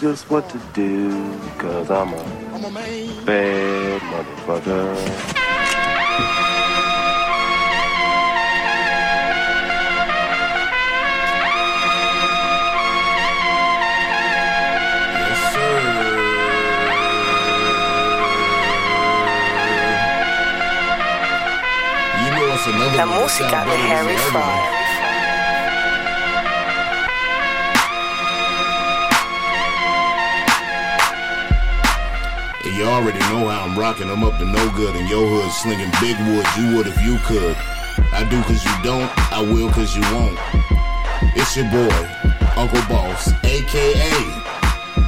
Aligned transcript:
just 0.00 0.30
what 0.30 0.48
to 0.48 0.58
do, 0.72 1.10
cause 1.58 1.90
I'm 1.90 2.14
a 2.14 2.24
bad 3.26 4.00
motherfucker. 4.00 4.96
Yes, 15.20 15.40
sir. 15.52 15.80
You 22.24 22.30
know 22.30 22.54
it's 22.54 22.66
another 22.66 22.96
La 22.96 23.06
música 23.06 23.64
de 23.66 23.76
Harry 23.76 24.16
the 24.16 24.79
And 32.70 32.78
you 32.78 32.84
already 32.84 33.18
know 33.18 33.48
how 33.48 33.66
I'm 33.66 33.76
rocking 33.76 34.06
them 34.06 34.22
up 34.22 34.38
to 34.38 34.44
no 34.44 34.70
good 34.76 34.94
in 34.94 35.08
your 35.08 35.26
hood, 35.26 35.50
slinging 35.50 35.90
big 36.00 36.16
woods. 36.30 36.46
You 36.56 36.76
would 36.76 36.86
if 36.86 37.02
you 37.02 37.18
could. 37.26 37.56
I 38.14 38.22
do 38.30 38.40
cause 38.44 38.64
you 38.64 38.70
don't, 38.84 39.10
I 39.32 39.42
will 39.42 39.72
cause 39.72 39.96
you 39.96 40.02
won't. 40.14 40.38
It's 41.34 41.56
your 41.56 41.66
boy, 41.66 41.90
Uncle 42.54 42.78
Boss, 42.86 43.26
aka 43.42 44.22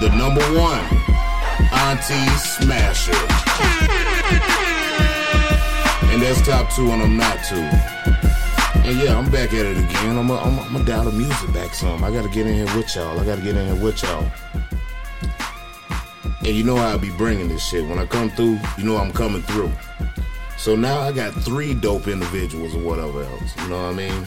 the 0.03 0.11
number 0.19 0.43
one 0.59 0.83
Auntie 1.87 2.27
Smasher. 2.35 3.15
And 6.11 6.21
that's 6.21 6.45
top 6.45 6.69
two, 6.75 6.91
and 6.91 7.01
I'm 7.01 7.17
not 7.17 7.45
two. 7.45 7.63
And 8.83 8.99
yeah, 8.99 9.17
I'm 9.17 9.31
back 9.31 9.55
at 9.55 9.67
it 9.67 9.77
again. 9.77 10.19
I'm 10.19 10.29
I'm 10.33 10.59
I'm 10.59 10.85
dial 10.85 11.05
the 11.05 11.13
music 11.13 11.53
back 11.55 11.75
some. 11.75 12.03
I 12.03 12.11
gotta 12.11 12.29
get 12.29 12.49
in 12.49 12.55
here 12.55 12.77
with 12.77 12.93
y'all. 12.97 13.21
I 13.21 13.25
gotta 13.25 13.41
get 13.41 13.57
in 13.57 13.67
here 13.73 13.85
with 13.85 14.03
y'all. 14.03 14.27
And 16.45 16.57
you 16.57 16.65
know 16.65 16.77
how 16.77 16.95
I 16.95 16.97
be 16.97 17.11
bringing 17.11 17.49
this 17.49 17.65
shit. 17.65 17.89
When 17.89 18.01
I 18.01 18.07
come 18.07 18.29
through, 18.31 18.59
you 18.77 18.85
know 18.85 18.97
I'm 18.97 19.13
coming 19.13 19.43
through. 19.43 19.73
So 20.59 20.75
now 20.75 21.01
I 21.01 21.13
got 21.13 21.33
three 21.35 21.73
dope 21.73 22.09
individuals 22.09 22.75
or 22.75 22.81
whatever 22.81 23.23
else. 23.23 23.57
You 23.59 23.69
know 23.69 23.83
what 23.83 23.93
I 23.93 23.93
mean? 23.93 24.27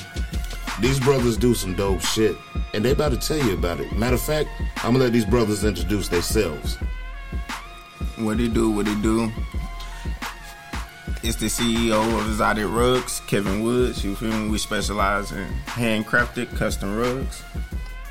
These 0.79 0.99
brothers 0.99 1.37
do 1.37 1.53
some 1.53 1.73
dope 1.73 2.01
shit, 2.01 2.35
and 2.73 2.83
they 2.83 2.91
about 2.91 3.11
to 3.11 3.17
tell 3.17 3.37
you 3.37 3.53
about 3.53 3.79
it. 3.79 3.91
Matter 3.93 4.15
of 4.15 4.21
fact, 4.21 4.49
I'm 4.77 4.93
gonna 4.93 5.05
let 5.05 5.13
these 5.13 5.25
brothers 5.25 5.63
introduce 5.63 6.09
themselves. 6.09 6.75
What 8.17 8.39
he 8.39 8.47
do, 8.47 8.71
what 8.71 8.87
he 8.87 9.01
do. 9.01 9.31
It's 11.23 11.37
the 11.37 11.47
CEO 11.47 12.19
of 12.19 12.27
Exotic 12.27 12.67
Rugs, 12.67 13.21
Kevin 13.21 13.63
Woods. 13.63 14.03
You 14.03 14.15
feel 14.15 14.31
me? 14.31 14.49
We 14.49 14.57
specialize 14.57 15.31
in 15.31 15.47
handcrafted 15.65 16.55
custom 16.55 16.97
rugs. 16.97 17.43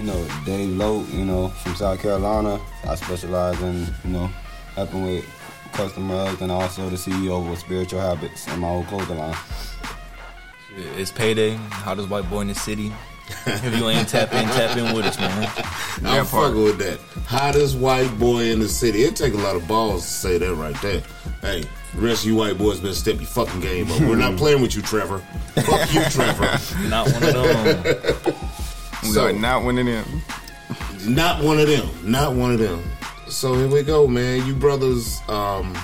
You 0.05 0.11
know, 0.11 0.29
Dave 0.45 0.77
Lowe, 0.77 1.03
you 1.15 1.25
know, 1.25 1.49
from 1.49 1.75
South 1.77 1.99
Carolina. 2.03 2.61
I 2.87 2.95
specialize 2.95 3.59
in, 3.63 3.87
you 4.05 4.11
know, 4.11 4.27
helping 4.75 5.03
with 5.07 5.25
customers 5.73 6.43
and 6.43 6.53
also 6.53 6.91
the 6.91 6.97
CEO 6.97 7.51
of 7.51 7.59
Spiritual 7.59 8.01
Habits 8.01 8.47
and 8.49 8.61
my 8.61 8.69
old 8.69 8.87
clothing 8.89 9.17
line. 9.17 9.35
It's 10.99 11.11
payday. 11.11 11.55
Hottest 11.55 12.11
white 12.11 12.29
boy 12.29 12.41
in 12.41 12.49
the 12.49 12.55
city. 12.55 12.93
if 13.47 13.79
you 13.79 13.89
ain't 13.89 14.07
tap 14.07 14.31
in, 14.35 14.45
tap 14.49 14.77
in 14.77 14.95
with 14.95 15.07
us, 15.07 15.19
man. 15.19 15.51
I'm 16.05 16.27
fucking 16.27 16.63
with 16.63 16.77
that. 16.81 17.01
Hottest 17.27 17.79
white 17.79 18.19
boy 18.19 18.51
in 18.51 18.61
the 18.61 18.69
city. 18.69 19.05
It 19.05 19.17
take 19.17 19.33
a 19.33 19.39
lot 19.39 19.57
of 19.57 19.67
balls 19.67 20.03
to 20.03 20.13
say 20.13 20.37
that 20.37 20.55
right 20.55 20.77
there. 20.83 21.03
Hey, 21.41 21.65
the 21.95 22.01
rest 22.03 22.25
of 22.25 22.27
you 22.31 22.37
white 22.37 22.59
boys 22.59 22.81
better 22.81 22.93
step 22.93 23.17
your 23.17 23.25
fucking 23.25 23.61
game 23.61 23.91
up. 23.91 24.01
We're 24.01 24.17
not 24.17 24.37
playing 24.39 24.61
with 24.61 24.77
you, 24.77 24.83
Trevor. 24.83 25.21
Fuck 25.55 25.95
you, 25.95 26.03
Trevor. 26.11 26.59
Not 26.89 27.11
one 27.11 27.23
of 27.23 27.33
them. 27.33 28.17
We 29.05 29.11
So- 29.13 29.27
are 29.27 29.33
not 29.33 29.65
one 29.65 29.79
of 29.79 29.87
them. 29.87 30.23
Not 31.07 31.43
one 31.43 31.59
of 31.59 31.69
them. 31.69 31.89
Not 32.03 32.35
one 32.35 32.53
of 32.53 32.59
them. 32.59 32.83
So 33.29 33.55
here 33.55 33.69
we 33.69 33.83
go, 33.83 34.07
man. 34.07 34.47
You 34.47 34.55
brothers, 34.55 35.21
um, 35.29 35.77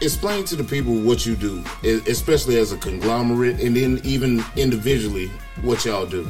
explain 0.00 0.44
to 0.44 0.56
the 0.56 0.64
people 0.64 0.94
what 0.94 1.26
you 1.26 1.34
do, 1.36 1.62
especially 2.06 2.58
as 2.58 2.72
a 2.72 2.76
conglomerate, 2.76 3.60
and 3.60 3.76
then 3.76 4.00
even 4.04 4.44
individually 4.56 5.30
what 5.62 5.84
y'all 5.84 6.06
do. 6.06 6.26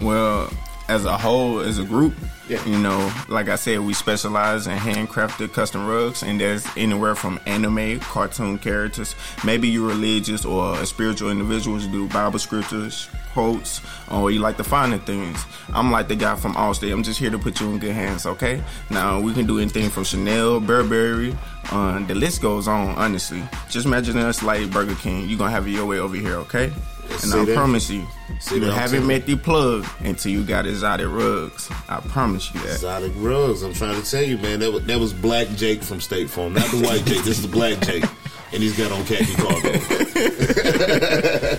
Well, 0.00 0.50
as 0.88 1.04
a 1.04 1.16
whole, 1.18 1.60
as 1.60 1.78
a 1.78 1.84
group, 1.84 2.14
Yeah. 2.48 2.64
you 2.64 2.78
know, 2.78 3.12
like 3.28 3.48
I 3.50 3.56
said, 3.56 3.80
we 3.80 3.92
specialize 3.92 4.66
in 4.66 4.78
handcrafted 4.78 5.52
custom 5.52 5.86
rugs, 5.86 6.22
and 6.22 6.40
there's 6.40 6.66
anywhere 6.78 7.14
from 7.14 7.38
anime, 7.46 8.00
cartoon 8.00 8.56
characters, 8.58 9.14
maybe 9.44 9.68
you're 9.68 9.86
religious 9.86 10.46
or 10.46 10.78
a 10.80 10.86
spiritual 10.86 11.30
individual 11.30 11.76
individuals 11.76 11.86
do 11.88 12.08
Bible 12.08 12.38
scriptures, 12.38 13.08
quotes, 13.34 13.82
or 14.10 14.30
you 14.30 14.38
like 14.40 14.56
the 14.56 14.64
finer 14.64 14.96
things. 14.98 15.44
I'm 15.74 15.90
like 15.90 16.08
the 16.08 16.16
guy 16.16 16.36
from 16.36 16.54
Allstate. 16.54 16.92
I'm 16.92 17.02
just 17.02 17.20
here 17.20 17.30
to 17.30 17.38
put 17.38 17.60
you 17.60 17.68
in 17.70 17.78
good 17.78 17.92
hands, 17.94 18.24
okay? 18.24 18.62
Now 18.88 19.20
we 19.20 19.34
can 19.34 19.46
do 19.46 19.58
anything 19.58 19.90
from 19.90 20.04
Chanel, 20.04 20.58
Burberry. 20.60 21.36
Uh, 21.70 21.98
the 22.06 22.14
list 22.14 22.40
goes 22.40 22.66
on, 22.66 22.94
honestly. 22.96 23.42
Just 23.68 23.84
imagine 23.84 24.16
us 24.16 24.42
like 24.42 24.70
Burger 24.70 24.94
King. 24.94 25.28
You're 25.28 25.38
gonna 25.38 25.50
have 25.50 25.66
it 25.66 25.72
your 25.72 25.84
way 25.84 25.98
over 25.98 26.16
here, 26.16 26.36
okay? 26.36 26.72
And 27.10 27.20
See 27.20 27.38
I 27.40 27.44
that? 27.46 27.54
promise 27.56 27.90
you, 27.90 28.06
See 28.40 28.56
you 28.56 28.60
that? 28.62 28.72
Haven't 28.72 28.90
telling 29.00 29.06
met 29.08 29.26
the 29.26 29.36
plug 29.36 29.86
until 30.00 30.30
you 30.32 30.44
got 30.44 30.66
exotic 30.66 31.08
rugs. 31.08 31.70
I 31.88 32.00
promise 32.00 32.52
you 32.54 32.60
that. 32.60 32.74
Exotic 32.74 33.12
rugs. 33.16 33.62
I'm 33.62 33.72
trying 33.72 34.00
to 34.00 34.08
tell 34.10 34.22
you, 34.22 34.38
man. 34.38 34.60
That 34.60 34.72
was, 34.72 34.84
that 34.84 34.98
was 35.00 35.12
Black 35.12 35.48
Jake 35.56 35.82
from 35.82 36.00
State 36.00 36.28
Farm, 36.30 36.52
not 36.54 36.70
the 36.70 36.80
white 36.82 37.04
Jake. 37.06 37.24
This 37.24 37.38
is 37.38 37.42
the 37.42 37.48
Black 37.48 37.80
Jake, 37.80 38.04
and 38.52 38.62
he's 38.62 38.76
got 38.76 38.92
on 38.92 39.04
khaki 39.04 39.34
cargo. 39.34 39.72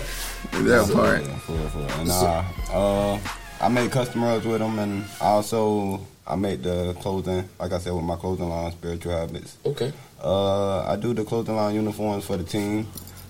That 0.52 0.90
part. 0.92 1.22
Yeah, 1.22 1.38
for 1.38 1.56
for 1.70 1.78
real. 1.78 1.90
And 2.00 2.10
uh, 2.10 2.44
uh, 2.72 3.18
I 3.60 3.68
make 3.68 3.90
custom 3.90 4.22
rugs 4.24 4.44
with 4.44 4.58
them, 4.58 4.78
and 4.78 5.04
I 5.20 5.26
also 5.26 6.00
I 6.26 6.36
make 6.36 6.62
the 6.62 6.92
clothing, 7.00 7.48
like 7.58 7.72
I 7.72 7.78
said, 7.78 7.94
with 7.94 8.04
my 8.04 8.16
clothing 8.16 8.48
line, 8.48 8.70
Spiritual 8.72 9.12
Habits. 9.12 9.56
Okay. 9.64 9.92
Uh, 10.22 10.82
I 10.82 10.96
do 10.96 11.14
the 11.14 11.24
clothing 11.24 11.56
line 11.56 11.74
uniforms 11.76 12.26
for 12.26 12.36
the 12.36 12.44
team. 12.44 12.86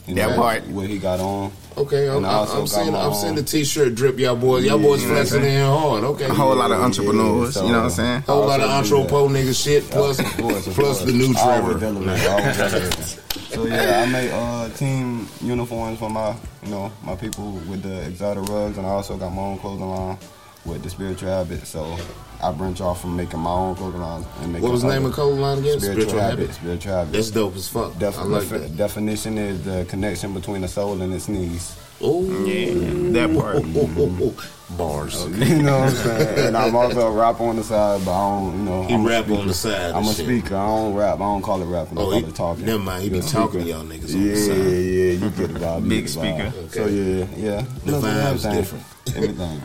You 0.06 0.14
That 0.16 0.36
part. 0.36 0.66
What 0.68 0.88
he 0.88 0.98
got 0.98 1.20
on. 1.20 1.52
Okay, 1.76 2.08
I'm, 2.08 2.24
I 2.24 2.28
I'm, 2.28 2.34
also 2.34 2.52
I'm 2.54 2.60
got 2.60 2.68
seeing 2.68 2.94
I'm 2.96 3.14
seeing 3.14 3.34
the 3.36 3.42
t-shirt 3.42 3.94
drip, 3.94 4.18
y'all 4.18 4.34
boys. 4.34 4.64
Y'all 4.64 4.78
boys 4.78 5.02
Yeah. 5.02 5.10
flexing 5.14 5.44
in 5.44 5.64
hard. 5.64 6.02
Okay, 6.04 6.24
A 6.26 6.34
whole 6.34 6.56
lot 6.56 6.70
of 6.72 6.78
Yeah, 6.78 6.84
entrepreneurs, 6.84 7.54
so- 7.54 7.64
you 7.64 7.70
know 7.72 7.78
what 7.78 7.84
I'm 7.84 7.90
saying? 7.90 8.16
A 8.26 8.32
whole 8.32 8.46
lot 8.46 8.60
of 8.60 8.70
Also 8.70 9.02
do 9.06 9.28
nigga 9.28 9.54
shit. 9.64 9.88
Plus, 9.90 10.18
Of 10.18 10.26
course, 10.36 10.66
of 10.66 10.74
plus 10.74 10.98
course. 10.98 11.02
the 11.04 11.12
new 11.12 11.34
Always 11.36 11.40
Trevor. 11.40 11.78
deliver, 11.78 12.28
always 12.30 12.56
deliver. 12.56 13.02
So 13.50 13.66
yeah, 13.66 14.04
I 14.06 14.10
made 14.10 14.30
uh, 14.32 14.68
team 14.70 15.28
uniforms 15.40 15.98
for 15.98 16.10
my, 16.10 16.34
you 16.64 16.70
know, 16.70 16.90
my 17.04 17.14
people 17.16 17.52
with 17.68 17.82
the 17.82 18.02
exotic 18.06 18.44
rugs, 18.48 18.78
and 18.78 18.86
I 18.86 18.90
also 18.90 19.16
got 19.16 19.30
my 19.32 19.42
own 19.42 19.58
clothing 19.58 19.88
line 19.90 20.18
with 20.64 20.82
the 20.82 20.90
spiritual 20.90 21.28
habit. 21.30 21.66
So 21.66 21.96
I 22.42 22.52
branch 22.52 22.80
off 22.80 23.00
from 23.00 23.16
making 23.16 23.40
my 23.40 23.50
own 23.50 23.74
clothing 23.76 24.00
lines 24.00 24.26
and 24.40 24.52
making 24.52 24.62
What 24.62 24.72
was 24.72 24.82
the 24.82 24.88
name 24.88 24.98
other- 24.98 25.06
of 25.06 25.12
the 25.12 25.14
clothing 25.14 25.40
line 25.40 25.58
again? 25.58 25.80
Spiritual, 25.80 26.20
habit. 26.20 26.54
Spiritual 26.54 26.92
habit. 26.92 27.12
That's 27.12 27.30
dope 27.30 27.56
as 27.56 27.68
fuck. 27.68 27.98
Def- 27.98 28.18
I 28.18 28.22
like 28.24 28.42
defi- 28.48 28.58
that. 28.58 28.76
Definition 28.76 29.38
is 29.38 29.62
the 29.62 29.84
connection 29.88 30.32
between 30.34 30.60
the 30.62 30.68
soul 30.68 31.00
and 31.02 31.12
its 31.14 31.28
knees. 31.28 31.76
Oh, 32.02 32.22
Yeah, 32.46 32.72
that 33.12 33.34
part. 33.36 33.62
Bars. 34.78 35.26
You 35.36 35.62
know 35.62 35.80
what 35.80 35.90
I'm 35.90 35.96
saying? 35.96 36.46
And 36.46 36.56
I'm 36.56 36.74
also 36.76 37.08
a 37.08 37.10
rapper 37.10 37.42
on 37.44 37.56
the 37.56 37.64
side, 37.64 38.02
but 38.04 38.12
I 38.12 38.28
don't, 38.40 38.58
you 38.58 38.64
know. 38.64 38.82
He 38.84 38.94
I'm 38.94 39.04
a 39.04 39.08
rap 39.08 39.28
on 39.28 39.46
the 39.48 39.52
side 39.52 39.92
I'm 39.92 40.04
a 40.04 40.14
shit. 40.14 40.24
speaker. 40.24 40.56
I 40.56 40.64
don't 40.66 40.94
rap. 40.94 41.16
I 41.16 41.18
don't 41.18 41.42
call 41.42 41.60
it 41.60 41.66
rapping. 41.66 41.98
I 41.98 42.00
Oh, 42.00 42.04
call 42.04 42.12
he, 42.20 42.24
it 42.26 42.34
talking. 42.34 42.64
never 42.66 42.78
mind. 42.78 43.02
He 43.02 43.08
be 43.10 43.16
You're 43.16 43.26
a 43.26 43.28
talking 43.28 43.60
to 43.62 43.66
y'all 43.66 43.82
niggas 43.84 44.14
on 44.14 44.22
Yeah, 44.22 44.32
the 44.32 44.36
side. 44.36 44.56
yeah, 44.56 45.12
you 45.12 45.18
get 45.18 45.34
the 45.54 45.58
vibe. 45.60 45.82
you 45.82 45.88
Big 45.88 46.06
get 46.06 46.14
the 46.14 46.20
vibe. 46.20 46.46
speaker. 46.68 46.72
So 46.72 46.86
yeah, 46.86 47.26
yeah. 47.36 47.64
The 47.84 47.92
Little 47.92 48.00
bit 48.00 48.10
of 48.16 48.22
vibe's 48.40 48.42
different. 48.44 48.84
Everything. 49.16 49.62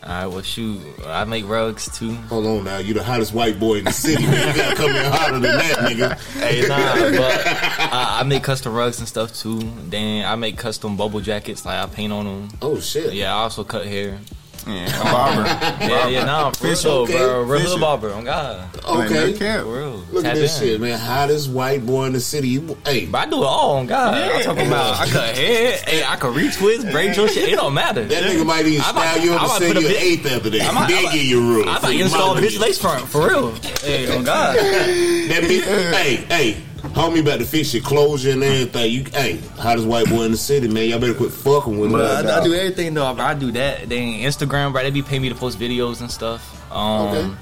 All 0.00 0.08
right, 0.08 0.26
well, 0.26 0.42
shoot. 0.42 0.80
I 1.04 1.24
make 1.24 1.46
rugs 1.48 1.88
too. 1.98 2.14
Hold 2.14 2.46
on 2.46 2.64
now. 2.64 2.78
You 2.78 2.94
the 2.94 3.02
hottest 3.02 3.34
white 3.34 3.58
boy 3.58 3.78
in 3.78 3.84
the 3.84 3.92
city. 3.92 4.22
You 4.22 4.30
gotta 4.30 4.76
come 4.76 4.90
in 4.90 5.12
hotter 5.12 5.32
than 5.40 5.42
that, 5.42 5.78
nigga. 5.78 6.18
Hey, 6.40 6.66
nah, 6.68 6.94
but 7.18 7.46
I, 7.92 8.20
I 8.20 8.22
make 8.22 8.44
custom 8.44 8.74
rugs 8.74 9.00
and 9.00 9.08
stuff 9.08 9.34
too. 9.34 9.58
Then 9.88 10.24
I 10.24 10.36
make 10.36 10.56
custom 10.56 10.96
bubble 10.96 11.20
jackets. 11.20 11.66
Like 11.66 11.78
I 11.78 11.92
paint 11.92 12.12
on 12.12 12.26
them. 12.26 12.48
Oh 12.62 12.78
shit. 12.78 13.12
Yeah, 13.12 13.34
I 13.34 13.40
also 13.40 13.64
cut 13.64 13.86
hair. 13.86 14.20
Yeah, 14.66 15.00
a 15.00 15.04
barber. 15.04 15.42
Yeah, 15.86 16.08
yeah, 16.08 16.24
nah, 16.24 16.50
for 16.50 16.66
real, 16.66 16.74
Fisher, 16.76 16.88
okay. 16.88 17.16
bro. 17.16 17.42
Real 17.42 17.60
Fisher. 17.60 17.70
hood 17.72 17.80
barber. 17.80 18.12
On 18.12 18.24
God, 18.24 18.68
Okay. 18.84 19.32
Like, 19.32 19.40
no 19.40 19.62
for 19.64 19.78
real. 19.78 19.90
Look 20.12 20.24
Tap 20.24 20.32
at 20.32 20.36
this 20.36 20.60
in. 20.60 20.66
shit, 20.68 20.80
man. 20.80 20.98
Hottest 20.98 21.50
white 21.50 21.86
boy 21.86 22.04
in 22.06 22.12
the 22.12 22.20
city. 22.20 22.48
You, 22.48 22.76
hey, 22.84 23.06
But 23.06 23.18
I 23.28 23.30
do 23.30 23.42
it 23.42 23.46
all 23.46 23.76
on 23.76 23.86
God. 23.86 24.14
I'm 24.14 24.42
talking 24.42 24.66
about 24.66 25.00
I 25.00 25.06
cut 25.08 25.34
hair. 25.36 25.78
Hey, 25.86 26.04
I 26.04 26.16
can 26.16 26.32
retwist, 26.34 26.90
braid 26.92 27.16
your 27.16 27.28
shit. 27.28 27.48
It 27.48 27.56
don't 27.56 27.72
matter. 27.74 28.04
that 28.04 28.24
nigga 28.24 28.44
might 28.44 28.66
even 28.66 28.82
I 28.82 28.92
might- 28.92 29.12
style 29.14 29.24
you 29.24 29.32
I 29.32 29.36
up 29.36 29.40
and 29.42 29.48
might 29.50 29.58
send 29.58 29.74
put 29.74 29.82
you 29.82 29.88
an 29.88 29.94
eighth 29.96 30.26
after 30.26 30.50
that. 30.50 30.62
I 30.62 30.72
might- 30.72 30.88
then 30.88 30.98
I 30.98 31.02
might- 31.04 31.12
give 31.14 31.22
you 31.24 31.38
a 31.38 31.42
room. 31.56 31.68
I 31.68 31.80
might 31.80 32.00
install 32.00 32.36
a 32.36 32.40
bitch 32.40 32.58
lace 32.58 32.78
front 32.78 33.08
for 33.08 33.28
real. 33.28 33.54
Hey, 33.82 34.14
on 34.16 34.24
God. 34.24 34.56
That 34.56 35.42
bitch, 35.44 35.92
hey, 35.94 36.16
hey, 36.28 36.56
homie 36.98 37.20
about 37.20 37.38
to 37.38 37.46
fix 37.46 37.72
your 37.72 37.82
closure 37.82 38.30
and 38.32 38.42
everything. 38.42 38.90
You, 38.92 39.04
hey, 39.04 39.38
hottest 39.56 39.86
white 39.86 40.08
boy 40.08 40.22
in 40.24 40.32
the 40.32 40.36
city, 40.36 40.68
man. 40.68 40.88
Y'all 40.88 40.98
better 40.98 41.14
quit 41.14 41.30
fucking 41.32 41.78
with 41.78 41.90
me. 41.92 42.00
I, 42.00 42.40
I 42.40 42.44
do 42.44 42.52
everything 42.54 42.94
though. 42.94 43.06
I 43.06 43.34
do 43.34 43.50
that. 43.52 43.88
Then 43.88 44.14
Instagram, 44.20 44.72
right? 44.74 44.82
They 44.82 44.90
be 44.90 45.02
paying 45.02 45.22
me 45.22 45.28
to 45.28 45.34
post 45.34 45.58
videos 45.58 46.00
and 46.00 46.10
stuff. 46.10 46.42
Um, 46.72 47.08
Okay. 47.08 47.34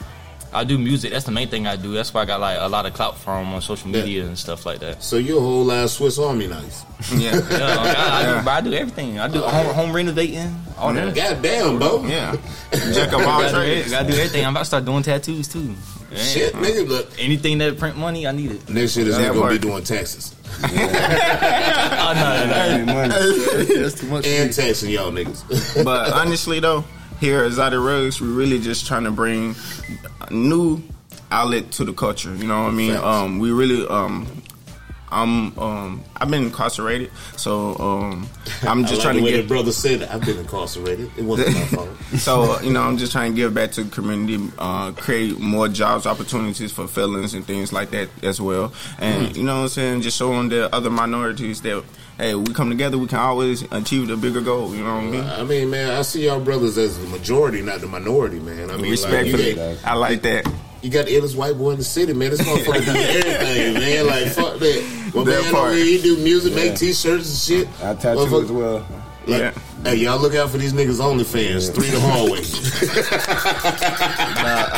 I 0.53 0.65
do 0.65 0.79
music. 0.79 1.11
That's 1.13 1.27
the 1.27 1.33
main 1.33 1.49
thing 1.49 1.67
I 1.67 1.77
do. 1.77 1.93
That's 1.93 2.15
why 2.15 2.23
I 2.23 2.25
got 2.25 2.41
like 2.41 2.57
a 2.59 2.67
lot 2.69 2.87
of 2.87 2.95
clout 2.95 3.19
from 3.19 3.53
on 3.53 3.61
social 3.61 3.91
Yeah. 3.91 4.01
media 4.01 4.25
and 4.27 4.39
stuff 4.39 4.65
like 4.65 4.79
that. 4.79 5.03
So 5.03 5.17
you're 5.17 5.37
a 5.37 5.41
whole 5.41 5.65
lot 5.65 5.85
of 5.85 5.91
Swiss 5.91 6.19
Army 6.19 6.47
knife. 6.47 6.83
Yeah, 7.13 7.35
Yeah, 7.35 7.43
I, 7.51 7.59
I, 7.59 8.23
Yeah. 8.23 8.39
do, 8.39 8.45
but 8.45 8.51
I 8.53 8.61
do 8.63 8.73
everything. 8.73 9.19
I 9.19 9.29
do 9.29 9.41
home, 9.41 9.75
home 9.75 9.93
renovating. 9.93 10.55
All 10.79 10.95
that. 10.95 11.15
God 11.15 11.43
damn, 11.43 11.79
bro. 11.79 12.05
yeah. 12.07 12.37
Jack 12.73 13.13
of 13.13 13.21
all 13.27 13.43
everything. 13.43 13.91
gotta 13.91 14.07
do 14.11 14.17
everything. 14.17 14.45
I'm 14.47 14.53
about 14.55 14.61
to 14.61 14.65
start 14.67 14.85
doing 14.87 15.03
tattoos 15.03 15.47
too. 15.49 15.75
Yeah. 16.11 16.19
Shit, 16.19 16.55
nigga, 16.55 16.87
look. 16.89 17.11
Anything 17.19 17.59
that 17.59 17.79
print 17.79 17.97
money, 17.97 18.27
I 18.27 18.33
need 18.33 18.53
it. 18.53 18.69
Next 18.69 18.97
year, 18.97 19.05
this 19.07 19.17
That 19.17 19.33
nigga 19.33 19.41
gonna 19.41 19.53
be 19.53 19.59
doing 19.59 19.85
taxes 19.85 20.35
Oh 20.63 22.13
no, 22.15 22.37
no, 22.37 22.47
no. 22.47 22.55
Hey, 22.55 22.85
money. 22.85 23.81
That's 23.81 24.01
too 24.01 24.07
much. 24.07 24.27
and 24.27 24.53
taxing 24.53 24.91
y'all 24.91 25.11
niggas. 25.11 25.85
but 25.85 26.13
honestly 26.13 26.61
though, 26.61 26.85
here 27.21 27.41
at 27.41 27.47
Exotic 27.47 27.81
Rugs, 27.81 28.21
we're 28.21 28.29
really 28.29 28.61
just 28.61 28.87
trying 28.87 29.05
to 29.05 29.11
bring 29.11 29.55
a 30.21 30.33
new 30.33 30.83
outlet 31.31 31.73
to 31.73 31.85
the 31.85 31.93
culture. 31.93 32.35
You 32.35 32.47
know 32.47 32.63
what 32.63 32.69
I 32.69 32.73
mean? 32.73 32.97
Um, 32.97 33.39
we 33.39 33.51
really 33.51 33.87
um. 33.89 34.27
I'm 35.23 35.59
um 35.59 36.03
I've 36.17 36.31
been 36.31 36.45
incarcerated, 36.45 37.11
so 37.37 37.75
um 37.79 38.29
I'm 38.63 38.83
just 38.85 38.97
like 38.97 39.03
trying 39.03 39.15
the 39.17 39.21
to 39.21 39.25
way 39.25 39.31
get 39.33 39.43
that 39.43 39.49
brother 39.49 39.73
said. 39.73 40.03
I've 40.05 40.25
been 40.25 40.39
incarcerated. 40.39 41.11
It 41.17 41.25
wasn't 41.25 41.55
my 41.55 41.65
fault. 41.67 41.89
so 42.19 42.61
you 42.61 42.73
know 42.73 42.83
I'm 42.83 42.97
just 42.99 43.13
trying 43.13 43.33
to 43.33 43.37
give 43.37 43.55
back 43.55 43.73
to 43.73 43.85
the 43.85 43.91
community, 43.91 44.51
uh, 44.59 44.93
create 44.93 45.39
more 45.39 45.69
jobs 45.69 46.07
opportunities 46.07 46.71
for 46.73 46.87
felons 46.87 47.35
and 47.35 47.45
things 47.47 47.73
like 47.73 47.91
that 47.91 48.09
as 48.23 48.41
well, 48.41 48.73
and 48.99 49.29
Mm. 49.29 49.37
you 49.37 49.43
know 49.45 49.57
what 49.57 49.63
I'm 49.63 49.69
saying, 49.69 50.03
just 50.03 50.19
showing 50.19 50.51
the 50.51 50.73
other 50.75 50.91
minorities 50.91 51.63
that 51.63 51.83
hey 52.19 52.35
we 52.35 52.53
come 52.53 52.69
together, 52.71 52.99
we 52.99 53.07
can 53.07 53.19
always 53.19 53.63
achieve 53.73 54.09
the 54.09 54.17
bigger 54.17 54.41
goal. 54.41 54.75
You 54.75 54.85
know 54.85 54.95
what 54.97 55.05
I 55.05 55.11
mean? 55.11 55.25
I 55.25 55.45
mean, 55.45 55.71
man, 55.71 55.91
I 55.91 56.03
see 56.03 56.27
y'all 56.27 56.41
brothers 56.41 56.77
as 56.79 56.99
the 56.99 57.07
majority, 57.09 57.63
not 57.63 57.81
the 57.81 57.87
minority, 57.87 58.39
man. 58.41 58.71
I 58.71 58.77
mean, 58.77 58.83
like, 58.83 58.91
Respectfully, 58.91 59.55
got, 59.55 59.77
I 59.85 59.95
like 59.95 60.23
that. 60.23 60.47
You 60.87 60.93
got 60.93 61.07
the 61.07 61.17
illest 61.17 61.35
white 61.35 61.59
boy 61.59 61.73
in 61.73 61.79
the 61.79 61.85
city, 61.85 62.13
man. 62.13 62.31
This 62.31 62.41
motherfucker 62.43 62.85
do 62.85 62.93
everything, 62.93 63.75
man. 63.75 64.07
Like, 64.07 64.27
fuck 64.29 64.59
that. 64.61 65.11
Well, 65.13 65.25
That 65.25 65.43
man, 65.43 65.53
part. 65.53 65.67
over 65.71 65.75
here, 65.75 65.85
he 65.85 66.01
do 66.01 66.17
music, 66.19 66.53
Yeah. 66.55 66.65
make 66.65 66.77
t-shirts 66.77 67.29
and 67.29 67.39
shit. 67.67 67.69
I 67.83 67.95
tattoo 67.95 68.21
Motherfucker- 68.21 68.45
as 68.45 68.53
well. 68.53 68.87
Like, 69.27 69.41
Yeah. 69.41 69.51
Hey, 69.83 69.97
y'all 69.97 70.21
look 70.21 70.35
out 70.37 70.51
for 70.51 70.59
these 70.59 70.73
niggas 70.73 71.01
OnlyFans. 71.01 71.73
Three 71.75 71.91
the 71.91 71.99
hallway. 72.01 72.39
I 73.69 74.76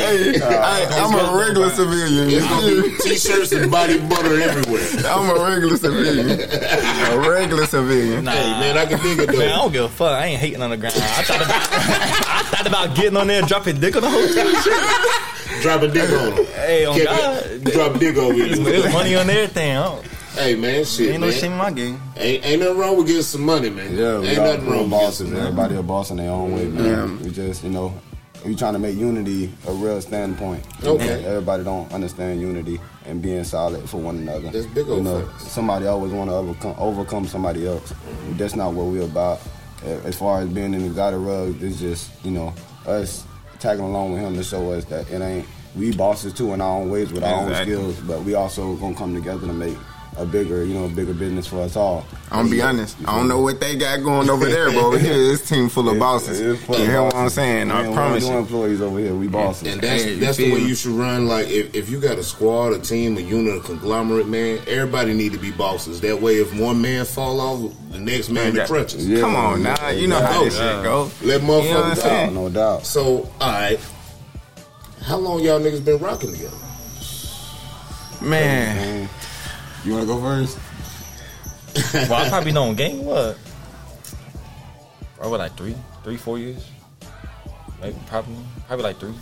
am. 0.00 0.42
Uh, 0.42 0.46
I, 0.46 0.86
I'm 1.00 1.14
a 1.14 1.38
regular 1.38 1.70
civilian. 1.70 2.30
It's 2.30 2.46
gonna 2.48 2.82
be 2.82 2.96
t-shirts 3.02 3.52
and 3.52 3.70
body 3.70 3.98
butter 4.00 4.40
everywhere. 4.40 4.86
I'm 5.06 5.30
a 5.30 5.44
regular 5.44 5.76
civilian. 5.76 6.30
A 6.30 7.28
regular 7.28 7.66
civilian. 7.66 8.24
Nah. 8.24 8.32
Hey, 8.32 8.50
man, 8.60 8.78
I 8.78 8.86
can 8.86 9.00
dig 9.02 9.18
it 9.18 9.26
though. 9.32 9.38
Man, 9.38 9.48
I 9.52 9.56
don't 9.56 9.72
give 9.72 9.84
a 9.84 9.88
fuck. 9.88 10.12
I 10.12 10.26
ain't 10.26 10.40
hating 10.40 10.62
on 10.62 10.70
the 10.70 10.76
ground. 10.76 10.96
I 10.96 11.22
thought 11.22 11.42
about, 11.42 11.50
I 11.70 12.42
thought 12.44 12.66
about 12.66 12.96
getting 12.96 13.16
on 13.16 13.26
there 13.26 13.40
and 13.40 13.48
dropping 13.48 13.80
dick 13.80 13.96
on 13.96 14.02
the 14.02 14.10
whole 14.10 14.26
team. 14.26 15.62
Drop 15.62 15.82
a 15.82 15.88
dick 15.88 16.10
on 16.10 16.34
them. 16.36 16.44
Hey, 16.46 16.84
on 16.86 16.98
God. 16.98 17.64
Drop 17.64 17.94
a 17.94 17.98
dick 17.98 18.16
over 18.16 18.34
There's 18.34 18.92
money 18.92 19.16
on 19.16 19.28
everything. 19.28 19.76
I 19.76 20.02
Hey, 20.34 20.54
man, 20.54 20.84
shit, 20.84 21.10
ain't 21.10 21.20
no 21.20 21.26
man. 21.26 21.36
shame 21.36 21.52
in 21.52 21.58
my 21.58 21.70
game. 21.72 22.00
Ain't, 22.16 22.46
ain't 22.46 22.62
nothing 22.62 22.78
wrong 22.78 22.96
with 22.96 23.06
getting 23.08 23.22
some 23.22 23.42
money, 23.42 23.68
man. 23.68 23.96
Yeah, 23.96 24.20
ain't 24.20 24.38
nothing 24.38 24.66
wrong 24.66 24.90
with 24.90 24.90
getting 24.90 24.90
bosses. 24.90 25.28
some. 25.28 25.36
Everybody 25.36 25.74
a 25.74 25.82
boss 25.82 26.10
in 26.12 26.16
their 26.18 26.30
own 26.30 26.54
way, 26.54 26.66
man. 26.68 27.20
We 27.20 27.30
just, 27.30 27.64
you 27.64 27.70
know, 27.70 27.92
we 28.44 28.54
trying 28.56 28.72
to 28.72 28.78
make 28.78 28.96
unity 28.96 29.52
a 29.68 29.72
real 29.72 30.00
standpoint. 30.00 30.64
Okay. 30.82 31.24
Everybody 31.24 31.64
don't 31.64 31.92
understand 31.92 32.40
unity 32.40 32.80
and 33.06 33.20
being 33.20 33.44
solid 33.44 33.88
for 33.88 33.98
one 33.98 34.16
another. 34.16 34.50
That's 34.50 34.66
big 34.66 34.86
You 34.86 35.00
know, 35.02 35.26
facts. 35.26 35.48
somebody 35.50 35.86
always 35.86 36.12
want 36.12 36.30
to 36.30 36.34
overcome, 36.36 36.74
overcome 36.78 37.26
somebody 37.26 37.66
else. 37.66 37.92
That's 38.32 38.54
not 38.56 38.72
what 38.74 38.86
we're 38.86 39.02
about. 39.04 39.40
As 39.84 40.16
far 40.16 40.40
as 40.40 40.48
being 40.48 40.74
in 40.74 40.88
the 40.88 40.94
God 40.94 41.14
of 41.14 41.24
Rug, 41.24 41.62
it's 41.62 41.78
just, 41.80 42.10
you 42.24 42.30
know, 42.30 42.52
us 42.86 43.24
tagging 43.58 43.84
along 43.84 44.12
with 44.12 44.20
him 44.22 44.34
to 44.34 44.42
show 44.42 44.72
us 44.72 44.84
that 44.86 45.10
it 45.10 45.20
ain't, 45.20 45.46
we 45.76 45.92
bosses 45.94 46.32
too 46.32 46.52
in 46.52 46.60
our 46.60 46.78
own 46.80 46.90
ways 46.90 47.12
with 47.12 47.22
our 47.22 47.48
Exactly. 47.48 47.74
own 47.74 47.92
skills, 47.94 48.06
but 48.06 48.22
we 48.24 48.34
also 48.34 48.74
gonna 48.76 48.94
come 48.94 49.14
together 49.14 49.46
to 49.46 49.52
make 49.52 49.76
a 50.16 50.26
bigger, 50.26 50.64
you 50.64 50.74
know, 50.74 50.88
bigger 50.88 51.14
business 51.14 51.46
for 51.46 51.60
us 51.62 51.76
all. 51.76 52.04
I'm 52.30 52.40
gonna 52.44 52.50
be 52.50 52.60
honest. 52.60 52.96
I 53.06 53.16
don't 53.16 53.28
know 53.28 53.40
what 53.40 53.58
they 53.60 53.76
got 53.76 54.02
going 54.02 54.28
over 54.28 54.44
there, 54.46 54.66
but 54.70 54.76
over 54.82 54.98
here, 54.98 55.14
this 55.14 55.48
team 55.48 55.68
full 55.68 55.88
of 55.88 55.98
bosses. 55.98 56.40
It's 56.40 56.68
You 56.68 56.84
hear 56.84 57.02
what 57.02 57.14
I'm 57.14 57.28
saying? 57.30 57.68
Man, 57.68 57.86
I 57.90 57.92
promise 57.94 58.24
ain't 58.24 58.32
no 58.32 58.38
employees 58.40 58.80
over 58.82 58.98
here. 58.98 59.14
We 59.14 59.28
bosses. 59.28 59.68
And 59.72 59.80
that's 59.80 60.02
Hey, 60.02 60.16
that's 60.16 60.36
the 60.36 60.52
way 60.52 60.58
you 60.60 60.74
should 60.74 60.92
run. 60.92 61.26
Like 61.26 61.48
if, 61.48 61.74
if 61.74 61.88
you 61.88 62.00
got 62.00 62.18
a 62.18 62.22
squad, 62.22 62.72
a 62.72 62.78
team, 62.80 63.16
a 63.16 63.20
unit, 63.20 63.56
a 63.56 63.60
conglomerate, 63.60 64.26
man, 64.28 64.58
everybody 64.66 65.14
need 65.14 65.32
to 65.32 65.38
be 65.38 65.52
bosses. 65.52 66.00
That 66.00 66.20
way, 66.20 66.36
if 66.36 66.58
one 66.58 66.82
man 66.82 67.04
fall 67.04 67.40
off, 67.40 67.72
the 67.90 68.00
next 68.00 68.28
man 68.30 68.52
the 68.52 68.60
that- 68.60 68.68
crutches. 68.68 69.08
Yeah. 69.08 69.20
Come 69.20 69.36
on 69.36 69.62
now, 69.62 69.88
you 69.90 70.06
know 70.08 70.20
how 70.20 70.44
this 70.44 70.54
shit 70.54 70.82
go. 70.82 71.10
Let 71.22 71.40
You 71.40 71.46
know 71.48 71.54
what 71.54 71.64
I'm 71.64 71.92
motherfuckers 71.92 72.02
saying? 72.02 72.34
no 72.34 72.48
doubt. 72.48 72.84
So, 72.84 73.30
all 73.40 73.52
right, 73.52 73.80
how 75.02 75.16
long 75.16 75.40
y'all 75.40 75.60
niggas 75.60 75.84
been 75.84 75.98
rocking 75.98 76.32
together? 76.32 76.56
Man, 78.22 79.08
You 79.84 79.92
want 79.92 80.02
to 80.02 80.06
go 80.06 80.20
first? 80.20 80.58
Well, 82.10 82.14
I 82.24 82.28
probably 82.28 82.52
known 82.52 82.74
game 82.74 83.04
what? 83.04 83.38
Probably 85.16 85.38
like 85.38 85.56
three, 85.56 85.74
three, 86.04 86.16
four 86.16 86.38
years. 86.38 86.68
Maybe 87.80 87.96
probably, 88.06 88.34
probably 88.66 88.82
like 88.84 88.98
three. 88.98 89.14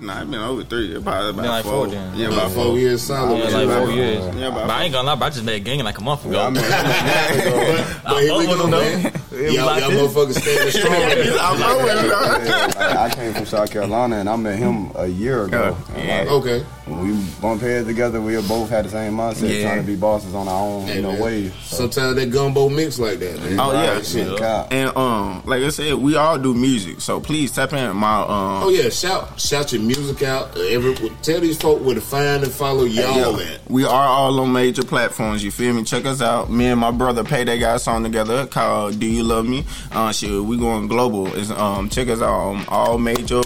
nah, 0.00 0.20
I've 0.20 0.30
been 0.30 0.40
over 0.40 0.62
three. 0.64 0.92
Probably 1.00 1.30
about 1.30 1.36
Been 1.36 1.44
like 1.46 1.64
four. 1.64 1.72
four 1.72 1.86
then. 1.88 2.16
Yeah, 2.16 2.26
About 2.26 2.38
about 2.38 2.50
four 2.52 2.64
four. 2.66 2.78
years 2.78 3.02
solid. 3.02 3.38
Yeah, 3.38 3.44
man. 3.44 3.52
like 3.54 3.64
about 3.64 3.84
four 3.86 3.92
years. 3.94 4.36
Yeah, 4.36 4.46
about 4.48 4.66
but 4.68 4.70
I 4.70 4.82
ain't 4.84 4.92
gonna 4.92 5.06
lie, 5.08 5.14
bro, 5.16 5.26
I 5.26 5.30
just 5.30 5.44
met 5.44 5.64
gang 5.64 5.78
like 5.82 5.98
a 5.98 6.02
month 6.02 6.26
ago. 6.26 6.40
I 6.40 6.50
mean, 6.50 6.62
But 8.04 8.22
here 8.22 8.36
we 8.38 8.46
go, 8.46 8.56
them, 8.56 8.70
man. 8.70 9.12
Y'all, 9.32 9.52
y'all 9.52 9.66
Like 9.66 9.84
this. 9.84 10.14
motherfuckers 10.14 10.40
standing 10.40 10.70
strong. 10.70 11.38
I'm 11.40 11.62
over 11.62 11.88
it, 11.90 12.08
dog. 12.08 12.76
like, 12.76 12.96
I 12.96 13.14
came 13.14 13.32
from 13.34 13.46
South 13.46 13.70
Carolina 13.70 14.16
and 14.16 14.28
I 14.28 14.36
met 14.36 14.58
him 14.58 14.90
a 14.94 15.06
year 15.06 15.44
ago. 15.46 15.76
Yeah. 15.96 16.18
like, 16.20 16.28
Okay. 16.28 16.64
When 16.86 17.00
we 17.00 17.24
bumped 17.40 17.62
heads 17.62 17.86
together. 17.86 18.20
We 18.20 18.34
both 18.42 18.68
had 18.70 18.84
the 18.84 18.90
same 18.90 19.14
mindset, 19.14 19.48
Yeah. 19.48 19.62
trying 19.68 19.80
to 19.80 19.86
be 19.86 19.96
bosses 19.96 20.34
on 20.34 20.48
our 20.48 20.60
own, 20.60 20.86
Hey, 20.86 20.96
you 20.96 21.02
know, 21.02 21.12
man. 21.12 21.20
way. 21.20 21.52
So, 21.64 21.76
Sometimes 21.76 22.16
that 22.16 22.30
gumbo 22.30 22.68
mix 22.68 22.98
like 22.98 23.18
that, 23.20 23.38
man. 23.40 23.58
Oh, 23.60 23.72
yeah. 23.72 23.94
Right, 23.94 24.06
shit. 24.06 24.26
no 24.26 24.36
cap. 24.36 24.68
And 24.70 24.96
um, 24.96 25.42
like 25.46 25.62
I 25.62 25.68
said, 25.70 25.94
we 25.94 26.16
all 26.16 26.38
do 26.38 26.52
music, 26.54 27.00
so 27.00 27.20
please 27.20 27.50
tap 27.52 27.72
in 27.72 27.96
my 27.96 28.20
um. 28.22 28.28
Oh 28.64 28.68
yeah, 28.70 28.88
shout 28.90 29.38
shout 29.40 29.72
your 29.72 29.82
music 29.82 30.22
out. 30.22 30.56
Every 30.58 30.94
tell 31.22 31.40
these 31.40 31.56
folk 31.60 31.82
where 31.84 31.94
to 31.94 32.00
find 32.00 32.42
and 32.44 32.52
follow 32.52 32.84
y'all 32.84 33.38
Yeah. 33.40 33.46
at. 33.54 33.70
We 33.70 33.84
are 33.84 34.06
all 34.08 34.38
on 34.40 34.52
major 34.52 34.82
platforms. 34.84 35.42
You 35.42 35.50
feel 35.50 35.72
me? 35.72 35.84
Check 35.84 36.04
us 36.06 36.20
out. 36.22 36.50
Me 36.50 36.66
and 36.66 36.80
my 36.80 36.90
brother 36.90 37.24
Payday 37.24 37.58
got 37.58 37.76
a 37.76 37.78
song 37.78 38.02
together 38.02 38.46
called 38.46 38.98
"Do 39.00 39.06
You 39.06 39.22
Love 39.22 39.46
Me." 39.46 39.64
Uh, 39.92 40.12
shit, 40.12 40.30
we 40.44 40.56
going 40.56 40.86
global. 40.88 41.34
It's, 41.34 41.50
um, 41.50 41.88
check 41.88 42.08
us 42.08 42.20
out 42.20 42.30
on 42.34 42.64
all 42.68 42.98
major 42.98 43.42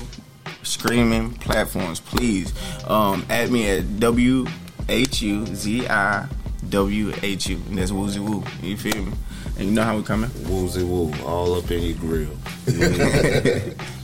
streaming 0.78 1.32
platforms. 1.34 2.00
Please, 2.00 2.52
um, 2.88 3.26
add 3.28 3.50
me 3.50 3.68
at 3.68 3.98
W 3.98 4.46
H 4.88 5.22
U 5.22 5.46
Z 5.46 5.86
I 5.88 6.28
W 6.68 7.12
H 7.22 7.48
U. 7.48 7.56
And 7.68 7.78
that's 7.78 7.90
Woozy 7.90 8.20
Woo. 8.20 8.44
You 8.62 8.76
feel 8.76 9.04
me? 9.04 9.12
And 9.58 9.66
you 9.66 9.72
know 9.72 9.82
how 9.82 9.96
we 9.96 10.04
coming? 10.04 10.30
Woozy 10.44 10.84
woo, 10.84 11.12
all 11.24 11.54
up 11.56 11.68
in 11.72 11.82
your 11.82 11.98
grill. 11.98 12.30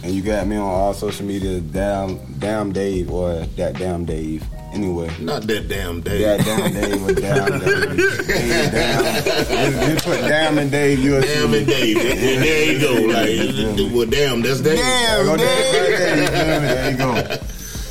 and 0.02 0.12
you 0.12 0.20
got 0.20 0.48
me 0.48 0.56
on 0.56 0.62
all 0.62 0.92
social 0.92 1.24
media, 1.24 1.60
damn, 1.60 2.18
damn 2.40 2.72
Dave 2.72 3.08
or 3.08 3.34
that 3.34 3.78
damn 3.78 4.04
Dave. 4.04 4.44
Anyway, 4.74 5.10
Not 5.20 5.42
that 5.46 5.68
damn 5.68 6.00
day. 6.00 6.22
that 6.22 6.44
damn 6.44 6.72
Dave 6.72 7.02
or 7.08 7.12
damn 7.14 7.60
Dave. 7.60 7.90
Ain't 7.90 8.72
damn. 8.72 9.16
Just, 9.16 9.78
just 9.92 10.04
put 10.04 10.20
damn 10.22 10.58
and 10.58 10.70
Dave. 10.70 10.98
You'll. 10.98 11.20
Damn 11.20 11.54
and 11.54 11.66
Dave. 11.66 11.96
And 11.96 12.42
there 12.42 12.72
you 12.72 12.80
go. 12.80 12.92
Like, 13.06 13.92
well, 13.94 14.06
damn, 14.06 14.42
that's 14.42 14.60
Dave. 14.60 14.78
Damn, 14.78 15.26
Go 15.26 15.36
Dave. 15.36 15.46
there, 15.46 16.60
there 16.60 16.90
you 16.90 16.96
go. 16.96 17.14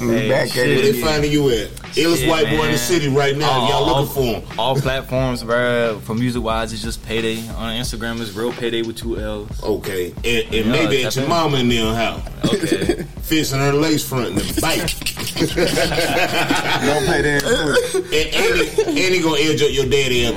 We 0.01 0.27
back 0.27 0.49
at 0.49 0.55
Where 0.57 0.81
they 0.81 1.01
finding 1.01 1.31
you 1.31 1.49
at? 1.51 1.69
Illest 1.93 2.17
Shit, 2.17 2.29
white 2.29 2.49
boy 2.49 2.65
in 2.65 2.71
the 2.73 2.77
city 2.77 3.07
right 3.07 3.37
now. 3.37 3.49
All- 3.49 3.69
Y'all 3.69 3.83
all- 3.93 4.01
looking 4.01 4.13
for 4.15 4.21
him. 4.51 4.59
All 4.59 4.75
platforms, 4.75 5.43
bro. 5.43 6.01
For 6.03 6.13
music 6.15 6.43
wise, 6.43 6.73
it's 6.73 6.81
just 6.81 7.05
Payday. 7.05 7.37
On 7.55 7.71
Instagram, 7.79 8.19
it's 8.19 8.33
Real 8.33 8.51
Payday 8.51 8.81
with 8.81 8.97
two 8.97 9.17
L's. 9.17 9.63
Okay. 9.63 10.07
And, 10.25 10.25
and 10.25 10.53
Yeah, 10.53 10.63
maybe 10.71 11.05
at 11.05 11.15
your 11.15 11.27
mama 11.27 11.59
in 11.59 11.69
their 11.69 11.93
house. 11.93 12.21
Okay. 12.45 13.03
Fixing 13.21 13.59
her 13.59 13.71
lace 13.71 14.03
front 14.05 14.29
in 14.29 14.35
the 14.35 14.59
bike. 14.61 14.89
Don't 15.23 17.05
pay 17.07 17.21
that. 17.21 17.43
and, 17.95 18.27
and, 18.35 18.55
he, 18.59 19.05
and 19.05 19.15
he 19.15 19.21
gonna 19.21 19.39
edge 19.39 19.61
up 19.61 19.71
your 19.71 19.85
daddy 19.85 20.25
up. 20.27 20.35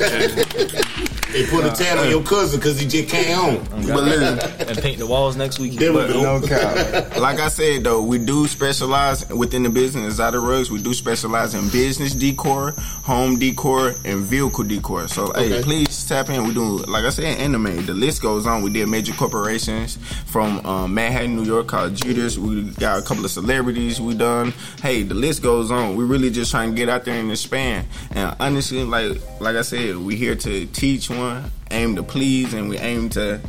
okay. 0.00 0.80
They 1.34 1.44
put 1.46 1.64
a 1.64 1.70
tat 1.72 1.98
on 1.98 2.08
your 2.08 2.22
cousin 2.22 2.60
because 2.60 2.78
he 2.78 2.86
just 2.86 3.08
came 3.08 3.36
home. 3.36 3.64
But 3.88 4.04
listen, 4.04 4.38
and 4.68 4.78
paint 4.78 4.98
the 4.98 5.06
walls 5.06 5.34
next 5.36 5.58
week. 5.58 5.72
There 5.74 5.92
we 5.92 5.98
But 5.98 6.12
go. 6.12 6.38
No 6.38 6.46
cap. 6.46 7.16
like 7.18 7.40
I 7.40 7.48
said 7.48 7.82
though, 7.82 8.00
we 8.02 8.18
do 8.24 8.46
specialize 8.46 9.28
within 9.30 9.64
the 9.64 9.68
business 9.70 10.20
out 10.20 10.36
of 10.36 10.44
rugs. 10.44 10.70
We 10.70 10.80
do 10.80 10.94
specialize 10.94 11.54
in 11.54 11.68
business 11.70 12.14
decor, 12.14 12.70
home 13.02 13.36
decor, 13.40 13.94
and 14.04 14.20
vehicle 14.20 14.62
decor. 14.62 15.08
So 15.08 15.24
Okay. 15.34 15.48
hey, 15.48 15.62
please 15.62 16.06
tap 16.08 16.30
in. 16.30 16.44
We 16.44 16.54
do 16.54 16.62
like 16.86 17.04
I 17.04 17.10
said, 17.10 17.24
anime. 17.40 17.84
The 17.84 17.94
list 17.94 18.22
goes 18.22 18.46
on. 18.46 18.62
We 18.62 18.70
did 18.70 18.88
major 18.88 19.12
corporations 19.14 19.96
from 20.26 20.64
um, 20.64 20.94
Manhattan, 20.94 21.34
New 21.34 21.42
York, 21.44 21.66
called 21.66 21.96
Judas. 21.96 22.38
We 22.38 22.62
got 22.62 23.00
a 23.00 23.02
couple 23.02 23.24
of 23.24 23.32
celebrities 23.32 24.00
we 24.00 24.14
done. 24.14 24.52
Hey, 24.80 25.02
the 25.02 25.14
list 25.14 25.42
goes 25.42 25.72
on. 25.72 25.96
We 25.96 26.04
really 26.04 26.30
just 26.30 26.52
trying 26.52 26.70
to 26.70 26.76
get 26.76 26.88
out 26.88 27.04
there 27.04 27.18
and 27.18 27.28
expand. 27.32 27.88
And 28.12 28.36
honestly, 28.38 28.84
like 28.84 29.20
like 29.40 29.56
I 29.56 29.62
said, 29.62 29.96
we 29.96 30.14
here 30.14 30.36
to 30.36 30.66
teach 30.66 31.10
one, 31.10 31.23
aim 31.70 31.96
to 31.96 32.02
please, 32.02 32.54
and 32.54 32.68
we 32.68 32.78
aim 32.78 33.08
to 33.10 33.40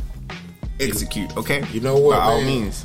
execute. 0.80 1.36
Okay, 1.36 1.64
You 1.72 1.80
know 1.80 1.96
what, 1.98 2.18
By 2.18 2.24
all 2.24 2.42
means. 2.42 2.84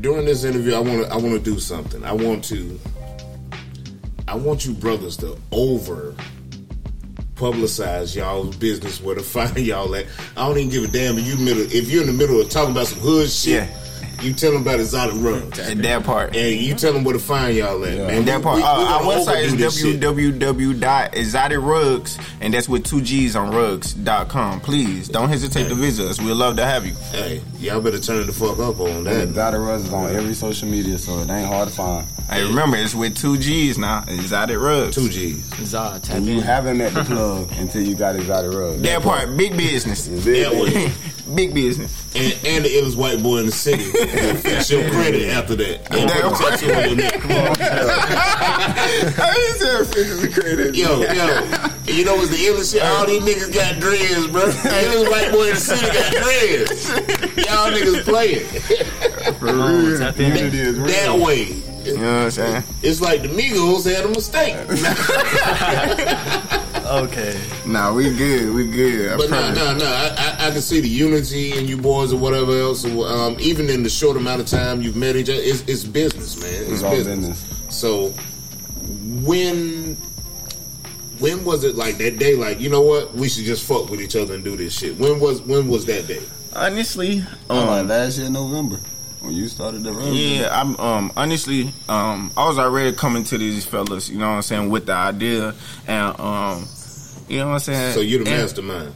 during 0.00 0.26
this 0.26 0.44
interview, 0.44 0.74
I 0.74 0.80
want 0.80 1.02
to 1.04 1.12
I 1.12 1.16
want 1.16 1.32
to 1.32 1.38
do 1.40 1.58
something. 1.58 2.04
I 2.04 2.12
want 2.12 2.44
to 2.44 2.78
I 4.28 4.34
want 4.36 4.64
you 4.64 4.72
brothers 4.74 5.16
to 5.18 5.36
over 5.50 6.14
publicize 7.34 8.14
y'all's 8.14 8.54
business 8.56 9.00
where 9.02 9.14
to 9.14 9.22
find 9.36 9.56
y'all 9.58 9.94
at. 9.94 10.06
I 10.36 10.46
don't 10.46 10.58
even 10.58 10.70
give 10.70 10.84
a 10.84 10.88
damn 10.88 11.18
if 11.18 11.26
you 11.26 11.36
middle 11.44 11.62
if 11.62 11.90
you're 11.90 12.02
in 12.02 12.06
the 12.08 12.12
middle 12.12 12.40
of 12.40 12.48
talking 12.50 12.72
about 12.72 12.86
some 12.86 13.00
hood 13.00 13.28
shit. 13.30 13.68
Yeah. 13.68 13.78
You 14.22 14.32
tell 14.32 14.52
them 14.52 14.62
about 14.62 14.78
exotic 14.80 15.14
rugs. 15.18 15.58
And 15.58 15.84
that 15.84 16.04
part. 16.04 16.36
And 16.36 16.54
you 16.60 16.74
tell 16.74 16.92
them 16.92 17.02
where 17.02 17.12
to 17.14 17.18
find 17.18 17.56
y'all 17.56 17.84
at, 17.84 17.96
man. 17.98 18.10
And 18.10 18.28
that 18.28 18.40
part, 18.42 18.56
We- 18.56 18.62
we 18.62 18.66
uh, 18.68 18.70
our 18.72 19.00
gonna 19.02 19.20
website 19.20 19.42
is 19.42 19.52
overdo 19.84 20.32
www.exoticrugs, 20.74 22.18
and 22.40 22.54
that's 22.54 22.68
with 22.68 22.84
two 22.84 23.00
G's 23.02 23.34
on 23.36 23.50
rugs.com. 23.50 24.60
Please 24.60 25.08
don't 25.08 25.28
hesitate 25.28 25.68
to 25.68 25.74
visit 25.74 26.06
us. 26.08 26.20
We'd 26.20 26.32
love 26.34 26.56
to 26.56 26.64
have 26.64 26.86
you. 26.86 26.94
Hey, 27.10 27.42
y'all 27.58 27.80
better 27.80 27.98
turn 27.98 28.26
the 28.26 28.32
fuck 28.32 28.58
up 28.60 28.78
on 28.80 28.88
And 28.90 29.06
that. 29.06 29.22
Exotic 29.28 29.60
Rugs 29.60 29.84
is 29.86 29.92
on 29.92 30.14
every 30.14 30.34
social 30.34 30.68
media, 30.68 30.98
so 30.98 31.18
it 31.18 31.28
ain't 31.30 31.46
hard 31.48 31.68
to 31.68 31.74
find. 31.74 32.06
Hey, 32.30 32.44
remember, 32.44 32.76
it's 32.76 32.94
with 32.94 33.16
two 33.16 33.36
G's 33.38 33.76
now. 33.78 34.04
Exotic 34.06 34.58
Rugs. 34.58 34.94
Two 34.94 35.08
G's. 35.08 35.42
Zod, 35.50 36.08
And 36.10 36.26
you 36.26 36.34
in. 36.38 36.42
haven't 36.42 36.78
met 36.78 36.94
the 36.94 37.02
club 37.04 37.50
until 37.58 37.82
you 37.82 37.94
got 37.96 38.14
Exotic 38.16 38.52
Rugs. 38.52 38.80
That 38.82 39.02
part, 39.02 39.36
big 39.36 39.56
business. 39.56 40.06
That 40.06 40.52
way. 40.54 40.92
big 41.34 41.52
business. 41.54 41.92
And, 42.14 42.32
and 42.46 42.64
the 42.64 42.68
illest 42.68 42.96
white 42.96 43.22
boy 43.22 43.38
in 43.38 43.46
the 43.46 43.52
city. 43.52 43.84
will 44.14 44.34
fix 44.36 44.70
your 44.70 44.88
credit 44.90 45.28
after 45.30 45.54
that. 45.56 45.90
And 45.90 46.08
That 46.10 46.22
put 46.22 46.40
a 46.40 46.56
tattoo 46.56 46.72
on 46.72 46.88
your 46.88 46.96
neck. 46.96 47.22
Yo, 50.74 51.00
yo. 51.02 51.26
You 51.86 52.04
know 52.04 52.16
what's 52.16 52.30
the 52.30 52.36
illest 52.36 52.72
shit? 52.72 52.82
All 52.82 53.06
these 53.06 53.22
niggas 53.22 53.52
got 53.54 53.80
dreads, 53.80 54.26
bro. 54.28 54.46
The 54.46 54.68
illest 54.68 55.10
white 55.10 55.32
boy 55.32 55.48
in 55.48 55.54
the 55.54 55.60
city 55.60 55.86
got 55.86 56.12
dreads. 56.12 56.88
Y'all 57.46 57.70
niggas 57.70 58.02
playing. 58.04 58.46
Oh, 59.42 59.96
tap 59.98 60.18
in. 60.18 60.36
Unity 60.36 60.62
real. 60.80 60.86
That 60.86 61.18
way. 61.18 61.44
You 61.84 61.96
know 61.98 62.02
what 62.14 62.24
I'm 62.24 62.30
saying? 62.30 62.62
It's 62.82 63.00
like 63.00 63.22
the 63.22 63.28
Migos 63.28 63.84
had 63.92 64.04
a 64.04 64.08
mistake. 64.08 64.56
Okay. 66.82 67.40
Nah, 67.64 67.94
we 67.94 68.14
good. 68.14 68.52
We 68.52 68.66
good. 68.70 69.12
I 69.12 69.16
But 69.16 69.30
no, 69.30 69.36
promise. 69.54 69.56
no, 69.58 69.74
no. 69.78 69.86
I, 69.86 70.08
I, 70.18 70.31
I 70.42 70.50
can 70.50 70.60
see 70.60 70.80
the 70.80 70.88
unity 70.88 71.56
in 71.56 71.66
you 71.66 71.76
boys 71.76 72.12
or 72.12 72.18
whatever 72.18 72.52
else. 72.58 72.84
Um, 72.84 73.36
even 73.40 73.70
in 73.70 73.82
the 73.82 73.88
short 73.90 74.16
amount 74.16 74.40
of 74.40 74.46
time 74.46 74.82
you've 74.82 74.96
met 74.96 75.16
each 75.16 75.30
other, 75.30 75.40
it's, 75.40 75.62
it's 75.68 75.84
business, 75.84 76.40
man. 76.40 76.52
It's, 76.62 76.70
It's 76.72 76.82
all 76.82 76.90
business. 76.92 77.42
business. 77.42 77.74
So 77.76 78.08
when 79.24 79.96
when 81.18 81.44
was 81.44 81.64
it 81.64 81.76
like 81.76 81.98
that 81.98 82.18
day? 82.18 82.34
Like 82.36 82.60
you 82.60 82.68
know 82.70 82.82
what? 82.82 83.14
We 83.14 83.28
should 83.28 83.44
just 83.44 83.64
fuck 83.66 83.88
with 83.90 84.00
each 84.00 84.16
other 84.16 84.34
and 84.34 84.44
do 84.44 84.56
this 84.56 84.78
shit. 84.78 84.98
When 84.98 85.20
was 85.20 85.42
when 85.42 85.68
was 85.68 85.86
that 85.86 86.06
day? 86.06 86.22
Honestly, 86.54 87.22
Oh, 87.48 87.56
like 87.56 87.80
um, 87.82 87.88
last 87.88 88.18
year 88.18 88.28
November 88.28 88.78
when 89.20 89.32
you 89.34 89.46
started 89.48 89.84
the 89.84 89.92
rug. 89.92 90.12
Yeah, 90.12 90.48
I'm 90.52 90.76
um 90.80 91.12
honestly 91.16 91.72
um 91.88 92.32
I 92.36 92.46
was 92.48 92.58
already 92.58 92.94
coming 92.96 93.24
to 93.24 93.38
these 93.38 93.64
fellas, 93.64 94.10
you 94.10 94.18
know 94.18 94.28
what 94.28 94.36
I'm 94.36 94.42
saying, 94.42 94.68
with 94.70 94.86
the 94.86 94.94
idea 94.94 95.54
and 95.86 96.18
um 96.20 96.66
you 97.28 97.38
know 97.38 97.46
what 97.48 97.52
I'm 97.54 97.58
saying. 97.60 97.94
So 97.94 98.00
you're 98.00 98.24
the 98.24 98.30
And 98.30 98.42
mastermind. 98.42 98.94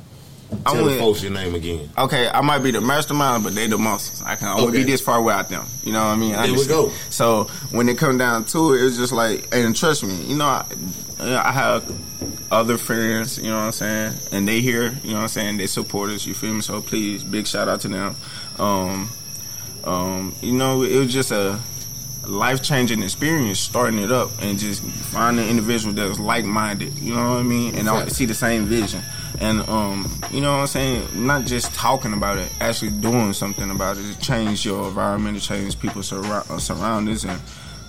I 0.64 0.72
Tell 0.72 0.84
the 0.84 0.98
folks 0.98 1.22
your 1.22 1.32
name 1.32 1.54
again. 1.54 1.88
Okay, 1.98 2.28
I 2.28 2.40
might 2.40 2.60
be 2.60 2.70
the 2.70 2.80
mastermind, 2.80 3.42
but 3.44 3.54
they 3.54 3.66
the 3.66 3.78
muscles. 3.78 4.22
I 4.24 4.36
can 4.36 4.48
only 4.48 4.68
Okay. 4.68 4.76
be 4.78 4.84
this 4.84 5.00
far 5.00 5.20
without 5.20 5.48
them. 5.48 5.64
You 5.84 5.92
know 5.92 5.98
what 6.04 6.12
I 6.12 6.16
mean? 6.16 6.32
There 6.32 6.52
we 6.52 6.66
go. 6.66 6.90
So 7.10 7.44
when 7.70 7.88
it 7.88 7.98
come 7.98 8.16
down 8.18 8.44
to 8.46 8.74
it, 8.74 8.82
it's 8.84 8.96
just 8.96 9.12
like, 9.12 9.48
and 9.52 9.74
trust 9.74 10.04
me, 10.04 10.14
you 10.24 10.36
know, 10.36 10.46
I, 10.46 10.64
I 11.20 11.50
have 11.52 11.90
other 12.52 12.78
friends, 12.78 13.38
you 13.38 13.44
know 13.50 13.56
what 13.58 13.64
I'm 13.66 13.72
saying, 13.72 14.12
and 14.32 14.46
they 14.46 14.60
here, 14.60 14.96
you 15.02 15.10
know 15.10 15.16
what 15.16 15.22
I'm 15.22 15.28
saying, 15.28 15.56
they 15.56 15.66
support 15.66 16.10
us. 16.10 16.26
You 16.26 16.34
feel 16.34 16.54
me? 16.54 16.60
So 16.60 16.80
please, 16.80 17.24
big 17.24 17.46
shout 17.48 17.68
out 17.68 17.80
to 17.80 17.88
them. 17.88 18.14
Um, 18.58 19.08
um, 19.84 20.34
you 20.42 20.52
know, 20.52 20.82
it 20.82 20.96
was 20.96 21.12
just 21.12 21.32
a 21.32 21.58
life 22.26 22.60
changing 22.62 23.02
experience 23.02 23.60
starting 23.60 24.00
it 24.00 24.10
up 24.10 24.30
and 24.42 24.58
just 24.58 24.82
finding 24.82 25.44
an 25.44 25.50
individual 25.50 25.94
that 25.94 26.08
was 26.08 26.18
like 26.18 26.44
minded. 26.44 26.96
You 26.98 27.14
know 27.14 27.30
what 27.30 27.38
I 27.38 27.42
mean? 27.42 27.76
And 27.76 27.88
I 27.88 28.08
see 28.08 28.24
the 28.26 28.34
same 28.34 28.64
vision. 28.66 29.02
And 29.40 29.60
um, 29.68 30.10
you 30.30 30.40
know 30.40 30.52
what 30.52 30.60
I'm 30.60 30.66
saying? 30.66 31.26
Not 31.26 31.44
just 31.44 31.74
talking 31.74 32.12
about 32.12 32.38
it, 32.38 32.50
actually 32.60 32.92
doing 32.92 33.32
something 33.32 33.70
about 33.70 33.98
it 33.98 34.12
to 34.12 34.20
change 34.20 34.64
your 34.64 34.88
environment, 34.88 35.38
to 35.38 35.46
change 35.46 35.78
people's 35.78 36.10
surra- 36.10 36.50
uh, 36.50 36.58
surroundings 36.58 37.24
and 37.24 37.38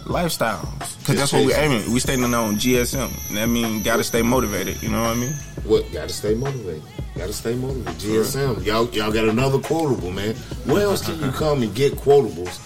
lifestyles. 0.04 0.98
Because 1.00 1.16
that's 1.18 1.34
what 1.34 1.46
we're 1.46 1.58
aiming. 1.58 1.92
We 1.92 2.00
staying 2.00 2.24
on 2.24 2.56
GSM. 2.56 3.36
That 3.36 3.48
mean 3.48 3.82
gotta 3.84 4.04
stay 4.04 4.22
motivated. 4.22 4.82
You 4.82 4.90
know 4.90 5.02
what 5.02 5.12
I 5.12 5.20
mean? 5.20 5.34
What? 5.64 5.92
Gotta 5.92 6.10
stay 6.10 6.34
motivated. 6.34 6.84
Gotta 7.16 7.34
stay 7.34 7.56
motivated. 7.56 8.00
GSM. 8.00 8.66
Y'all, 8.66 8.90
y'all 8.90 9.12
got 9.12 9.28
another 9.28 9.60
quotable, 9.60 10.12
man. 10.12 10.36
Where 10.66 10.84
else 10.84 11.06
can 11.06 11.20
you 11.20 11.32
come 11.32 11.62
and 11.62 11.74
get 11.74 11.94
quotables 11.94 12.64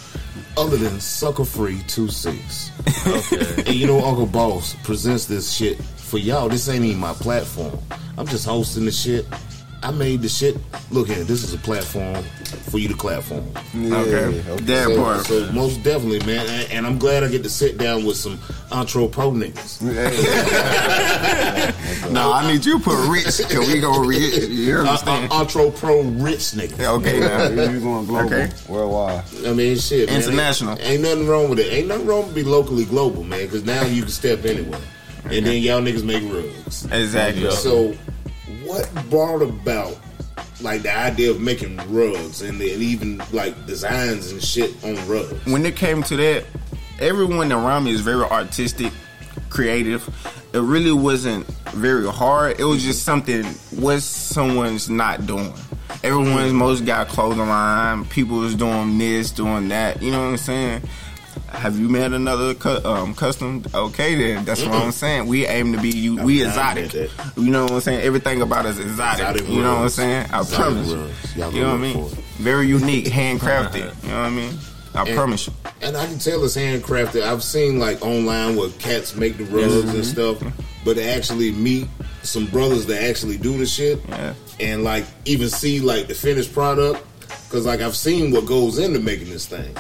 other 0.58 0.78
than 0.78 0.94
Sukka 0.94 1.48
Free 1.48 1.82
Two 1.88 2.08
Six? 2.08 2.72
Okay. 3.02 3.64
And 3.66 3.70
you 3.74 3.88
know, 3.88 4.00
Uncle 4.06 4.28
Boss 4.28 4.76
presents 4.84 5.26
this 5.26 5.52
shit 5.52 5.80
for 6.12 6.18
y'all. 6.18 6.50
This 6.50 6.68
ain't 6.68 6.84
even 6.84 7.00
my 7.00 7.14
platform. 7.14 7.78
I'm 8.18 8.28
just 8.28 8.46
hosting 8.46 8.84
the 8.86 8.92
shit. 8.92 9.26
I 9.84 9.90
made 9.90 10.22
the 10.22 10.30
shit. 10.30 10.58
Look 10.92 11.08
here, 11.08 11.24
this 11.24 11.44
is 11.44 11.56
a 11.56 11.58
platform 11.58 12.22
for 12.70 12.78
you 12.78 12.88
to 12.90 12.94
clap 12.94 13.24
for. 13.24 13.42
Yeah, 13.74 13.96
Okay. 14.02 14.38
That 14.66 14.88
So, 14.90 15.04
part. 15.04 15.26
so 15.26 15.52
most 15.54 15.82
definitely, 15.82 16.20
man. 16.28 16.46
And, 16.48 16.72
and 16.72 16.86
I'm 16.86 17.00
glad 17.00 17.24
I 17.24 17.30
get 17.30 17.42
to 17.44 17.50
sit 17.50 17.80
down 17.80 18.06
with 18.06 18.18
some 18.18 18.38
Intro 18.78 19.08
Pro 19.08 19.32
niggas. 19.32 19.82
No, 22.12 22.34
I 22.34 22.52
need 22.52 22.66
you 22.66 22.78
to 22.78 22.84
put 22.84 23.10
rich 23.10 23.38
because 23.38 23.68
we 23.74 23.80
go 23.80 24.04
rich. 24.04 24.44
You 24.50 24.78
Uh, 24.78 24.80
understand? 24.82 25.32
uh, 25.32 25.40
Intro 25.42 25.72
Pro 25.72 26.02
rich 26.02 26.52
nigga. 26.52 27.00
okay, 27.00 27.20
now. 27.22 27.48
you 27.72 27.80
going 27.80 28.06
global, 28.06 28.26
Okay. 28.28 28.50
worldwide. 28.68 29.24
I 29.48 29.54
mean, 29.54 29.78
shit, 29.78 30.10
man. 30.10 30.22
International. 30.22 30.72
Ain't, 30.74 30.82
ain't 30.82 31.02
nothing 31.04 31.28
wrong 31.28 31.50
with 31.50 31.60
it. 31.60 31.72
Ain't 31.72 31.88
nothing 31.88 32.06
wrong 32.06 32.26
with 32.26 32.36
be 32.36 32.44
locally 32.44 32.84
global, 32.86 33.24
man. 33.24 33.46
Because 33.46 33.64
now 33.64 33.84
you 33.86 34.02
can 34.02 34.12
step 34.12 34.44
anywhere, 34.46 34.80
and 35.32 35.46
then 35.46 35.62
y'all 35.62 35.82
niggas 35.82 36.04
make 36.04 36.24
rugs. 36.32 36.86
Exactly. 36.92 37.50
So, 37.52 37.94
what 38.64 38.90
brought 39.10 39.42
about 39.42 39.98
like 40.62 40.84
the 40.84 40.96
idea 40.96 41.32
of 41.32 41.42
making 41.42 41.78
rugs 41.92 42.42
and, 42.42 42.60
then 42.60 42.82
even 42.82 43.22
like 43.32 43.66
designs 43.66 44.32
and 44.32 44.44
shit 44.44 44.72
on 44.84 44.96
rugs? 45.08 45.46
when 45.46 45.66
it 45.66 45.76
came 45.76 46.04
to 46.04 46.16
that, 46.18 46.46
everyone 47.00 47.52
around 47.52 47.86
me 47.86 47.92
is 47.92 48.02
very 48.02 48.24
artistic, 48.24 48.92
creative. 49.50 50.08
It 50.54 50.60
really 50.60 50.92
wasn't 50.92 51.46
very 51.72 52.08
hard. 52.08 52.60
It 52.60 52.66
was 52.66 52.84
just 52.84 53.04
something 53.04 53.46
what 53.80 54.02
someone's 54.02 54.90
not 54.90 55.26
doing. 55.26 55.54
Everyone's 56.04 56.54
most 56.54 56.86
got 56.86 57.08
clothing 57.08 57.40
line. 57.48 58.06
People 58.06 58.38
was 58.38 58.56
doing 58.56 58.98
this, 58.98 59.32
doing 59.32 59.70
that. 59.70 60.02
You 60.02 60.12
know 60.12 60.20
what 60.20 60.32
I'm 60.32 60.38
saying? 60.38 60.82
Have 61.50 61.78
you 61.78 61.90
met 61.90 62.14
another 62.14 62.54
cu- 62.54 62.84
um, 62.86 63.14
custom? 63.14 63.64
Okay, 63.74 64.16
then 64.16 64.46
that's 64.46 64.62
what 64.64 64.72
I'm 64.74 64.92
saying. 64.92 65.28
We 65.28 65.46
aim 65.46 65.74
to 65.74 65.82
be 65.82 65.90
you. 65.90 66.22
We 66.24 66.44
exotic. 66.44 66.94
You 66.94 67.10
know 67.52 67.64
what 67.64 67.72
I'm 67.74 67.82
saying? 67.82 68.02
Everything 68.02 68.42
about 68.42 68.66
us 68.66 68.78
is 68.78 68.86
exotic. 68.92 69.20
Exotic 69.22 69.48
you 69.50 69.62
know 69.62 69.76
what 69.76 69.82
I'm 69.84 69.90
saying? 69.90 70.28
I 70.32 70.40
Exotic 70.42 70.86
promise. 70.86 71.36
you. 71.36 71.42
Y'all 71.42 71.54
You 71.54 71.62
know 71.62 71.68
what 71.70 71.76
I 71.76 71.78
mean? 71.82 71.98
look 72.02 72.12
for 72.12 72.20
it. 72.20 72.26
Very 72.40 72.68
unique, 72.68 73.06
handcrafted. 73.06 73.76
you 74.04 74.10
know 74.10 74.16
what 74.22 74.26
I 74.26 74.30
mean? 74.30 74.54
I 74.94 75.04
And- 75.04 75.16
promise 75.16 75.48
you. 75.48 75.54
And 75.82 75.98
I 75.98 76.06
can 76.06 76.20
tell 76.20 76.44
it's 76.44 76.56
handcrafted. 76.58 77.24
I've 77.24 77.44
seen 77.44 77.80
like 77.80 78.02
online 78.06 78.56
where 78.56 78.70
cats 78.80 79.16
make 79.16 79.38
the 79.38 79.46
rugs 79.46 79.74
Mm-hmm. 79.74 79.90
and 79.90 80.06
stuff, 80.06 80.38
but 80.86 80.96
to 80.96 81.04
actually 81.04 81.52
meet 81.52 81.88
some 82.24 82.46
brothers 82.48 82.86
that 82.88 83.02
actually 83.04 83.38
do 83.38 83.58
the 83.58 83.66
shit 83.66 84.00
Yeah. 84.10 84.34
and 84.60 84.84
like 84.84 85.06
even 85.26 85.50
see 85.50 85.80
like 85.80 86.08
the 86.08 86.14
finished 86.14 86.54
product. 86.54 87.04
Cause 87.50 87.66
like 87.66 87.82
I've 87.82 87.96
seen 87.98 88.32
what 88.32 88.46
goes 88.46 88.78
into 88.80 89.00
making 89.00 89.30
this 89.30 89.46
thing. 89.46 89.76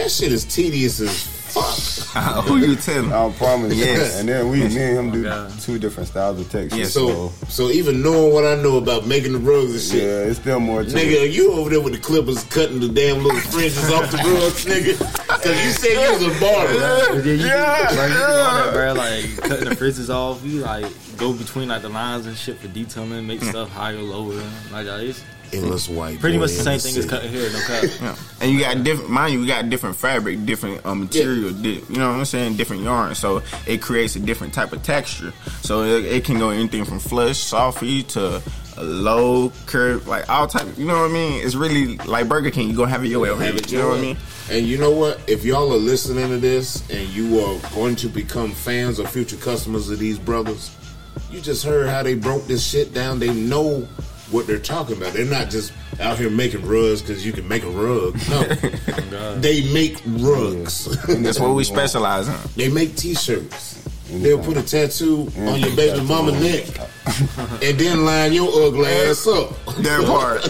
That 0.00 0.10
shit 0.10 0.32
is 0.32 0.46
tedious 0.46 0.98
as 1.00 1.24
fuck. 1.52 2.44
Who 2.46 2.56
you 2.56 2.74
telling? 2.74 3.12
I 3.12 3.30
promise. 3.32 3.74
Yes. 3.80 4.18
And 4.18 4.26
then 4.30 4.48
we, 4.48 4.62
oh, 4.64 4.68
me 4.68 4.82
and 4.82 4.98
him 4.98 5.10
do 5.10 5.24
God. 5.24 5.52
two 5.60 5.78
different 5.78 6.08
styles 6.08 6.40
of 6.40 6.50
texture. 6.50 6.78
Yes. 6.78 6.94
So 6.94 7.28
so 7.48 7.68
even 7.68 8.00
knowing 8.00 8.32
what 8.32 8.46
I 8.46 8.54
know 8.62 8.78
about 8.78 9.06
making 9.06 9.34
the 9.34 9.38
rugs 9.38 9.72
and 9.72 9.80
shit, 9.82 10.02
yeah, 10.08 10.30
it's 10.30 10.40
still 10.40 10.58
more 10.58 10.84
to 10.84 10.88
Nigga, 10.90 11.26
it. 11.26 11.32
you 11.32 11.52
over 11.52 11.68
there 11.68 11.82
with 11.82 11.92
the 11.92 11.98
clippers 11.98 12.42
cutting 12.44 12.80
the 12.80 12.88
damn 12.88 13.22
little 13.22 13.40
fringes 13.40 13.90
off 13.90 14.10
the 14.10 14.16
rugs, 14.16 14.64
nigga? 14.64 14.98
Cause 15.28 15.64
you 15.64 15.70
said 15.72 15.92
you 15.92 16.26
was 16.26 16.34
a 16.34 16.40
barber. 16.40 17.12
And 17.12 17.22
then 17.22 17.38
you 17.38 17.44
yeah, 17.44 17.94
bro, 17.94 18.06
you 18.06 18.14
do 18.14 18.22
all 18.22 18.54
that, 18.54 18.72
bro. 18.72 18.92
Like 18.94 19.36
cutting 19.50 19.68
the 19.68 19.76
frizz 19.76 20.08
off. 20.08 20.42
You 20.42 20.60
like 20.60 20.86
go 21.18 21.34
between 21.34 21.68
like 21.68 21.82
the 21.82 21.90
lines 21.90 22.24
and 22.24 22.34
shit 22.34 22.56
for 22.56 22.68
detailing, 22.68 23.26
make 23.26 23.42
stuff 23.42 23.68
higher, 23.68 24.00
lower. 24.00 24.42
Like 24.72 24.86
it's 24.86 25.22
Endless 25.52 25.88
white. 25.88 26.20
pretty 26.20 26.36
boy 26.36 26.42
much 26.42 26.52
the 26.52 26.58
in 26.58 26.64
same 26.64 26.78
thing 26.78 26.96
as 26.98 27.04
city. 27.04 27.08
cutting 27.08 27.30
hair, 27.32 27.50
no 27.52 27.60
cut. 27.60 28.00
Yeah. 28.00 28.16
And 28.40 28.50
you 28.52 28.60
got 28.60 28.82
different, 28.84 29.10
mind 29.10 29.32
you, 29.34 29.40
we 29.40 29.46
got 29.46 29.68
different 29.68 29.96
fabric, 29.96 30.44
different 30.46 30.84
uh, 30.86 30.94
material, 30.94 31.52
di- 31.52 31.82
you 31.88 31.96
know 31.96 32.10
what 32.10 32.18
I'm 32.18 32.24
saying, 32.24 32.56
different 32.56 32.82
yarn. 32.82 33.14
So 33.14 33.42
it 33.66 33.82
creates 33.82 34.16
a 34.16 34.20
different 34.20 34.54
type 34.54 34.72
of 34.72 34.82
texture. 34.82 35.32
So 35.62 35.82
it, 35.84 36.04
it 36.04 36.24
can 36.24 36.38
go 36.38 36.50
anything 36.50 36.84
from 36.84 36.98
flush, 36.98 37.38
softy 37.38 38.02
to 38.04 38.42
a 38.76 38.82
low 38.84 39.52
curve, 39.66 40.06
like 40.06 40.28
all 40.30 40.46
type. 40.46 40.66
You 40.78 40.86
know 40.86 41.00
what 41.02 41.10
I 41.10 41.12
mean? 41.12 41.44
It's 41.44 41.54
really 41.54 41.96
like 41.98 42.28
Burger 42.28 42.50
King. 42.50 42.70
You 42.70 42.76
gonna 42.76 42.90
have 42.90 43.04
it 43.04 43.08
your 43.08 43.20
way. 43.20 43.28
Have 43.28 43.56
it 43.56 43.70
you 43.70 43.78
know 43.78 43.84
your 43.84 43.90
what 43.92 43.98
I 43.98 44.02
mean? 44.02 44.16
And 44.50 44.66
you 44.66 44.78
know 44.78 44.90
what? 44.90 45.20
If 45.28 45.44
y'all 45.44 45.72
are 45.72 45.76
listening 45.76 46.28
to 46.28 46.38
this 46.38 46.88
and 46.90 47.06
you 47.10 47.40
are 47.40 47.58
going 47.74 47.96
to 47.96 48.08
become 48.08 48.52
fans 48.52 48.98
or 48.98 49.06
future 49.06 49.36
customers 49.36 49.90
of 49.90 49.98
these 49.98 50.18
brothers, 50.18 50.74
you 51.30 51.40
just 51.40 51.64
heard 51.64 51.88
how 51.88 52.02
they 52.02 52.14
broke 52.14 52.46
this 52.46 52.64
shit 52.66 52.94
down. 52.94 53.18
They 53.18 53.32
know 53.34 53.86
what 54.30 54.46
they're 54.46 54.58
talking 54.58 54.96
about. 54.96 55.12
They're 55.12 55.24
not 55.24 55.50
just 55.50 55.72
out 56.00 56.18
here 56.18 56.30
making 56.30 56.66
rugs 56.66 57.02
because 57.02 57.24
you 57.26 57.32
can 57.32 57.46
make 57.48 57.62
a 57.64 57.68
rug. 57.70 58.14
No, 58.28 58.46
oh, 59.12 59.36
they 59.40 59.72
make 59.72 60.00
rugs. 60.06 60.84
That's 61.06 61.38
what 61.40 61.54
we 61.54 61.64
specialize 61.76 62.28
in. 62.28 62.34
they 62.56 62.68
make 62.68 62.96
T-shirts. 62.96 63.76
They'll 64.10 64.42
put 64.42 64.56
a 64.56 64.62
tattoo 64.62 65.30
on 65.38 65.60
your 65.60 65.74
baby 65.76 66.00
mama 66.04 66.32
neck 66.32 66.66
and 67.62 67.78
then 67.78 68.04
line 68.04 68.32
your 68.32 68.48
ugly 68.66 68.86
ass 68.88 69.24
up. 69.28 69.50
That 69.82 70.04
part. 70.04 70.42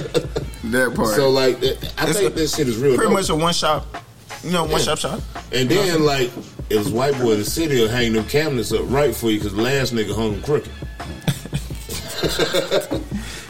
That 0.72 0.94
part. 0.96 1.14
So 1.14 1.28
like, 1.28 1.56
I 1.58 1.60
It's 2.08 2.18
think 2.18 2.32
a- 2.32 2.34
this 2.34 2.56
shit 2.56 2.68
is 2.68 2.78
real. 2.78 2.94
pretty 2.96 3.10
dope. 3.10 3.18
much 3.20 3.28
a 3.28 3.34
one 3.34 3.52
shop, 3.52 3.86
you 4.42 4.50
know, 4.52 4.64
one 4.64 4.80
shop 4.80 4.96
shop. 4.96 5.20
And 5.52 5.68
then 5.68 6.04
like, 6.06 6.30
it 6.70 6.78
was 6.78 6.88
white 6.90 7.18
boy 7.18 7.32
in 7.32 7.38
the 7.40 7.44
city 7.44 7.80
will 7.82 7.88
hang 7.88 8.14
them 8.14 8.24
cabinets 8.24 8.72
up 8.72 8.80
right 8.84 9.14
for 9.14 9.30
you 9.30 9.38
because 9.38 9.54
last 9.54 9.92
nigga 9.92 10.14
hung 10.14 10.32
them 10.32 10.42
crooked. 10.42 10.70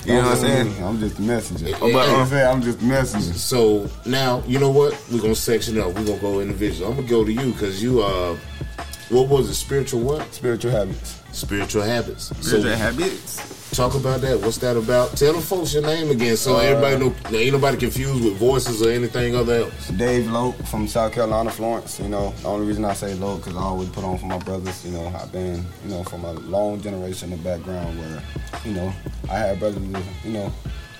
You 0.04 0.14
know 0.14 0.22
what 0.22 0.32
I'm 0.32 0.36
saying? 0.38 0.84
I'm 0.84 0.98
just 0.98 1.18
a 1.18 1.22
messenger. 1.22 1.76
But, 1.78 1.92
Like 1.92 2.08
I 2.08 2.20
uh, 2.20 2.26
said, 2.26 2.46
I'm 2.46 2.62
just 2.62 2.80
a 2.80 2.84
messenger. 2.84 3.34
So 3.34 3.90
now 4.06 4.42
you 4.46 4.58
know 4.58 4.70
what? 4.70 4.98
We're 5.12 5.20
gonna 5.20 5.34
section 5.34 5.78
up. 5.78 5.88
We're 5.88 6.06
gonna 6.06 6.18
go 6.18 6.40
individual. 6.40 6.90
I'm 6.90 6.96
gonna 6.96 7.08
go 7.08 7.24
to 7.24 7.32
you 7.32 7.52
because 7.52 7.82
you 7.82 8.02
uh, 8.02 8.36
what 9.10 9.28
was 9.28 9.50
it? 9.50 9.54
Spiritual 9.54 10.00
what? 10.00 10.32
Spiritual 10.32 10.70
habits. 10.70 11.19
Spiritual 11.32 11.82
habits. 11.82 12.24
Spiritual 12.26 12.62
So 12.62 12.76
habits. 12.76 13.70
talk 13.76 13.94
about 13.94 14.20
that. 14.22 14.40
What's 14.40 14.58
that 14.58 14.76
about? 14.76 15.16
Tell 15.16 15.32
the 15.32 15.40
folks 15.40 15.72
your 15.72 15.82
name 15.82 16.10
again, 16.10 16.36
so 16.36 16.56
Uh, 16.56 16.60
everybody 16.60 16.96
know. 16.98 17.14
Ain't 17.38 17.52
nobody 17.52 17.76
confused 17.76 18.24
with 18.24 18.34
voices 18.36 18.82
or 18.82 18.90
anything 18.90 19.34
other 19.36 19.54
else. 19.64 19.88
Dave 19.96 20.30
Loke 20.30 20.56
from 20.66 20.88
South 20.88 21.12
Carolina, 21.12 21.50
Florence. 21.50 22.00
You 22.00 22.08
know, 22.08 22.34
the 22.42 22.48
only 22.48 22.66
reason 22.66 22.84
I 22.84 22.94
say 22.94 23.14
Loke 23.14 23.44
because 23.44 23.56
I 23.56 23.62
always 23.62 23.88
put 23.90 24.04
on 24.04 24.18
for 24.18 24.26
my 24.26 24.38
brothers. 24.38 24.84
You 24.84 24.92
know, 24.92 25.06
I've 25.20 25.30
been, 25.32 25.64
you 25.84 25.90
know, 25.90 26.02
from 26.04 26.24
a 26.24 26.32
long 26.32 26.80
generation 26.82 27.32
of 27.32 27.42
background 27.44 27.98
where, 27.98 28.22
you 28.64 28.72
know, 28.72 28.92
I 29.30 29.38
had 29.38 29.60
brothers, 29.60 29.82
that, 29.92 30.02
you 30.24 30.32
know, 30.32 30.52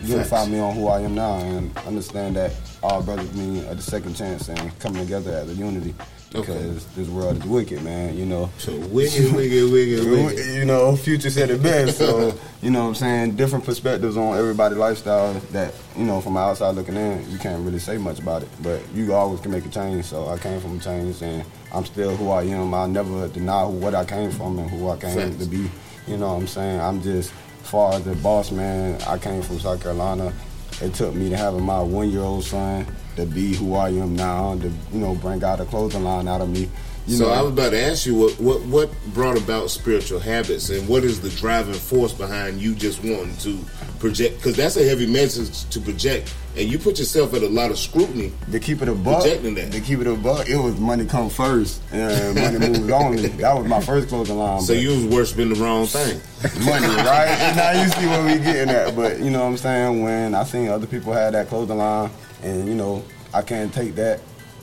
unify 0.03 0.47
me 0.47 0.59
on 0.61 0.75
who 0.75 0.87
I 0.87 1.01
am 1.01 1.15
now 1.15 1.39
and 1.39 1.77
understand 1.87 2.37
that 2.37 2.53
all 2.83 3.03
brothers 3.03 3.33
mean 3.35 3.57
a 3.65 3.79
second 3.83 4.15
chance 4.15 4.49
and 4.49 4.79
coming 4.79 5.03
together 5.03 5.33
as 5.33 5.51
a 5.51 5.55
unity. 5.55 5.95
Okay. 6.33 6.53
Because 6.53 6.87
this 6.95 7.09
world 7.09 7.39
is 7.39 7.45
wicked, 7.45 7.83
man. 7.83 8.17
You 8.17 8.25
know, 8.25 8.51
So 8.59 8.73
wicked, 8.77 9.33
wicked, 9.35 9.71
wicked, 9.73 10.09
wicked. 10.11 10.47
you 10.55 10.65
know, 10.65 10.95
Future 10.95 11.29
said 11.31 11.51
it 11.51 11.61
best. 11.61 11.99
So, 11.99 12.39
you 12.63 12.71
know 12.71 12.83
what 12.83 12.89
I'm 12.91 12.95
saying? 12.95 13.37
Different 13.37 13.65
perspectives 13.65 14.17
on 14.17 14.39
everybody's 14.39 14.79
lifestyle 14.79 15.35
that, 15.51 15.75
you 15.97 16.05
know, 16.05 16.21
from 16.21 16.37
outside 16.37 16.77
looking 16.77 16.95
in, 16.95 17.29
you 17.31 17.39
can't 17.39 17.65
really 17.65 17.81
say 17.81 17.97
much 17.99 18.21
about 18.21 18.43
it. 18.45 18.49
But 18.63 18.81
you 18.95 19.13
always 19.13 19.41
can 19.41 19.51
make 19.51 19.67
a 19.67 19.71
change. 19.71 20.05
So 20.05 20.29
I 20.29 20.39
came 20.39 20.61
from 20.61 20.79
a 20.79 20.81
change 20.81 21.21
and 21.21 21.45
I'm 21.75 21.85
still 21.85 22.15
who 22.15 22.31
I 22.31 22.45
am. 22.45 22.75
I 22.75 22.87
never 22.87 23.27
deny 23.27 23.65
what 23.65 23.97
I 23.97 24.05
came 24.05 24.31
from 24.31 24.59
and 24.61 24.71
who 24.71 24.89
I 24.89 24.97
came 24.99 25.17
Facts. 25.33 25.45
to 25.45 25.51
be. 25.51 25.69
You 26.07 26.17
know 26.17 26.29
what 26.35 26.41
I'm 26.41 26.47
saying? 26.47 26.81
I'm 26.81 27.03
just, 27.03 27.33
far 27.63 27.95
as 27.95 28.05
the 28.05 28.15
boss 28.17 28.53
man, 28.53 29.01
I 29.03 29.19
came 29.19 29.43
from 29.43 29.59
South 29.59 29.83
Carolina. 29.83 30.33
It 30.81 30.95
took 30.95 31.13
me 31.15 31.29
to 31.29 31.37
having 31.37 31.63
my 31.65 31.81
one 31.81 32.09
year 32.11 32.21
old 32.23 32.45
son 32.45 32.87
to 33.17 33.26
be 33.26 33.55
who 33.55 33.75
I 33.75 33.90
am 33.90 34.17
now, 34.17 34.52
and 34.52 34.62
to, 34.62 34.69
you 34.93 35.00
know, 35.00 35.14
bring 35.14 35.43
out 35.45 35.61
a 35.61 35.64
clothing 35.64 36.05
line 36.05 36.29
out 36.29 36.40
of 36.40 36.50
me. 36.50 36.69
You 37.07 37.17
so 37.17 37.25
know, 37.25 37.31
I 37.33 37.43
was 37.43 37.52
about 37.52 37.71
to 37.71 37.83
ask 37.83 38.07
you 38.07 38.14
what, 38.14 38.38
what 38.38 38.61
what 38.62 38.90
brought 39.14 39.37
about 39.37 39.71
spiritual 39.71 40.21
habits 40.21 40.69
and 40.71 40.87
what 40.87 41.02
is 41.02 41.21
the 41.21 41.31
driving 41.31 41.75
force 41.75 42.12
behind 42.12 42.61
you 42.61 42.75
just 42.75 43.02
wanting 43.02 43.37
to 43.38 43.59
project 43.99 44.37
because 44.37 44.55
that's 44.55 44.76
a 44.76 44.85
heavy 44.85 45.07
message 45.07 45.69
to 45.71 45.81
project 45.81 46.33
and 46.57 46.71
you 46.71 46.79
put 46.79 46.99
yourself 46.99 47.33
at 47.35 47.43
a 47.43 47.49
lot 47.49 47.71
of 47.71 47.79
scrutiny. 47.79 48.33
To 48.50 48.59
keep 48.59 48.83
it 48.83 48.88
a 48.88 48.95
buck, 48.95 49.23
Projecting 49.23 49.55
that. 49.55 49.73
to 49.73 49.81
keep 49.81 50.00
it 50.00 50.07
a 50.07 50.14
buck, 50.14 50.49
it 50.49 50.57
was 50.57 50.79
money 50.79 51.07
come 51.07 51.31
first 51.31 51.81
and 51.93 52.35
money 52.35 52.59
moves 52.59 52.90
only. 52.90 53.29
That 53.29 53.57
was 53.57 53.67
my 53.67 53.81
first 53.81 54.09
clothing 54.09 54.37
line. 54.37 54.61
So 54.61 54.73
you 54.73 54.90
was 54.90 55.05
worshiping 55.07 55.52
the 55.52 55.61
wrong 55.61 55.87
thing. 55.87 56.21
money, 56.64 56.87
right? 56.87 57.29
And 57.29 57.57
now 57.57 57.83
you 57.83 57.88
see 57.90 58.07
what 58.07 58.25
we 58.25 58.45
getting 58.45 58.75
at. 58.75 58.97
But 58.97 59.21
you 59.21 59.31
know 59.31 59.40
what 59.40 59.50
I'm 59.50 59.57
saying? 59.57 60.02
When 60.02 60.35
I 60.35 60.45
seen 60.45 60.69
other 60.69 60.87
people 60.87 61.12
had 61.12 61.35
that 61.35 61.49
clothing 61.49 61.79
line, 61.79 62.11
and 62.42 62.66
you 62.68 62.75
know 62.75 63.04
I 63.35 63.42
can't 63.42 63.73
take 63.73 63.94
that. 63.97 64.20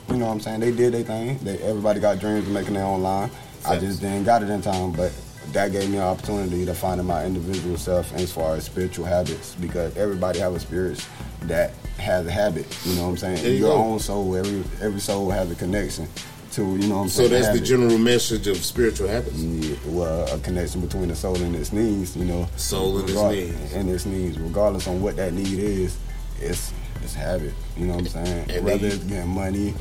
You 0.10 0.16
know 0.18 0.26
what 0.28 0.32
I'm 0.34 0.40
saying? 0.40 0.60
They 0.62 0.72
did 0.72 0.94
their 0.94 1.04
thing. 1.04 1.38
They 1.40 1.58
everybody 1.60 2.00
got 2.00 2.20
dreams 2.20 2.48
of 2.48 2.54
making 2.54 2.74
their 2.76 2.86
own 2.86 3.02
line. 3.04 3.30
I 3.68 3.78
just 3.78 4.00
didn't 4.02 4.24
got 4.24 4.44
it 4.44 4.50
in 4.50 4.62
time, 4.62 4.92
but. 4.94 5.12
That 5.54 5.72
gave 5.72 5.90
me 5.90 5.96
an 5.96 6.04
opportunity 6.04 6.66
to 6.66 6.74
find 6.74 7.02
my 7.08 7.24
individual 7.26 7.78
self 7.78 8.14
as 8.16 8.34
far 8.34 8.56
as 8.58 8.66
spiritual 8.66 9.06
habits 9.06 9.56
because 9.56 9.96
everybody 9.96 10.40
have 10.40 10.54
a 10.54 10.60
spirit 10.60 11.08
that 11.44 11.72
has 11.98 12.28
a 12.28 12.32
habit. 12.32 12.66
You 12.86 12.96
know 12.96 13.04
what 13.04 13.10
I'm 13.12 13.18
saying? 13.18 13.44
There 13.44 13.54
you 13.54 13.60
Your 13.60 13.70
go. 13.70 13.82
own 13.82 14.00
soul, 14.00 14.36
every 14.36 14.62
every 14.82 15.00
soul 15.00 15.30
has 15.32 15.50
a 15.50 15.56
connection 15.56 16.06
to 16.52 16.64
you 16.76 16.90
know 16.90 16.98
what 16.98 17.02
I'm 17.04 17.08
saying 17.10 17.30
So 17.30 17.30
saying. 17.30 17.44
that's 17.44 17.60
the 17.62 17.66
general 17.66 17.98
message 17.98 18.48
of 18.48 18.58
spiritual 18.58 19.08
habits. 19.08 19.38
Yeah, 19.42 19.78
well, 19.86 20.28
a 20.36 20.38
connection 20.40 20.82
between 20.82 21.08
the 21.08 21.16
soul 21.16 21.38
and 21.42 21.56
its 21.56 21.72
needs, 21.72 22.18
you 22.18 22.26
know. 22.26 22.50
Soul 22.58 22.96
and 22.98 23.04
its 23.08 23.14
Regard- 23.14 23.36
needs. 23.36 23.74
And 23.74 23.90
its 23.90 24.06
needs, 24.06 24.38
regardless 24.38 24.86
on 24.86 25.02
what 25.02 25.16
that 25.16 25.32
need 25.34 25.58
is, 25.60 25.98
it's 26.42 26.74
it's 27.16 27.44
it. 27.44 27.54
You 27.78 27.86
know 27.88 27.96
what 27.96 28.02
I'm 28.16 28.26
saying? 28.26 28.52
And 28.52 28.66
Whether 28.66 28.78
then- 28.90 28.92
it's 28.92 29.04
getting 29.06 29.30
money, 29.30 29.74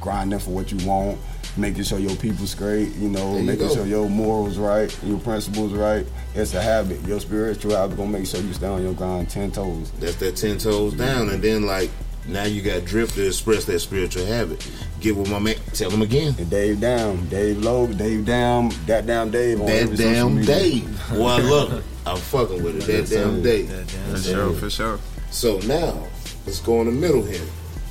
grinding 0.00 0.38
for 0.38 0.50
what 0.50 0.72
you 0.72 0.86
want, 0.86 1.18
making 1.56 1.82
sure 1.84 1.98
your 1.98 2.16
people 2.16 2.46
straight, 2.46 2.94
you 2.96 3.08
know, 3.08 3.32
There 3.32 3.40
you 3.40 3.46
making 3.46 3.68
sure 3.70 3.86
your 3.86 4.08
morals 4.08 4.56
right, 4.56 4.94
your 5.04 5.18
principles 5.18 5.72
right. 5.72 6.06
It's 6.34 6.54
a 6.54 6.62
habit. 6.62 7.04
Your 7.06 7.20
spiritual 7.20 7.74
habit 7.76 7.96
gonna 7.96 8.10
make 8.10 8.26
sure 8.26 8.40
you 8.40 8.52
stay 8.52 8.66
on 8.68 8.82
your 8.82 8.92
grind 8.94 9.28
ten 9.28 9.50
toes. 9.50 9.90
That's 9.98 10.16
that 10.16 10.36
ten 10.36 10.58
toes 10.58 10.94
down, 10.94 11.28
and 11.30 11.42
then 11.42 11.66
like 11.66 11.90
now 12.28 12.44
you 12.44 12.62
got 12.62 12.84
drip 12.84 13.08
to 13.10 13.26
express 13.26 13.64
that 13.64 13.80
spiritual 13.80 14.24
habit. 14.26 14.64
Get 15.00 15.16
with 15.16 15.28
my 15.30 15.38
man. 15.40 15.56
Tell 15.72 15.90
him 15.90 16.02
again. 16.02 16.34
And 16.38 16.48
Dave 16.48 16.80
Down, 16.80 17.28
Dave 17.28 17.58
Lowe, 17.58 17.86
Dave 17.88 18.24
Down, 18.26 18.70
that 18.86 19.06
damn 19.06 19.30
Dave 19.30 19.60
on 19.60 19.66
That 19.66 19.96
damn. 19.96 20.42
Dave. 20.44 21.10
Well, 21.12 21.26
I 21.28 21.38
love 21.40 21.72
it. 21.72 21.82
I'm 22.06 22.18
fucking 22.18 22.62
with 22.62 22.76
it. 22.76 22.82
That 22.86 22.92
Yes, 22.92 23.10
damn 23.10 23.36
sir. 23.36 23.42
Dave. 23.42 23.70
For 24.10 24.18
sure, 24.18 24.52
for 24.52 24.70
sure. 24.70 24.98
So 25.30 25.58
now 25.60 26.06
let's 26.46 26.60
go 26.60 26.80
in 26.80 26.86
the 26.86 26.92
middle 26.92 27.22
here. 27.22 27.40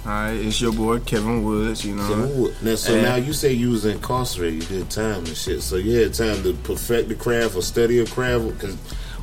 All 0.06 0.12
right, 0.12 0.32
it's 0.34 0.60
your 0.62 0.72
boy 0.72 1.00
Kevin 1.00 1.44
Woods. 1.44 1.84
You 1.86 1.96
know, 1.96 2.08
Kevin 2.08 2.40
Wood. 2.42 2.56
Now, 2.62 2.76
so 2.76 2.94
And- 2.94 3.04
now 3.04 3.16
you 3.16 3.34
say 3.34 3.52
you 3.54 3.72
was 3.72 3.86
incarcerated, 3.86 4.70
you 4.70 4.78
did 4.80 4.90
time 4.90 5.26
and 5.26 5.36
shit. 5.36 5.62
So 5.62 5.76
you 5.76 5.98
had 5.98 6.14
time 6.14 6.42
to 6.44 6.54
perfect 6.64 7.10
the 7.10 7.16
craft 7.16 7.56
or 7.56 7.62
study 7.62 8.00
a 8.00 8.06
craft. 8.06 8.48
Because 8.48 8.76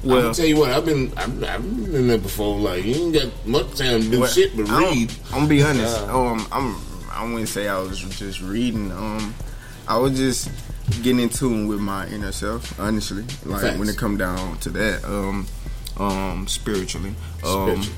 I'm 0.02 0.08
Well- 0.10 0.22
gonna 0.22 0.34
tell 0.34 0.46
you 0.46 0.56
what, 0.56 0.70
I've 0.70 0.84
been, 0.84 1.12
I've, 1.16 1.42
I've 1.44 1.62
been 1.62 1.94
in 1.94 2.08
there 2.08 2.18
before. 2.18 2.58
Like 2.60 2.84
you 2.84 2.94
ain't 2.94 3.14
got 3.14 3.46
much 3.46 3.74
time 3.76 4.02
to 4.02 4.08
do 4.10 4.20
Well, 4.20 4.30
shit 4.30 4.54
but 4.56 4.68
I'm- 4.68 4.82
read. 4.84 5.12
I'm 5.28 5.32
gonna 5.32 5.46
be 5.48 5.62
honest. 5.62 5.96
Um, 6.02 6.46
I'm. 6.52 6.76
I 7.10 7.24
wouldn't 7.24 7.48
say 7.48 7.66
I 7.66 7.78
was 7.78 7.98
just 7.98 8.42
reading. 8.42 8.92
Um, 8.92 9.34
I 9.88 9.96
was 9.96 10.12
just 10.18 10.50
getting 11.02 11.20
in 11.20 11.30
tune 11.30 11.66
with 11.66 11.80
my 11.80 12.06
inner 12.08 12.30
self. 12.32 12.78
Honestly, 12.78 13.24
like 13.46 13.62
Facts. 13.62 13.78
when 13.78 13.88
it 13.88 13.96
come 13.96 14.18
down 14.18 14.58
to 14.58 14.70
that. 14.70 15.02
Um, 15.06 15.46
um, 15.96 16.46
spiritually. 16.46 17.14
Um, 17.42 17.62
Spiritual. 17.82 17.94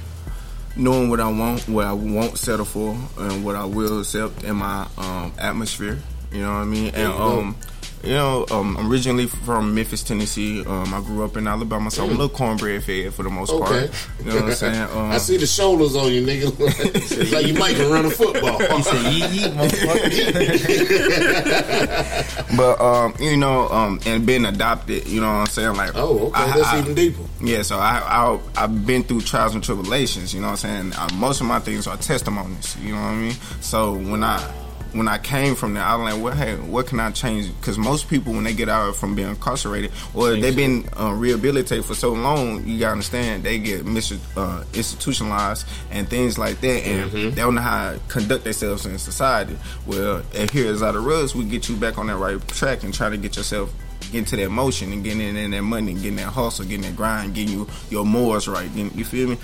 Knowing 0.78 1.10
what 1.10 1.20
I 1.20 1.28
want, 1.30 1.68
what 1.68 1.86
I 1.86 1.92
won't 1.92 2.38
settle 2.38 2.64
for, 2.64 2.96
and 3.18 3.44
what 3.44 3.56
I 3.56 3.64
will 3.64 4.00
accept 4.00 4.44
in 4.44 4.56
my 4.56 4.88
um, 4.96 5.32
atmosphere. 5.38 5.98
You 6.32 6.42
know 6.42 6.52
what 6.52 6.60
I 6.60 6.64
mean? 6.64 6.94
And 6.94 7.12
um, 7.12 7.56
you 8.04 8.12
know, 8.12 8.46
um, 8.50 8.76
I'm 8.76 8.90
originally 8.90 9.26
from 9.26 9.74
Memphis, 9.74 10.02
Tennessee. 10.02 10.64
Um, 10.64 10.92
I 10.94 11.00
grew 11.00 11.24
up 11.24 11.36
in 11.36 11.46
Alabama, 11.46 11.90
so 11.90 12.04
I'm 12.04 12.10
a 12.10 12.12
little 12.12 12.28
cornbread 12.28 12.84
fed 12.84 13.12
for 13.14 13.22
the 13.24 13.30
most. 13.30 13.50
Okay. 13.50 13.88
part. 13.88 14.08
You 14.20 14.24
know 14.26 14.34
what 14.36 14.44
I'm 14.44 14.52
saying? 14.52 14.82
Um, 14.90 15.10
I 15.12 15.18
see 15.18 15.36
the 15.36 15.46
shoulders 15.46 15.96
on 15.96 16.12
you, 16.12 16.22
nigga. 16.24 16.52
it's 16.94 17.32
like 17.32 17.46
you 17.46 17.54
might 17.54 17.74
can 17.76 17.90
run 17.90 18.06
a 18.06 18.10
football. 18.10 18.58
He 18.78 18.82
said, 18.82 19.12
"Yeet, 19.12 19.28
yeet, 19.28 19.52
motherfucker." 19.56 20.08
But 22.56 22.80
um, 22.80 23.14
you 23.20 23.36
know, 23.36 23.68
um, 23.68 24.00
and 24.06 24.26
being 24.26 24.44
adopted, 24.44 25.06
you 25.06 25.20
know 25.20 25.28
what 25.28 25.34
I'm 25.40 25.46
saying? 25.46 25.76
Like, 25.76 25.92
oh, 25.94 26.28
okay, 26.28 26.40
I- 26.42 26.56
that's 26.56 26.68
I- 26.68 26.78
even 26.80 26.94
deeper. 26.94 27.22
Yeah, 27.40 27.62
so 27.62 27.78
I, 27.78 27.98
I 28.04 28.38
I've 28.56 28.86
been 28.86 29.04
through 29.04 29.20
trials 29.22 29.54
and 29.54 29.62
tribulations. 29.62 30.34
You 30.34 30.40
know 30.40 30.48
what 30.48 30.64
I'm 30.64 30.90
saying? 30.90 30.92
Uh, 30.94 31.08
most 31.14 31.40
of 31.40 31.46
my 31.46 31.60
things 31.60 31.86
are 31.86 31.96
testimonies. 31.96 32.76
You 32.80 32.94
know 32.94 33.00
what 33.00 33.06
I 33.08 33.14
mean? 33.16 33.34
So 33.60 33.92
when 33.94 34.24
I 34.24 34.38
when 34.92 35.06
I 35.08 35.18
came 35.18 35.54
from 35.54 35.74
there, 35.74 35.82
I 35.82 35.94
was 35.96 36.14
like, 36.14 36.22
well, 36.22 36.34
hey, 36.34 36.54
what 36.56 36.86
can 36.86 36.98
I 36.98 37.10
change? 37.10 37.48
Because 37.60 37.76
most 37.76 38.08
people, 38.08 38.32
when 38.32 38.44
they 38.44 38.54
get 38.54 38.68
out 38.68 38.96
from 38.96 39.14
being 39.14 39.28
incarcerated, 39.28 39.92
or 40.14 40.30
they've 40.36 40.56
been 40.56 40.88
uh, 40.98 41.12
rehabilitated 41.12 41.84
for 41.84 41.94
so 41.94 42.12
long, 42.12 42.66
you 42.66 42.78
gotta 42.78 42.92
understand 42.92 43.42
they 43.44 43.58
get 43.58 43.84
mis- 43.84 44.18
uh, 44.36 44.64
institutionalized 44.74 45.66
and 45.90 46.08
things 46.08 46.38
like 46.38 46.60
that, 46.62 46.86
and 46.86 47.10
they 47.12 47.30
don't 47.42 47.54
know 47.54 47.60
how 47.60 47.92
to 47.92 48.00
conduct 48.08 48.44
themselves 48.44 48.86
in 48.86 48.98
society. 48.98 49.56
Well, 49.86 50.22
here 50.52 50.66
is 50.66 50.82
out 50.82 50.96
of 50.96 51.04
rugs, 51.04 51.34
we 51.34 51.44
get 51.44 51.68
you 51.68 51.76
back 51.76 51.98
on 51.98 52.06
that 52.06 52.16
right 52.16 52.46
track 52.48 52.82
and 52.82 52.94
try 52.94 53.10
to 53.10 53.16
get 53.16 53.36
yourself 53.36 53.72
get 54.12 54.20
into 54.20 54.36
that 54.36 54.48
motion 54.48 54.92
and 54.92 55.04
getting 55.04 55.20
in 55.20 55.50
that 55.50 55.62
money, 55.62 55.92
and 55.92 56.00
getting 56.00 56.16
that 56.16 56.32
hustle, 56.32 56.64
getting 56.64 56.82
that 56.82 56.96
grind, 56.96 57.34
getting 57.34 57.52
you 57.52 57.68
your 57.90 58.06
morals 58.06 58.48
right. 58.48 58.74
Getting, 58.74 58.96
you 58.96 59.04
feel 59.04 59.28
me? 59.28 59.38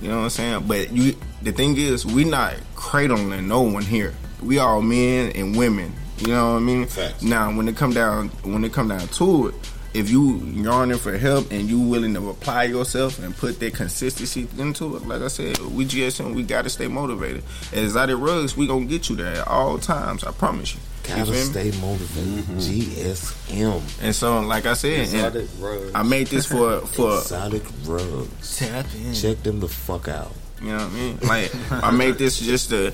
You 0.00 0.08
know 0.08 0.16
what 0.18 0.24
I'm 0.24 0.30
saying? 0.30 0.66
But 0.66 0.92
you, 0.92 1.16
the 1.42 1.52
thing 1.52 1.76
is, 1.76 2.06
we're 2.06 2.26
not 2.26 2.54
cradling 2.74 3.46
no 3.48 3.62
one 3.62 3.82
here. 3.82 4.14
We 4.42 4.58
all 4.58 4.82
men 4.82 5.32
and 5.32 5.56
women. 5.56 5.92
You 6.18 6.28
know 6.28 6.52
what 6.52 6.56
I 6.56 6.60
mean? 6.60 6.86
Facts. 6.86 7.22
Now, 7.22 7.54
when 7.54 7.68
it 7.68 7.76
come 7.76 7.92
down, 7.92 8.28
when 8.42 8.64
it 8.64 8.72
come 8.72 8.88
down 8.88 9.06
to 9.06 9.48
it, 9.48 9.54
if 9.96 10.10
you 10.10 10.36
yearning 10.38 10.98
for 10.98 11.16
help 11.16 11.50
and 11.50 11.68
you 11.70 11.80
willing 11.80 12.12
to 12.14 12.28
apply 12.28 12.64
yourself 12.64 13.18
and 13.18 13.34
put 13.34 13.58
that 13.60 13.74
consistency 13.74 14.46
into 14.58 14.96
it, 14.96 15.06
like 15.06 15.22
I 15.22 15.28
said, 15.28 15.58
we 15.58 15.86
GSM, 15.86 16.34
we 16.34 16.42
got 16.42 16.62
to 16.62 16.70
stay 16.70 16.86
motivated. 16.86 17.42
As 17.72 17.84
Exotic 17.84 18.18
Rugs, 18.18 18.56
we 18.56 18.66
gonna 18.66 18.84
get 18.84 19.08
you 19.08 19.16
there 19.16 19.36
at 19.36 19.48
all 19.48 19.78
times. 19.78 20.22
I 20.24 20.32
promise 20.32 20.74
you. 20.74 20.80
Gotta 21.04 21.24
feel 21.24 21.34
me? 21.34 21.40
stay 21.40 21.80
motivated. 21.80 22.44
Mm-hmm. 22.44 22.58
GSM. 22.58 24.02
And 24.02 24.14
so, 24.14 24.40
like 24.40 24.66
I 24.66 24.74
said, 24.74 24.92
and 24.92 25.14
Exotic 25.14 25.48
rugs. 25.60 25.92
I 25.94 26.02
made 26.02 26.26
this 26.26 26.46
for 26.46 26.80
for 26.80 27.18
Exotic 27.18 27.64
rugs. 27.84 28.58
Tap 28.58 28.86
in. 28.94 29.14
Check 29.14 29.42
them 29.42 29.60
the 29.60 29.68
fuck 29.68 30.08
out. 30.08 30.32
You 30.60 30.68
know 30.68 30.76
what 30.76 30.82
I 30.84 30.88
mean? 30.90 31.18
Like 31.22 31.54
I 31.70 31.90
made 31.90 32.16
this 32.16 32.38
just 32.38 32.70
to 32.70 32.92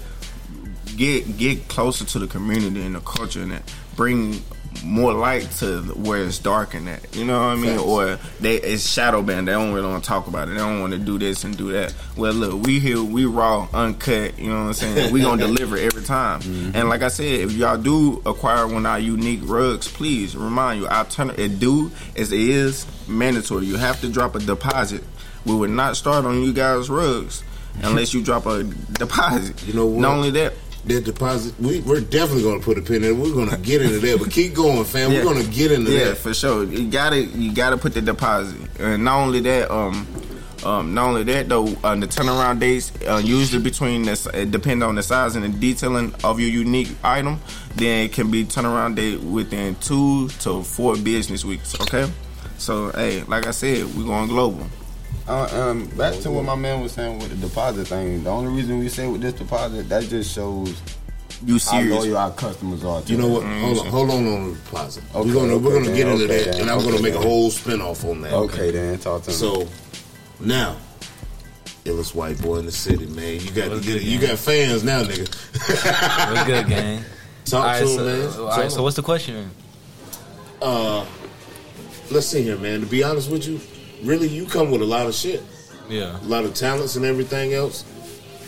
get 0.96 1.36
get 1.36 1.68
closer 1.68 2.04
to 2.04 2.18
the 2.18 2.26
community 2.26 2.82
and 2.82 2.94
the 2.94 3.00
culture 3.00 3.42
and 3.42 3.52
that 3.52 3.62
bring 3.96 4.42
more 4.84 5.12
light 5.12 5.48
to 5.50 5.82
where 5.94 6.24
it's 6.24 6.38
dark 6.38 6.74
and 6.74 6.86
that. 6.86 7.14
You 7.14 7.24
know 7.24 7.38
what 7.38 7.46
I 7.46 7.54
mean? 7.56 7.78
Or 7.78 8.18
they 8.40 8.56
it's 8.56 8.88
shadow 8.88 9.22
band. 9.22 9.48
They 9.48 9.52
don't 9.52 9.72
really 9.72 9.86
want 9.86 10.02
to 10.02 10.08
talk 10.08 10.26
about 10.26 10.48
it. 10.48 10.52
They 10.52 10.58
don't 10.58 10.80
want 10.80 10.92
to 10.92 10.98
do 10.98 11.18
this 11.18 11.44
and 11.44 11.56
do 11.56 11.72
that. 11.72 11.94
Well, 12.16 12.32
look, 12.32 12.66
we 12.66 12.80
here, 12.80 13.02
we 13.02 13.24
raw, 13.24 13.68
uncut. 13.72 14.38
You 14.38 14.50
know 14.50 14.60
what 14.60 14.66
I'm 14.68 14.72
saying? 14.74 15.12
We 15.12 15.20
gonna 15.20 15.46
deliver 15.46 15.76
every 15.76 16.02
time. 16.02 16.40
Mm-hmm. 16.40 16.76
And 16.76 16.88
like 16.88 17.02
I 17.02 17.08
said, 17.08 17.40
if 17.40 17.52
y'all 17.52 17.76
do 17.76 18.22
acquire 18.26 18.66
one 18.66 18.86
of 18.86 18.92
our 18.92 18.98
unique 18.98 19.40
rugs, 19.44 19.88
please 19.88 20.36
remind 20.36 20.80
you, 20.80 20.88
our 20.88 21.04
turn 21.04 21.30
it 21.30 21.58
do 21.60 21.90
is 22.14 22.32
it 22.32 22.40
is 22.40 22.86
mandatory. 23.08 23.66
You 23.66 23.76
have 23.76 24.00
to 24.00 24.08
drop 24.08 24.34
a 24.34 24.38
deposit. 24.38 25.04
We 25.44 25.54
would 25.54 25.70
not 25.70 25.96
start 25.96 26.24
on 26.24 26.42
you 26.42 26.52
guys' 26.52 26.88
rugs 26.88 27.42
unless 27.82 28.14
you 28.14 28.22
drop 28.22 28.46
a 28.46 28.64
deposit. 28.64 29.66
You 29.66 29.74
know 29.74 29.86
what? 29.86 30.00
Not 30.00 30.16
only 30.16 30.30
that, 30.32 30.54
That 30.86 31.04
deposit, 31.04 31.54
we, 31.60 31.80
we're 31.80 32.00
definitely 32.00 32.42
going 32.42 32.58
to 32.58 32.64
put 32.64 32.76
a 32.76 32.82
pin 32.82 33.04
in 33.04 33.10
it. 33.10 33.16
We're 33.16 33.32
going 33.32 33.50
to 33.50 33.56
get 33.56 33.82
into 33.82 34.00
that. 34.00 34.18
But 34.18 34.32
keep 34.32 34.52
going, 34.52 34.82
fam. 34.84 35.12
Yeah. 35.12 35.18
We're 35.18 35.32
going 35.34 35.44
to 35.44 35.50
get 35.50 35.70
into 35.70 35.92
yeah, 35.92 36.04
that. 36.06 36.16
for 36.16 36.34
sure. 36.34 36.64
You 36.64 36.90
gotta 36.90 37.20
you 37.22 37.54
gotta 37.54 37.76
put 37.76 37.94
the 37.94 38.00
deposit. 38.00 38.58
And 38.80 39.04
not 39.04 39.20
only 39.20 39.38
that, 39.40 39.70
um, 39.70 40.06
um, 40.64 40.94
not 40.94 41.08
only 41.08 41.22
that 41.24 41.48
though, 41.48 41.68
uh, 41.84 41.94
the 41.94 42.06
turnaround 42.06 42.60
dates 42.60 42.92
uh, 43.06 43.20
usually 43.22 43.62
between 43.62 44.02
this 44.02 44.26
it 44.26 44.50
depend 44.50 44.82
on 44.82 44.94
the 44.94 45.02
size 45.02 45.36
and 45.36 45.44
the 45.44 45.48
detailing 45.48 46.14
of 46.24 46.40
your 46.40 46.50
unique 46.50 46.90
item. 47.02 47.40
Then 47.76 48.06
it 48.06 48.12
can 48.12 48.30
be 48.30 48.44
turnaround 48.44 48.96
date 48.96 49.20
within 49.20 49.74
two 49.76 50.28
to 50.40 50.62
four 50.62 50.96
business 50.96 51.44
weeks. 51.44 51.80
Okay, 51.80 52.10
so 52.58 52.90
hey, 52.90 53.22
like 53.24 53.46
I 53.46 53.50
said, 53.50 53.84
we're 53.94 54.04
going 54.04 54.28
global. 54.28 54.66
Uh, 55.28 55.48
um, 55.70 55.86
back 55.96 56.14
to 56.20 56.30
what 56.30 56.44
my 56.44 56.54
man 56.56 56.80
was 56.80 56.92
saying 56.92 57.18
with 57.18 57.28
the 57.30 57.36
deposit 57.46 57.86
thing. 57.88 58.24
The 58.24 58.30
only 58.30 58.52
reason 58.52 58.78
we 58.80 58.88
say 58.88 59.06
with 59.06 59.20
this 59.20 59.34
deposit, 59.34 59.88
that 59.88 60.02
just 60.04 60.34
shows 60.34 60.80
You 61.44 61.54
how 61.54 61.58
serious? 61.58 61.94
loyal 62.04 62.16
our 62.18 62.30
customers 62.32 62.84
are. 62.84 63.02
To 63.02 63.12
You 63.12 63.18
know 63.18 63.36
us. 63.36 63.42
what? 63.42 63.46
Hold 63.46 63.78
on, 63.78 63.86
hold 63.86 64.10
on 64.10 64.26
on 64.26 64.48
the 64.50 64.54
deposit. 64.58 65.04
Okay, 65.14 65.28
we're 65.28 65.34
gonna 65.34 65.58
we're 65.58 65.80
gonna 65.80 65.94
get 65.96 66.08
into 66.08 66.24
okay, 66.24 66.44
that, 66.44 66.52
then, 66.52 66.60
and 66.62 66.70
I'm 66.70 66.78
gonna 66.80 66.94
okay, 66.94 67.02
make 67.02 67.14
a 67.14 67.20
whole 67.20 67.50
spin 67.50 67.80
off 67.80 68.04
on 68.04 68.20
that. 68.22 68.32
Okay, 68.32 68.70
then 68.72 68.98
talk 68.98 69.22
to 69.22 69.30
me. 69.30 69.34
So 69.34 69.68
now, 70.40 70.76
illest 71.84 72.14
white 72.16 72.40
boy 72.42 72.56
in 72.56 72.66
the 72.66 72.72
city, 72.72 73.06
man. 73.06 73.40
You 73.40 73.50
got 73.52 73.70
What's 73.70 73.86
you, 73.86 73.92
good, 73.94 74.02
you 74.02 74.18
man? 74.18 74.28
got 74.30 74.38
fans 74.40 74.82
now, 74.82 75.02
nigga. 75.04 76.30
What's 76.34 76.44
good, 76.46 76.66
gang? 76.68 77.04
Talk 77.44 77.60
All 77.60 77.66
right, 77.66 77.80
to 77.80 77.86
so, 77.88 77.98
him, 77.98 78.06
man. 78.06 78.38
all 78.40 78.46
right, 78.58 78.70
so 78.72 78.82
what's 78.84 78.96
the 78.96 79.02
question? 79.02 79.50
uh, 80.62 81.04
let's 82.10 82.26
see 82.28 82.42
here, 82.42 82.56
man. 82.56 82.80
To 82.80 82.86
be 82.86 83.02
honest 83.02 83.30
with 83.30 83.46
you, 83.48 83.60
really, 84.02 84.28
you 84.28 84.46
come 84.46 84.70
with 84.70 84.82
a 84.82 84.86
lot 84.86 85.06
of 85.06 85.14
shit, 85.14 85.42
Yeah. 85.88 86.18
a 86.20 86.24
lot 86.28 86.44
of 86.44 86.54
talents 86.54 86.96
and 86.96 87.04
everything 87.04 87.54
else, 87.54 87.84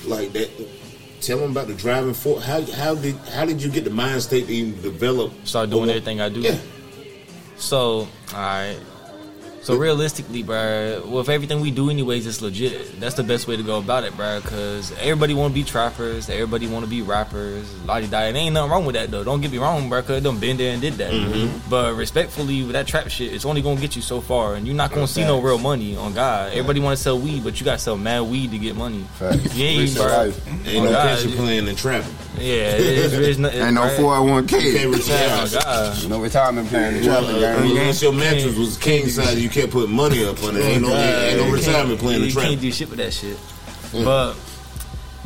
like 0.07 0.33
that. 0.33 0.51
Tell 1.21 1.39
them 1.39 1.53
about 1.53 1.69
the 1.69 1.75
driving 1.75 2.13
force. 2.13 2.45
How 2.45 2.61
how 2.73 2.95
did 2.95 3.15
how 3.33 3.47
did 3.47 3.63
you 3.63 3.71
get 3.71 3.85
the 3.85 3.91
mind 3.91 4.23
state 4.23 4.47
to 4.49 4.53
even 4.55 4.81
develop? 4.83 5.33
Start 5.45 5.71
doing 5.71 5.89
everything 5.89 6.21
I 6.21 6.29
do. 6.29 6.41
Yeah. 6.41 6.59
So, 7.57 8.07
alright. 8.33 8.77
So 9.65 9.77
realistically, 9.77 10.45
bruh, 10.45 11.03
with 11.07 11.31
everything 11.31 11.61
we 11.63 11.71
do 11.71 11.89
anyways, 11.89 12.27
it's 12.27 12.43
legit. 12.43 13.01
That's 13.01 13.15
the 13.15 13.23
best 13.23 13.49
way 13.49 13.57
to 13.57 13.63
go 13.63 13.79
about 13.79 14.05
it, 14.05 14.15
bro. 14.15 14.43
because 14.43 14.93
everybody 14.99 15.33
want 15.33 15.55
to 15.55 15.55
be 15.55 15.65
trappers. 15.65 16.29
Everybody 16.29 16.67
want 16.67 16.85
to 16.85 16.91
be 16.91 17.01
rappers. 17.01 17.73
Lottie 17.87 18.07
die. 18.07 18.31
There 18.31 18.43
ain't 18.43 18.53
nothing 18.53 18.71
wrong 18.71 18.85
with 18.85 18.95
that, 18.95 19.11
though. 19.11 19.25
Don't 19.25 19.41
get 19.41 19.51
me 19.51 19.57
wrong, 19.57 19.89
bro. 19.89 20.03
because 20.03 20.23
done 20.23 20.39
been 20.39 20.59
there 20.59 20.75
and 20.75 20.83
did 20.83 20.93
that. 20.95 21.11
Mm-hmm. 21.13 21.71
But 21.71 21.95
respectfully, 21.95 22.63
with 22.63 22.73
that 22.73 22.87
trap 22.87 23.09
shit, 23.09 23.33
it's 23.33 23.47
only 23.47 23.63
going 23.63 23.77
to 23.77 23.81
get 23.81 23.97
you 23.97 24.03
so 24.03 24.21
far, 24.21 24.55
and 24.55 24.67
you're 24.67 24.77
not 24.77 24.93
going 24.93 25.07
to 25.07 25.11
see 25.13 25.23
no 25.23 25.41
real 25.41 25.57
money 25.57 25.97
on 25.97 26.13
God. 26.13 26.53
Everybody 26.53 26.81
want 26.81 26.99
to 26.99 27.03
sell 27.03 27.19
weed, 27.19 27.43
but 27.43 27.59
you 27.59 27.65
got 27.65 27.79
to 27.79 27.83
sell 27.83 27.97
mad 27.97 28.21
weed 28.21 28.51
to 28.51 28.59
get 28.59 28.77
money. 28.77 29.07
Facts. 29.15 29.55
Yeah, 29.55 29.79
Reach 29.79 29.95
your 29.95 30.05
bruh. 30.05 30.27
life. 30.27 30.67
Ain't 30.69 30.85
no 30.85 30.91
God, 30.91 31.09
pension 31.09 31.31
yeah. 31.31 31.37
plan 31.37 31.69
and 31.69 31.79
trapping. 31.79 32.15
Yeah, 32.39 32.73
it's, 32.77 33.15
it's, 33.15 33.39
not, 33.39 33.55
Ain't 33.55 33.75
no 33.75 33.83
right? 33.83 33.97
four 34.01 34.15
hundred 34.15 34.31
one 34.31 34.43
You 34.43 34.49
can't 34.49 34.63
k. 34.63 34.87
retire. 34.87 35.17
Yeah, 35.29 35.47
oh 35.47 35.61
God. 35.65 36.09
No 36.11 36.21
retirement 36.21 36.69
plan. 36.69 36.95
The 36.95 37.05
traveling 37.05 37.37
Uh, 37.37 37.57
game. 37.63 37.71
unless 37.71 38.03
your 38.03 38.13
mattress 38.13 38.57
was 38.57 38.77
king 38.77 39.07
size, 39.09 39.41
you 39.43 39.49
can't 39.49 39.71
put 39.71 39.89
money 39.89 40.25
up 40.25 40.43
on 40.43 40.57
it. 40.57 40.61
Ain't 40.61 40.83
no, 40.83 40.95
ain't 40.95 41.39
no 41.41 41.53
retirement 41.53 42.01
plan 42.01 42.21
to 42.21 42.27
You 42.27 42.35
can't 42.35 42.61
do 42.61 42.73
shit 42.73 42.91
with 42.91 42.99
that 42.99 43.13
shit. 43.13 43.39
But 43.93 44.35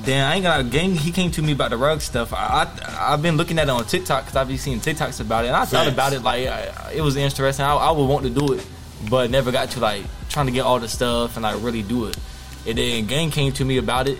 then 0.00 0.22
I 0.24 0.34
ain't 0.34 0.42
got 0.42 0.60
a 0.60 0.64
gang. 0.64 0.94
He 0.94 1.10
came 1.10 1.30
to 1.32 1.42
me 1.42 1.52
about 1.52 1.70
the 1.70 1.78
rug 1.78 2.02
stuff. 2.02 2.32
I, 2.34 2.68
I 2.82 3.12
I've 3.14 3.22
been 3.22 3.36
looking 3.38 3.58
at 3.58 3.64
it 3.68 3.70
on 3.70 3.84
TikTok 3.84 4.24
because 4.24 4.36
I've 4.36 4.48
been 4.48 4.58
seeing 4.58 4.78
TikToks 4.80 5.20
about 5.20 5.44
it, 5.44 5.48
and 5.48 5.56
I 5.56 5.64
thought 5.64 5.88
about 5.88 6.12
it 6.12 6.20
like 6.22 6.46
I, 6.46 6.92
it 6.94 7.00
was 7.00 7.16
interesting. 7.16 7.64
I, 7.64 7.74
I 7.74 7.90
would 7.90 8.04
want 8.06 8.24
to 8.24 8.30
do 8.30 8.52
it, 8.52 8.66
but 9.08 9.30
never 9.30 9.50
got 9.50 9.70
to 9.70 9.80
like 9.80 10.04
trying 10.28 10.46
to 10.46 10.52
get 10.52 10.60
all 10.66 10.78
the 10.78 10.88
stuff 10.88 11.36
and 11.36 11.42
like 11.42 11.56
really 11.62 11.82
do 11.82 12.04
it. 12.04 12.18
And 12.66 12.76
then 12.76 13.06
gang 13.06 13.30
came 13.30 13.52
to 13.54 13.64
me 13.64 13.78
about 13.78 14.08
it, 14.08 14.18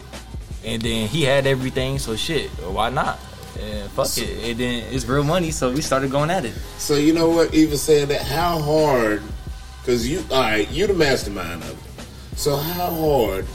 and 0.64 0.80
then 0.82 1.08
he 1.08 1.22
had 1.22 1.46
everything. 1.46 1.98
So 1.98 2.16
shit, 2.16 2.50
why 2.50 2.90
not? 2.90 3.18
And 3.60 3.90
fuck 3.90 4.06
it. 4.18 4.50
And 4.50 4.58
then 4.58 4.84
it's 4.92 5.04
real 5.04 5.24
money, 5.24 5.50
so 5.50 5.72
we 5.72 5.80
started 5.80 6.10
going 6.10 6.30
at 6.30 6.44
it. 6.44 6.54
So 6.78 6.94
you 6.96 7.12
know 7.12 7.28
what? 7.30 7.54
Even 7.54 7.76
saying 7.76 8.08
that, 8.08 8.22
how 8.22 8.58
hard? 8.60 9.22
Because 9.80 10.08
you, 10.08 10.22
all 10.30 10.42
right, 10.42 10.70
you 10.70 10.86
the 10.86 10.94
mastermind 10.94 11.62
of 11.62 11.70
it. 11.70 12.38
So 12.38 12.56
how 12.56 12.90
hard 12.94 13.46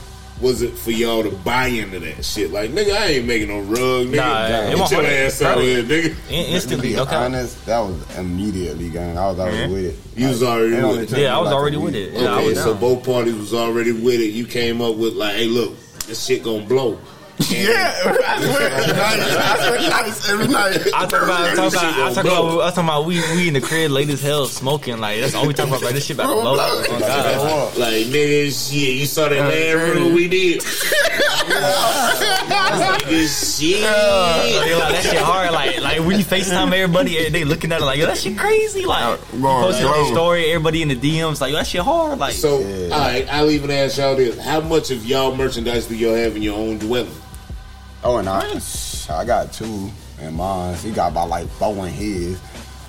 was 0.42 0.62
it 0.62 0.74
for 0.74 0.92
y'all 0.92 1.24
to 1.24 1.30
buy 1.32 1.68
into 1.68 2.00
that 2.00 2.26
shit? 2.26 2.52
Like, 2.52 2.72
nigga, 2.72 2.92
I 2.98 3.06
ain't 3.06 3.28
making 3.28 3.48
no 3.48 3.60
rug, 3.62 4.08
nigga. 4.08 4.16
Nah, 4.18 4.48
Get 4.50 4.74
it 4.74 4.80
wasn't 4.80 5.02
your 5.04 5.10
hard. 5.12 5.26
ass 5.26 5.42
out 5.42 5.58
of 5.60 5.64
here, 5.64 5.84
nigga. 5.84 6.16
In- 6.32 6.70
To 6.70 6.78
be 6.82 7.00
okay. 7.00 7.16
honest, 7.16 7.66
that 7.68 7.80
was 7.80 8.18
immediately, 8.18 8.90
gang. 8.90 9.18
I 9.18 9.28
was 9.30 9.40
already 9.40 9.72
with 9.72 9.86
it. 9.86 10.20
You 10.20 10.28
was 10.28 10.44
already 10.44 10.76
with 10.76 11.14
it. 11.14 11.18
Yeah, 11.18 11.38
I 11.38 11.40
was 11.40 11.46
like 11.46 11.56
already 11.56 11.78
with 11.78 11.96
it. 11.96 12.14
Okay, 12.14 12.24
Yeah, 12.24 12.36
I 12.36 12.44
was 12.44 12.58
so 12.58 12.72
down. 12.72 12.82
both 12.82 13.06
parties 13.06 13.36
was 13.36 13.54
already 13.54 13.92
with 13.94 14.20
it. 14.20 14.32
You 14.34 14.46
came 14.48 14.82
up 14.82 14.96
with 14.96 15.14
like, 15.14 15.36
hey, 15.36 15.46
look, 15.46 15.74
this 16.08 16.26
shit 16.26 16.44
gonna 16.44 16.66
blow. 16.66 17.00
Yeah, 17.50 17.92
nice 19.90 20.30
every 20.30 20.48
night. 20.48 20.78
I 20.94 21.08
talk 21.08 21.24
about, 21.24 21.50
I 21.50 21.56
talk 21.56 21.74
about, 21.74 21.84
I 21.84 22.14
talk 22.14 22.26
about, 22.26 22.62
I 22.62 22.70
talk 22.72 22.84
about 22.84 23.06
we, 23.06 23.20
we 23.36 23.48
in 23.48 23.56
the 23.56 23.62
crib 23.62 23.90
late 23.90 24.08
as 24.10 24.22
hell 24.22 24.46
smoking. 24.46 25.00
Like 25.00 25.20
that's 25.20 25.34
all 25.34 25.48
we 25.48 25.54
talk 25.54 25.68
about. 25.68 25.82
Bro. 25.82 25.92
This 25.94 26.06
shit 26.06 26.16
about 26.18 26.28
to 26.28 26.42
blow. 26.42 26.56
Oh, 26.60 27.74
Like, 27.76 28.06
nigga, 28.06 28.52
shit, 28.72 28.96
you 28.98 29.06
saw 29.08 29.30
that 29.30 29.40
last 29.40 29.96
room 29.96 30.14
we 30.14 30.28
did. 30.28 30.64
nigga, 31.44 33.60
shit. 33.60 33.82
They 33.82 34.76
like, 34.76 34.94
that 34.94 35.04
shit 35.04 35.18
hard. 35.22 35.52
Like 35.52 35.82
like 35.82 36.00
when 36.00 36.18
you 36.20 36.26
Facetime 36.26 36.72
everybody, 36.74 37.30
they 37.30 37.44
looking 37.44 37.72
at 37.72 37.82
it 37.82 37.86
like 37.86 38.00
yo, 38.00 38.06
that 38.06 38.18
shit 38.18 38.38
crazy. 38.38 38.86
Like 38.86 39.20
you 39.34 39.42
Going 39.42 39.64
posted 39.64 39.86
on 39.86 40.08
the 40.08 40.14
story, 40.14 40.46
everybody 40.52 40.82
in 40.82 40.88
the 40.90 40.96
DMs 40.96 41.42
like 41.42 41.52
yo, 41.52 41.58
that 41.58 41.68
shit 41.68 41.82
hard. 41.82 42.20
Like 42.20 42.34
So, 42.34 42.58
all 42.58 42.90
right, 43.00 43.28
I'll 43.30 43.50
even 43.52 43.72
ask 43.72 43.98
y'all 43.98 44.16
this: 44.16 44.38
How 44.40 44.62
much 44.62 44.92
of 44.92 45.06
y'all 45.06 45.36
merchandise 45.36 45.88
do 45.88 45.96
y'all 45.96 46.16
have 46.16 46.36
in 46.36 46.42
your 46.42 46.58
own 46.58 46.80
dwelling? 46.80 47.12
Oh, 48.04 48.18
and 48.18 48.28
I, 48.28 48.60
I 49.10 49.26
got 49.26 49.54
two 49.54 49.90
in 50.22 50.34
mine. 50.36 50.76
He 50.78 50.92
got 50.92 51.12
about 51.12 51.30
like 51.30 51.48
four 51.48 51.88
in 51.88 51.94
his. 51.94 52.40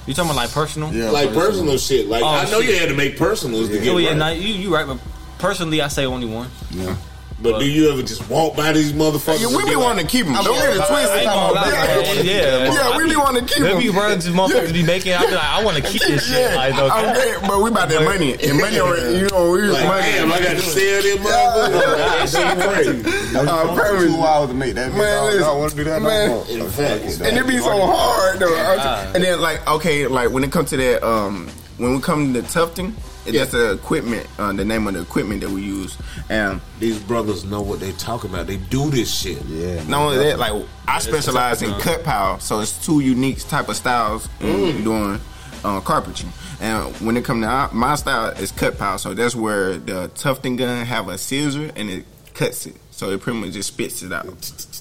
you 0.06 0.14
talking 0.14 0.30
about 0.30 0.36
like 0.36 0.50
personal? 0.50 0.92
Yeah, 0.92 1.10
Like 1.10 1.32
personal 1.32 1.78
shit. 1.78 2.08
Like 2.08 2.22
Oh, 2.22 2.26
I 2.26 2.50
know 2.50 2.60
shit. 2.60 2.74
you 2.74 2.80
had 2.80 2.88
to 2.88 2.96
make 2.96 3.16
personals 3.16 3.68
to 3.68 3.78
get 3.78 3.88
Oh 3.92 3.98
yeah, 3.98 4.08
right. 4.10 4.16
nah, 4.16 4.28
you 4.30 4.52
you 4.54 4.74
right, 4.74 4.86
but 4.86 4.98
personally, 5.38 5.80
I 5.80 5.88
say 5.88 6.04
only 6.04 6.26
one. 6.26 6.50
Yeah. 6.70 6.96
But 7.44 7.58
do 7.60 7.66
you 7.68 7.90
ever 7.92 8.02
just 8.02 8.28
walk 8.30 8.56
by 8.56 8.72
these 8.72 8.94
motherfuckers? 8.94 9.40
Yeah, 9.40 9.48
we 9.48 9.56
and 9.60 9.66
be 9.68 9.76
like, 9.76 9.84
wanting 9.84 10.06
to 10.06 10.10
keep 10.10 10.24
them. 10.24 10.34
Don't 10.34 10.56
get 10.56 10.76
it 10.76 10.86
twisted. 10.88 11.16
ain't 11.18 11.26
gonna 11.26 11.52
lie, 11.52 11.70
man. 11.70 12.24
Yeah, 12.24 12.72
Yeah, 12.72 12.96
we 12.96 13.04
be 13.06 13.16
wanting 13.16 13.44
to 13.46 13.52
keep 13.54 13.62
There 13.62 13.72
them. 13.74 13.82
be 13.82 13.90
rugs 13.90 14.26
motherfuckers 14.28 14.72
be 14.72 14.82
making. 14.82 15.12
I 15.12 15.26
be 15.26 15.32
like, 15.32 15.44
I 15.44 15.62
want 15.62 15.76
to 15.76 15.82
keep 15.82 16.00
this 16.02 16.26
shit. 16.26 16.40
Yeah, 16.50 16.56
Like, 16.56 16.74
I'm 16.74 17.10
okay. 17.14 17.36
but 17.46 17.60
we 17.62 17.68
about 17.70 17.90
that 17.90 18.02
money. 18.02 18.32
And 18.42 18.58
money, 18.58 18.80
already- 18.80 19.18
you 19.18 19.28
know, 19.28 19.50
we 19.52 19.60
Like, 19.68 19.84
money. 19.86 20.02
damn, 20.12 20.32
I 20.32 20.38
got 20.40 20.56
to 20.56 20.62
sell 20.62 21.02
them 21.02 21.18
motherfuckers. 21.18 21.96
That 22.00 22.28
shit 22.32 22.68
crazy. 22.74 23.02
That 23.34 23.44
was 23.44 23.78
promise. 23.78 24.04
two 24.16 24.22
hours 24.22 24.48
to 24.48 24.54
make 24.54 24.74
that. 24.76 24.94
Man. 24.94 25.00
I 25.04 25.38
don't 25.38 25.58
want 25.58 25.70
to 25.72 25.76
do 25.76 25.84
that 25.84 26.00
man. 26.02 26.28
no 26.30 26.34
more. 26.36 26.46
In 26.48 26.70
fact, 26.70 27.00
fuck 27.04 27.10
it, 27.10 27.20
and 27.28 27.36
it 27.38 27.46
be 27.46 27.58
so 27.58 27.86
hard 27.86 28.38
though. 28.38 29.10
And 29.14 29.22
then 29.22 29.40
like 29.42 29.66
okay, 29.68 30.06
like 30.06 30.30
when 30.30 30.44
it 30.44 30.50
comes 30.50 30.70
to 30.70 30.76
that, 30.78 31.06
um, 31.06 31.48
when 31.76 31.92
we 31.94 32.00
come 32.00 32.32
to 32.32 32.40
tufting, 32.42 32.94
that's 33.24 33.52
the 33.52 33.72
equipment, 33.72 34.26
uh, 34.38 34.52
the 34.52 34.64
name 34.64 34.86
of 34.86 34.94
the 34.94 35.00
equipment 35.02 35.40
that 35.40 35.50
we 35.50 35.62
use. 35.62 35.96
And 36.28 36.60
These 36.78 36.98
brothers 37.00 37.44
know 37.44 37.62
what 37.62 37.80
they 37.80 37.92
talking 37.92 38.30
about. 38.30 38.46
They 38.46 38.56
do 38.56 38.90
this 38.90 39.12
shit. 39.12 39.42
Yeah. 39.44 39.82
not 39.84 40.02
only 40.02 40.18
that, 40.18 40.38
like 40.38 40.52
I 40.86 40.98
specialize 40.98 41.62
in 41.62 41.72
cut 41.80 42.04
pile, 42.04 42.38
so 42.40 42.60
it's 42.60 42.84
two 42.84 43.00
unique 43.00 43.38
type 43.48 43.68
of 43.68 43.76
styles 43.76 44.28
in 44.40 44.84
doing 44.84 45.20
uh, 45.64 45.80
carpentry. 45.80 46.28
And 46.60 46.94
when 46.96 47.16
it 47.16 47.24
comes 47.24 47.44
to 47.44 47.70
my 47.72 47.94
style, 47.96 48.30
is 48.30 48.52
cut 48.52 48.78
pile, 48.78 48.98
so 48.98 49.14
that's 49.14 49.34
where 49.34 49.76
the 49.76 50.08
tufting 50.14 50.56
gun 50.56 50.84
have 50.86 51.08
a 51.08 51.18
scissor 51.18 51.70
and 51.76 51.90
it 51.90 52.06
cuts 52.34 52.66
it, 52.66 52.76
so 52.96 53.10
it 53.10 53.20
pretty 53.20 53.38
much 53.40 53.50
just 53.52 53.68
spits 53.72 54.02
it 54.02 54.12
out. 54.12 54.26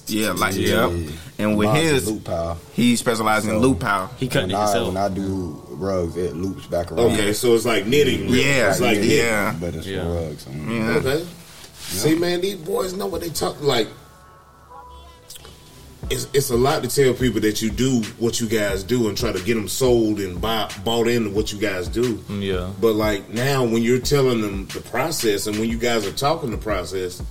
Yeah, 0.06 0.32
like 0.32 0.54
Yeah. 0.54 0.88
yep. 0.88 1.10
And 1.38 1.56
with 1.56 1.68
Mine's 1.68 1.90
his, 1.90 2.10
loop 2.10 2.24
pile. 2.24 2.58
he 2.72 2.94
specializes 2.96 3.48
in 3.50 3.58
loop 3.58 3.80
pile. 3.80 4.10
He 4.18 4.28
cutting 4.28 4.50
When 4.50 4.56
it 4.56 4.58
I, 4.58 4.64
himself. 4.66 4.88
when 4.88 4.96
I 4.96 5.08
do 5.08 5.62
rugs, 5.70 6.16
it 6.16 6.34
loops 6.36 6.66
back 6.66 6.92
around. 6.92 7.12
Okay, 7.12 7.32
so 7.32 7.54
it's 7.54 7.64
like 7.64 7.86
knitting. 7.86 8.26
really. 8.26 8.44
Yeah, 8.44 8.70
it's 8.70 8.80
like 8.80 8.98
knitting. 8.98 9.16
yeah. 9.18 9.56
But 9.60 9.74
it's 9.74 9.86
Yeah. 9.86 10.02
for 10.04 10.10
rugs. 10.14 10.46
Yeah. 10.46 10.90
Okay. 10.98 11.26
See, 11.76 12.14
man, 12.14 12.40
these 12.40 12.56
boys 12.56 12.92
know 12.94 13.06
what 13.06 13.20
they 13.20 13.30
talk 13.30 13.60
like. 13.62 13.88
it's, 16.10 16.28
it's 16.34 16.50
a 16.50 16.56
lot 16.56 16.82
to 16.82 16.88
tell 16.88 17.14
people 17.14 17.40
that 17.40 17.62
you 17.62 17.70
do 17.70 18.02
what 18.18 18.38
you 18.40 18.46
guys 18.46 18.82
do 18.84 19.08
and 19.08 19.16
try 19.16 19.32
to 19.32 19.42
get 19.42 19.54
them 19.54 19.68
sold 19.68 20.20
and 20.20 20.38
buy, 20.40 20.70
bought 20.84 21.08
into 21.08 21.30
what 21.30 21.50
you 21.52 21.58
guys 21.58 21.88
do. 21.88 22.22
Yeah. 22.28 22.70
But 22.80 22.94
like 22.94 23.30
now, 23.30 23.64
when 23.64 23.82
you're 23.82 24.00
telling 24.00 24.42
them 24.42 24.66
the 24.66 24.80
process 24.80 25.46
and 25.46 25.58
when 25.58 25.70
you 25.70 25.78
guys 25.78 26.06
are 26.06 26.12
talking 26.12 26.50
the 26.50 26.58
process, 26.58 27.22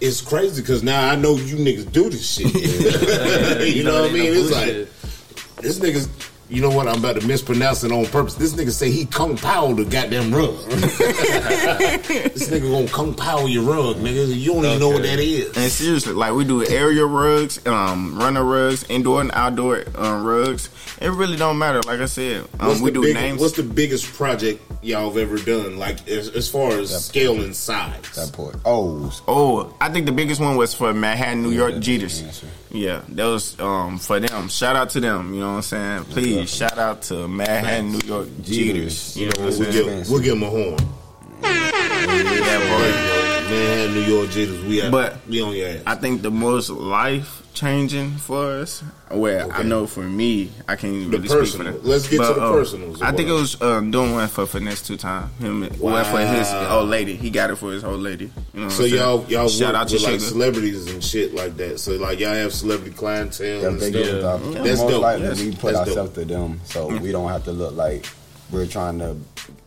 it's 0.00 0.20
crazy 0.20 0.62
because 0.62 0.82
now 0.82 1.10
I 1.10 1.16
know 1.16 1.36
you 1.36 1.56
niggas 1.56 1.90
do 1.92 2.08
this 2.10 2.34
shit. 2.34 2.54
you 3.74 3.82
know 3.84 4.02
what 4.02 4.10
I 4.10 4.12
mean? 4.12 4.32
It's 4.34 4.50
like 4.50 5.56
this 5.62 5.78
niggas. 5.78 6.08
You 6.50 6.62
know 6.62 6.70
what? 6.70 6.88
I'm 6.88 6.98
about 6.98 7.20
to 7.20 7.26
mispronounce 7.26 7.84
it 7.84 7.92
on 7.92 8.06
purpose. 8.06 8.34
This 8.34 8.54
nigga 8.54 8.70
say 8.70 8.90
he 8.90 9.04
kung 9.04 9.36
pao 9.36 9.72
the 9.74 9.84
goddamn 9.84 10.32
rug. 10.34 10.56
this 10.68 12.48
nigga 12.48 12.70
gonna 12.70 12.88
kung 12.88 13.14
pao 13.14 13.44
your 13.46 13.64
rug, 13.64 13.96
nigga. 13.96 14.34
You 14.34 14.54
don't 14.54 14.64
even 14.64 14.80
know 14.80 14.88
what 14.88 15.02
that 15.02 15.18
is. 15.18 15.56
And 15.56 15.70
seriously, 15.70 16.14
like 16.14 16.32
we 16.34 16.44
do 16.44 16.64
area 16.66 17.04
rugs, 17.04 17.64
um, 17.66 18.18
runner 18.18 18.44
rugs, 18.44 18.84
indoor 18.88 19.20
and 19.20 19.30
outdoor 19.32 19.84
um, 19.96 20.24
rugs. 20.24 20.70
It 21.00 21.10
really 21.10 21.36
don't 21.36 21.58
matter. 21.58 21.80
Like 21.82 22.00
I 22.00 22.06
said, 22.06 22.40
um, 22.60 22.68
What's 22.68 22.80
we 22.80 22.90
the 22.90 22.94
do 22.94 23.02
big- 23.02 23.14
names. 23.14 23.40
What's 23.40 23.56
the 23.56 23.62
biggest 23.62 24.06
project 24.14 24.62
y'all 24.82 25.08
have 25.10 25.18
ever 25.18 25.38
done? 25.38 25.78
Like 25.78 26.08
as, 26.08 26.28
as 26.30 26.48
far 26.48 26.72
as 26.72 27.04
scale 27.06 27.40
and 27.42 27.54
size. 27.54 28.00
That 28.16 28.32
port. 28.32 28.56
Oh, 28.64 29.12
Oh, 29.28 29.74
I 29.80 29.90
think 29.90 30.06
the 30.06 30.12
biggest 30.12 30.40
one 30.40 30.56
was 30.56 30.74
for 30.74 30.92
Manhattan, 30.94 31.42
New 31.42 31.50
York, 31.50 31.74
that's 31.74 31.86
Jeters. 31.86 32.44
Yeah, 32.70 33.02
that 33.10 33.24
was 33.24 33.58
um, 33.60 33.98
for 33.98 34.20
them. 34.20 34.48
Shout 34.48 34.76
out 34.76 34.90
to 34.90 35.00
them. 35.00 35.32
You 35.34 35.40
know 35.40 35.50
what 35.50 35.56
I'm 35.56 35.62
saying? 35.62 36.04
Please 36.04 36.37
shout 36.46 36.78
out 36.78 37.02
to 37.02 37.28
Manhattan, 37.28 37.92
New 37.92 38.06
York, 38.06 38.28
Jeters. 38.42 39.16
You 39.16 39.26
know 39.26 39.32
We'll 39.38 39.72
give, 39.72 40.10
we'll 40.10 40.20
give 40.22 40.36
him 40.36 40.42
a 40.42 40.50
horn. 40.50 40.76
Man, 43.48 43.94
New 43.94 44.00
York 44.00 44.30
jitters, 44.30 44.62
we 44.64 44.82
out, 44.82 44.90
But- 44.92 45.16
we 45.28 45.40
on 45.40 45.54
your 45.54 45.68
ass. 45.68 45.78
I 45.86 45.94
think 45.94 46.22
the 46.22 46.30
most 46.30 46.68
life 46.70 47.42
changing 47.54 48.10
for 48.12 48.58
us, 48.60 48.82
where 49.08 49.50
I 49.50 49.62
know 49.62 49.86
for 49.86 50.02
me, 50.02 50.50
I 50.68 50.76
can't 50.76 50.92
even 50.94 51.10
The 51.10 51.16
really 51.18 51.28
speak 51.28 51.38
for 51.38 51.44
personal. 51.44 51.72
them. 51.72 51.80
Let's 51.84 52.08
get 52.08 52.18
to 52.18 52.34
the 52.34 52.44
um, 52.44 52.52
personals. 52.52 53.02
I 53.02 53.10
think 53.12 53.28
it 53.30 53.32
was 53.32 53.60
um, 53.62 53.90
doing 53.90 54.12
one 54.12 54.28
for 54.28 54.44
Finesse2Tymes. 54.44 55.28
Him, 55.40 55.68
well, 55.80 56.04
for 56.04 56.18
his 56.20 56.52
old 56.70 56.88
lady. 56.90 57.16
He 57.16 57.30
got 57.30 57.50
it 57.50 57.56
for 57.56 57.72
his 57.72 57.82
old 57.84 58.00
lady. 58.00 58.30
You 58.54 58.60
know 58.60 58.68
so 58.68 58.84
y'all 58.84 59.24
y'all 59.28 59.48
shout 59.48 59.72
work 59.72 59.82
out 59.82 59.88
to 59.88 59.94
with 59.94 60.02
like 60.04 60.20
celebrities 60.20 60.86
and 60.92 61.02
shit 61.02 61.34
like 61.34 61.56
that. 61.56 61.80
So 61.80 61.92
like 61.92 62.20
y'all 62.20 62.34
have 62.34 62.52
celebrity 62.52 62.94
clientele 62.94 63.62
Yeah, 63.62 63.68
and 63.68 63.80
stuff. 63.80 63.92
get 63.92 64.14
without. 64.14 64.42
That's 64.52 64.80
most 64.80 64.90
dope. 64.90 65.02
likely 65.02 65.22
That's- 65.22 65.42
we 65.42 65.50
put 65.52 65.72
that's 65.74 65.88
ourselves 65.88 66.12
to 66.14 66.24
them, 66.26 66.60
so 66.64 66.86
we 66.98 67.10
don't 67.12 67.28
have 67.30 67.44
to 67.44 67.52
look 67.52 67.74
like 67.74 68.06
we're 68.50 68.66
trying 68.66 68.98
to, 69.00 69.16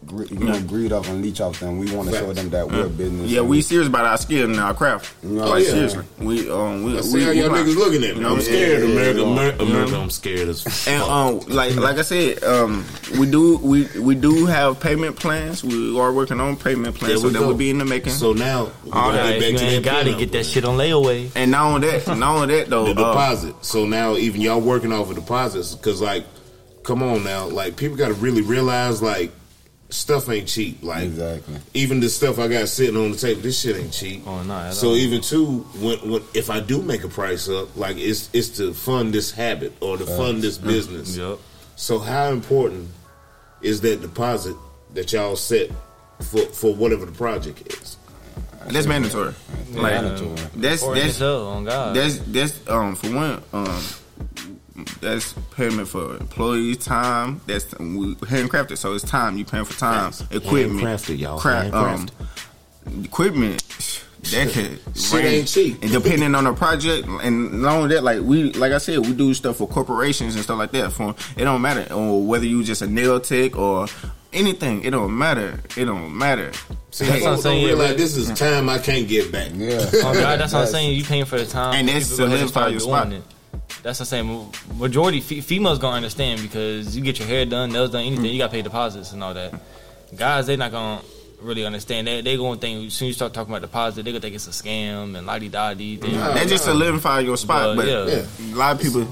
gre- 0.05 0.23
you 0.25 0.39
know, 0.39 0.59
greed 0.61 0.91
off 0.91 1.07
and 1.09 1.21
leech 1.21 1.39
off 1.41 1.59
them. 1.59 1.77
We 1.77 1.93
want 1.95 2.09
to 2.09 2.15
show 2.15 2.25
Facts. 2.27 2.39
them 2.41 2.49
that 2.51 2.67
we're 2.67 2.89
business. 2.89 3.29
Yeah, 3.29 3.41
and 3.41 3.49
we 3.49 3.61
serious 3.61 3.87
about 3.87 4.05
our 4.05 4.17
skill 4.17 4.49
and 4.49 4.59
our 4.59 4.73
craft. 4.73 5.13
Yeah. 5.23 5.43
like 5.45 5.63
yeah. 5.65 5.69
seriously, 5.69 6.05
we 6.19 6.49
um 6.49 6.83
we 6.83 6.93
I 6.93 6.95
we, 6.95 7.01
see 7.01 7.21
how 7.23 7.29
we 7.29 7.39
y'all 7.41 7.49
niggas 7.49 7.75
looking 7.75 8.03
at 8.03 8.09
me. 8.11 8.15
you 8.15 8.21
know 8.21 8.35
I'm 8.35 8.41
scared, 8.41 8.79
yeah, 8.81 8.89
America. 8.89 9.19
yeah. 9.19 9.27
America, 9.31 9.63
America, 9.63 9.95
I'm 9.97 10.09
scared 10.09 10.47
as 10.49 10.61
fuck. 10.63 10.87
And 10.93 11.03
um, 11.03 11.39
like 11.47 11.75
like 11.75 11.97
I 11.97 12.01
said, 12.01 12.43
um, 12.43 12.85
we 13.19 13.29
do 13.29 13.57
we 13.57 13.87
we 13.99 14.15
do 14.15 14.45
have 14.47 14.79
payment 14.79 15.15
plans. 15.17 15.63
We 15.63 15.99
are 15.99 16.11
working 16.11 16.39
on 16.39 16.57
payment 16.57 16.95
There 16.99 17.09
plans, 17.09 17.21
so 17.21 17.29
that 17.29 17.39
go. 17.39 17.47
will 17.47 17.55
be 17.55 17.69
in 17.69 17.77
the 17.77 17.85
making. 17.85 18.13
So 18.13 18.33
now 18.33 18.71
we're 18.85 18.91
gonna 18.91 19.17
get 19.17 19.35
you 19.35 19.51
back 19.51 19.59
to 19.59 19.65
ain't 19.65 19.83
that 19.83 19.91
got 19.91 20.07
it, 20.07 20.17
get 20.17 20.31
that 20.31 20.45
shit 20.45 20.65
on 20.65 20.77
layaway. 20.77 21.29
and 21.35 21.51
not 21.51 21.73
on 21.73 21.81
that, 21.81 22.07
not 22.07 22.35
only 22.41 22.55
that 22.55 22.69
though, 22.69 22.85
the 22.85 23.01
uh, 23.01 23.09
deposit. 23.11 23.63
So 23.63 23.85
now 23.85 24.15
even 24.15 24.41
y'all 24.41 24.59
working 24.61 24.91
off 24.91 25.09
of 25.09 25.15
deposits 25.15 25.75
because 25.75 26.01
like, 26.01 26.25
come 26.83 27.03
on 27.03 27.23
now, 27.23 27.47
like 27.47 27.75
people 27.77 27.97
got 27.97 28.09
to 28.09 28.13
really 28.15 28.41
realize 28.41 29.01
like 29.01 29.31
stuff 29.89 30.29
ain't 30.29 30.47
cheap. 30.47 30.81
Like 30.83 31.03
Exactly. 31.03 31.55
even 31.73 31.99
the 31.99 32.09
stuff 32.09 32.39
I 32.39 32.47
got 32.47 32.67
sitting 32.69 32.95
on 32.95 33.11
the 33.11 33.17
table, 33.17 33.41
this 33.41 33.59
shit 33.59 33.75
ain't 33.75 33.91
cheap. 33.91 34.23
Oh, 34.25 34.41
not 34.43 34.67
at 34.67 34.73
So 34.73 34.89
all. 34.89 34.95
even 34.95 35.21
too, 35.21 35.59
when, 35.79 35.97
when 36.09 36.23
if 36.33 36.49
I 36.49 36.59
do 36.61 36.81
make 36.81 37.03
a 37.03 37.09
price 37.09 37.49
up, 37.49 37.75
like 37.75 37.97
it's 37.97 38.29
it's 38.33 38.49
to 38.57 38.73
fund 38.73 39.13
this 39.13 39.31
habit 39.31 39.73
or 39.81 39.97
to 39.97 40.05
fund 40.05 40.41
this 40.41 40.57
business. 40.57 41.17
Yup. 41.17 41.39
So 41.75 41.99
how 41.99 42.29
important 42.31 42.89
is 43.61 43.81
that 43.81 44.01
deposit 44.01 44.55
that 44.93 45.11
y'all 45.13 45.35
set 45.35 45.69
for 46.21 46.41
for 46.47 46.73
whatever 46.73 47.05
the 47.05 47.11
project 47.11 47.73
is? 47.73 47.97
that's 48.67 48.85
mandatory. 48.85 49.33
Like 49.71 49.93
mandatory. 49.93 50.35
that's 50.55 50.81
Important 50.83 51.03
that's 51.03 51.15
as 51.15 51.17
hell, 51.19 51.47
on 51.47 51.63
God. 51.65 51.95
That's 51.95 52.19
that's 52.19 52.69
um 52.69 52.95
for 52.95 53.13
one 53.13 53.43
um 53.53 53.83
that's 55.01 55.33
payment 55.55 55.87
for 55.87 56.17
employees 56.17 56.77
time. 56.77 57.41
That's 57.47 57.71
we 57.79 58.15
handcrafted, 58.15 58.77
so 58.77 58.93
it's 58.93 59.03
time. 59.03 59.37
You 59.37 59.45
paying 59.45 59.65
for 59.65 59.77
time, 59.77 60.05
Yes. 60.11 60.23
equipment, 60.31 60.81
Handcrafted, 60.81 61.19
y'all. 61.19 61.39
Craft, 61.39 61.73
um, 61.73 62.09
equipment. 63.03 63.63
That 64.31 64.49
could 64.53 64.79
Shit 64.95 65.25
ain't 65.25 65.47
cheap. 65.47 65.81
And 65.81 65.91
depending 65.91 66.35
on 66.35 66.43
the 66.43 66.53
project, 66.53 67.07
and 67.07 67.63
not 67.63 67.73
only 67.77 67.95
that, 67.95 68.03
like 68.03 68.21
we, 68.21 68.51
like 68.53 68.71
I 68.71 68.77
said, 68.77 68.99
we 68.99 69.13
do 69.13 69.33
stuff 69.33 69.57
for 69.57 69.67
corporations 69.67 70.35
and 70.35 70.43
stuff 70.43 70.59
like 70.59 70.71
that. 70.73 70.91
For 70.91 71.15
it 71.35 71.43
don't 71.43 71.61
matter, 71.61 71.91
or 71.91 72.21
whether 72.23 72.45
you 72.45 72.63
just 72.63 72.83
a 72.83 72.87
nail 72.87 73.19
tech 73.19 73.57
or 73.57 73.87
anything, 74.31 74.83
it 74.83 74.91
don't 74.91 75.17
matter. 75.17 75.59
It 75.75 75.85
don't 75.85 76.15
matter. 76.15 76.51
See, 76.91 77.05
That's 77.05 77.23
what 77.23 77.33
I'm 77.33 77.39
saying, 77.41 77.61
yeah, 77.61 77.67
realize 77.69 77.89
but- 77.91 77.97
this 77.97 78.15
is 78.15 78.29
time 78.37 78.69
I 78.69 78.77
can't 78.77 79.07
get 79.07 79.31
back. 79.31 79.49
Yeah. 79.55 79.79
Oh 79.95 80.13
God, 80.13 80.39
that's 80.39 80.53
what 80.53 80.61
I'm 80.61 80.67
saying. 80.67 80.95
You 80.95 81.03
paying 81.03 81.25
for 81.25 81.39
the 81.39 81.45
time, 81.47 81.73
And 81.73 81.87
that's 81.89 82.11
People 82.11 82.17
go 82.27 82.33
ahead 82.35 82.41
and 82.41 82.49
solidify 82.51 82.67
your 82.93 83.05
doing 83.07 83.21
it. 83.21 83.23
That's 83.83 83.99
the 83.99 84.05
I'm. 84.05 84.51
Majority 84.77 85.21
fe- 85.21 85.41
females 85.41 85.79
gonna 85.79 85.95
understand 85.97 86.41
because 86.41 86.95
you 86.95 87.01
get 87.03 87.17
your 87.19 87.27
hair 87.27 87.45
done, 87.45 87.71
nails 87.71 87.91
done, 87.91 88.03
anything. 88.03 88.25
Hmm. 88.25 88.31
You 88.31 88.37
gotta 88.37 88.51
pay 88.51 88.61
deposits 88.61 89.11
and 89.13 89.23
all 89.23 89.33
that. 89.33 89.53
Guys, 90.15 90.45
they 90.47 90.55
not 90.55 90.71
gonna 90.71 91.01
really 91.41 91.65
understand. 91.65 92.05
They 92.05 92.21
they 92.21 92.37
gonna 92.37 92.59
think 92.59 92.87
as 92.87 92.93
soon 92.93 93.07
as 93.07 93.09
you 93.09 93.13
start 93.13 93.33
talking 93.33 93.51
about 93.51 93.61
deposit, 93.63 94.03
they 94.03 94.11
gonna 94.11 94.21
think 94.21 94.35
it's 94.35 94.47
a 94.47 94.51
scam 94.51 95.17
and 95.17 95.25
lottie 95.25 95.49
dotty. 95.49 95.95
That 95.97 96.47
just 96.47 96.65
solidify 96.65 97.21
your 97.21 97.37
spot, 97.37 97.75
But, 97.75 97.85
but 97.85 97.87
yeah. 97.87 98.05
Yeah. 98.39 98.53
a 98.53 98.55
lot 98.55 98.75
of 98.75 98.81
people. 98.81 99.07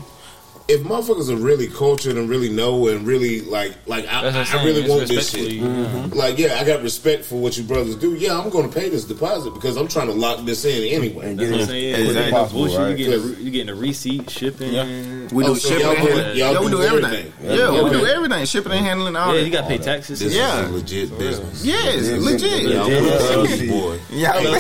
If 0.69 0.82
motherfuckers 0.82 1.29
are 1.29 1.36
really 1.36 1.67
cultured 1.67 2.15
and 2.17 2.29
really 2.29 2.49
know 2.49 2.88
and 2.88 3.05
really 3.08 3.41
like 3.41 3.73
like 3.88 4.05
I, 4.08 4.27
I'm 4.27 4.36
I 4.36 4.43
saying. 4.43 4.65
really 4.65 4.82
It's 4.82 4.89
want 4.89 5.08
this 5.08 5.32
shit. 5.32 5.41
respectfully- 5.41 5.60
mm-hmm. 5.69 6.17
Like 6.17 6.38
yeah, 6.38 6.60
I 6.60 6.63
got 6.63 6.82
respect 6.84 7.25
for 7.25 7.36
what 7.36 7.58
you 7.58 7.63
brothers 7.63 7.95
do. 7.95 8.13
Yeah, 8.15 8.39
I'm 8.39 8.49
going 8.49 8.69
to 8.69 8.73
pay 8.79 8.89
this 8.89 9.05
deposit 9.05 9.51
because 9.53 9.75
I'm 9.77 9.88
trying 9.88 10.08
to 10.08 10.13
lock 10.13 10.45
this 10.45 10.65
in 10.65 10.84
anyway. 10.95 11.29
And 11.32 11.39
That's 11.39 11.49
get 11.49 11.60
what 11.60 11.69
I'm 11.69 11.75
it 11.75 11.95
saying. 11.95 12.05
quick 12.05 12.17
as 12.17 12.32
possible, 12.32 12.60
bullshit. 12.62 12.79
right? 12.79 12.89
You 12.89 12.97
getting, 12.97 13.13
a, 13.13 13.23
re- 13.23 13.43
you 13.43 13.51
getting 13.51 13.69
a 13.69 13.75
receipt, 13.75 14.29
shipping. 14.29 14.73
Yeah. 14.73 14.84
Yeah, 14.84 15.27
We 15.32 15.43
Oh, 15.45 15.53
do 15.53 15.60
so 15.60 15.69
shipping 15.69 15.82
y'all 15.86 15.95
and 15.95 16.01
do- 16.05 16.12
handling. 16.13 16.38
y'all 16.38 16.53
Yeah, 16.53 16.60
we 16.60 16.65
do 16.65 16.71
do 16.77 16.84
everything. 16.84 17.34
everything. 17.39 17.58
Yeah, 17.58 17.71
we 17.71 17.79
Okay. 17.79 17.99
do 17.99 18.05
everything. 18.05 18.45
Shipping 18.45 18.71
and 18.73 18.86
handling 18.86 19.15
all 19.15 19.36
you 19.38 19.43
that. 19.45 19.49
got 19.51 19.62
to 19.62 19.67
pay 19.67 19.77
taxes. 19.77 20.19
This 20.19 20.34
Yeah. 20.36 20.62
is 20.65 20.69
a 20.69 20.73
legit 20.73 21.17
business. 21.17 21.65
Yes, 21.65 22.08
Yeah, 22.08 22.17
legit. 22.19 22.62
yeah, 22.63 22.69
Y'all 22.69 22.89
yeah. 22.91 22.99
put 22.99 23.10
Yeah. 23.10 23.17
those, 23.36 23.69
boy. 23.69 23.99
Yeah. 24.12 24.60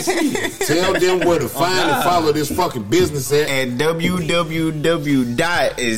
Tell 0.65 0.93
them 0.93 1.27
where 1.27 1.39
to 1.39 1.45
oh, 1.45 1.49
find 1.49 1.89
and 1.91 2.03
follow 2.03 2.31
this 2.31 2.51
fucking 2.51 2.83
business 2.83 3.31
at. 3.31 3.47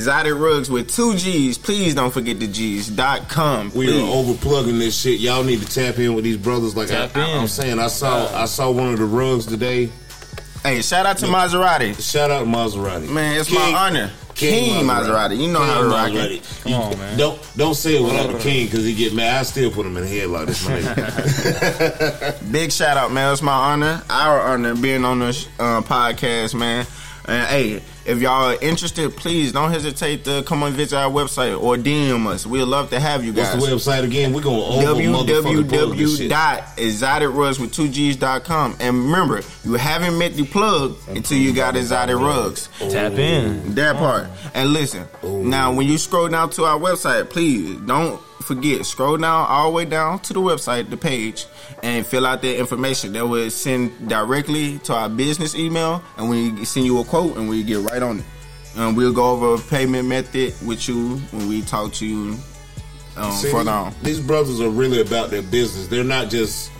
At 0.07 0.25
Rugs 0.25 0.69
with 0.69 0.89
two 0.89 1.15
G's. 1.15 1.57
Please 1.57 1.95
don't 1.95 2.11
forget 2.11 2.39
the 2.39 2.47
G's. 2.47 2.89
Dot 2.89 3.29
com. 3.29 3.71
We 3.73 3.87
please. 3.87 4.01
are 4.01 4.05
overplugging 4.05 4.79
this 4.79 4.99
shit. 4.99 5.19
Y'all 5.19 5.43
need 5.43 5.61
to 5.61 5.65
tap 5.67 5.97
in 5.99 6.13
with 6.15 6.23
these 6.23 6.37
brothers. 6.37 6.75
Like 6.75 6.87
Tap 6.87 7.15
I, 7.15 7.21
I, 7.21 7.29
in. 7.29 7.37
I'm 7.39 7.47
saying, 7.47 7.79
I 7.79 7.87
saw 7.87 8.27
I 8.35 8.45
saw 8.45 8.71
one 8.71 8.93
of 8.93 8.99
the 8.99 9.05
rugs 9.05 9.45
today. 9.45 9.89
Hey, 10.63 10.81
shout 10.83 11.05
out 11.07 11.17
to 11.19 11.25
Maserati. 11.25 11.99
Shout 11.99 12.29
out 12.29 12.45
Maserati. 12.45 13.09
Man, 13.09 13.39
it's 13.39 13.49
King- 13.49 13.59
my 13.59 13.73
honor. 13.73 14.11
King, 14.35 14.85
Maserati. 14.85 15.37
You 15.37 15.51
know 15.51 15.59
King 15.59 15.67
how 15.67 15.81
to 15.81 15.87
rock 15.87 16.11
it. 16.13 16.59
Come 16.63 16.73
on, 16.73 16.97
man. 16.97 17.17
Don't 17.17 17.57
don't 17.57 17.75
say 17.75 17.97
it 17.97 18.01
without 18.03 18.31
the 18.31 18.39
king 18.39 18.65
because 18.65 18.85
he 18.85 18.93
get 18.95 19.13
mad. 19.13 19.39
I 19.39 19.43
still 19.43 19.69
put 19.71 19.85
him 19.85 19.97
in 19.97 20.03
the 20.03 20.09
headlock. 20.09 20.47
This 20.47 20.67
man. 20.67 22.35
Big 22.51 22.71
shout 22.71 22.97
out, 22.97 23.11
man. 23.11 23.31
It's 23.33 23.41
my 23.41 23.53
honor. 23.53 24.01
Our 24.09 24.39
honor 24.39 24.75
being 24.75 25.05
on 25.05 25.19
this 25.19 25.47
uh, 25.59 25.81
podcast, 25.81 26.55
man. 26.55 26.87
And 27.25 27.47
hey, 27.47 27.81
if 28.05 28.19
y'all 28.21 28.51
are 28.51 28.57
interested, 28.61 29.15
please 29.15 29.51
don't 29.51 29.71
hesitate 29.71 30.25
to 30.25 30.43
come 30.43 30.63
and 30.63 30.75
visit 30.75 30.97
our 30.97 31.09
website 31.09 31.59
or 31.61 31.75
DM 31.75 32.27
us. 32.27 32.45
We'd 32.45 32.63
love 32.63 32.89
to 32.91 32.99
have 32.99 33.23
you 33.23 33.33
What's 33.33 33.53
guys. 33.53 33.65
the 33.65 33.75
website 33.75 34.03
again? 34.03 34.33
We're 34.33 34.41
gonna 34.41 34.57
over 34.61 35.01
motherfucking 35.01 35.69
plug 35.69 35.97
this 35.97 36.19
www.exoticrugs 36.19 37.59
with 37.59 37.73
two 37.73 37.87
G's 37.89 38.15
dot 38.15 38.43
com. 38.43 38.75
And 38.79 39.05
remember, 39.05 39.41
you 39.63 39.73
haven't 39.73 40.17
met 40.17 40.33
the 40.33 40.45
plug 40.45 40.97
until 41.07 41.37
you 41.37 41.53
got 41.53 41.75
exotic 41.75 42.15
rugs. 42.17 42.69
Tap 42.79 43.13
in. 43.13 43.75
That 43.75 43.95
part. 43.97 44.27
And 44.53 44.73
listen, 44.73 45.07
now 45.23 45.73
when 45.73 45.87
you 45.87 45.97
scroll 45.97 46.27
down 46.27 46.49
to 46.51 46.65
our 46.65 46.79
website, 46.79 47.29
please 47.29 47.75
don't 47.81 48.21
forget, 48.41 48.85
scroll 48.85 49.17
down 49.17 49.45
all 49.47 49.69
the 49.69 49.75
way 49.75 49.85
down 49.85 50.19
to 50.19 50.33
the 50.33 50.41
website, 50.41 50.89
the 50.89 50.97
page, 50.97 51.45
and 51.83 52.05
fill 52.05 52.25
out 52.25 52.41
that 52.41 52.57
information. 52.57 53.13
That 53.13 53.27
will 53.27 53.49
send 53.51 54.09
directly 54.09 54.79
to 54.79 54.95
our 54.95 55.09
business 55.09 55.55
email, 55.55 56.03
and 56.17 56.27
we 56.29 56.65
send 56.65 56.87
you 56.87 56.99
a 56.99 57.03
quote, 57.05 57.37
and 57.37 57.47
we 57.47 57.63
get 57.63 57.79
right 57.79 58.00
on 58.01 58.19
it. 58.19 58.25
And 58.75 58.95
we'll 58.95 59.13
go 59.13 59.31
over 59.31 59.55
a 59.55 59.67
payment 59.67 60.07
method 60.07 60.53
with 60.65 60.87
you 60.87 61.17
when 61.31 61.47
we 61.47 61.61
talk 61.61 61.91
to 61.93 62.05
you 62.05 62.37
um, 63.17 63.31
See, 63.33 63.51
further 63.51 63.71
on. 63.71 63.93
These 64.03 64.19
brothers 64.19 64.61
are 64.61 64.69
really 64.69 65.01
about 65.01 65.29
their 65.29 65.41
business. 65.41 65.87
They're 65.87 66.03
not 66.03 66.29
just 66.29 66.71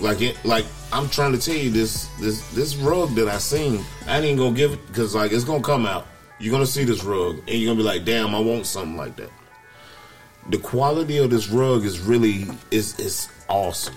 like 0.00 0.20
it. 0.20 0.36
Like 0.44 0.66
I'm 0.92 1.08
trying 1.08 1.32
to 1.32 1.38
tell 1.38 1.56
you 1.56 1.70
this 1.70 2.08
this 2.20 2.48
this 2.52 2.76
rug 2.76 3.14
that 3.14 3.28
I 3.28 3.38
seen. 3.38 3.84
I 4.06 4.20
ain't 4.20 4.38
gonna 4.38 4.54
give 4.54 4.74
it 4.74 4.86
because 4.88 5.14
like 5.14 5.32
it's 5.32 5.44
gonna 5.44 5.62
come 5.62 5.86
out. 5.86 6.06
You're 6.38 6.52
gonna 6.52 6.66
see 6.66 6.84
this 6.84 7.04
rug 7.04 7.38
and 7.38 7.58
you're 7.58 7.72
gonna 7.72 7.82
be 7.82 7.84
like, 7.84 8.04
damn, 8.04 8.34
I 8.34 8.38
want 8.38 8.66
something 8.66 8.96
like 8.96 9.16
that. 9.16 9.30
The 10.50 10.58
quality 10.58 11.18
of 11.18 11.30
this 11.30 11.48
rug 11.48 11.84
is 11.84 12.00
really 12.00 12.46
is 12.70 12.98
is 12.98 13.28
awesome. 13.48 13.94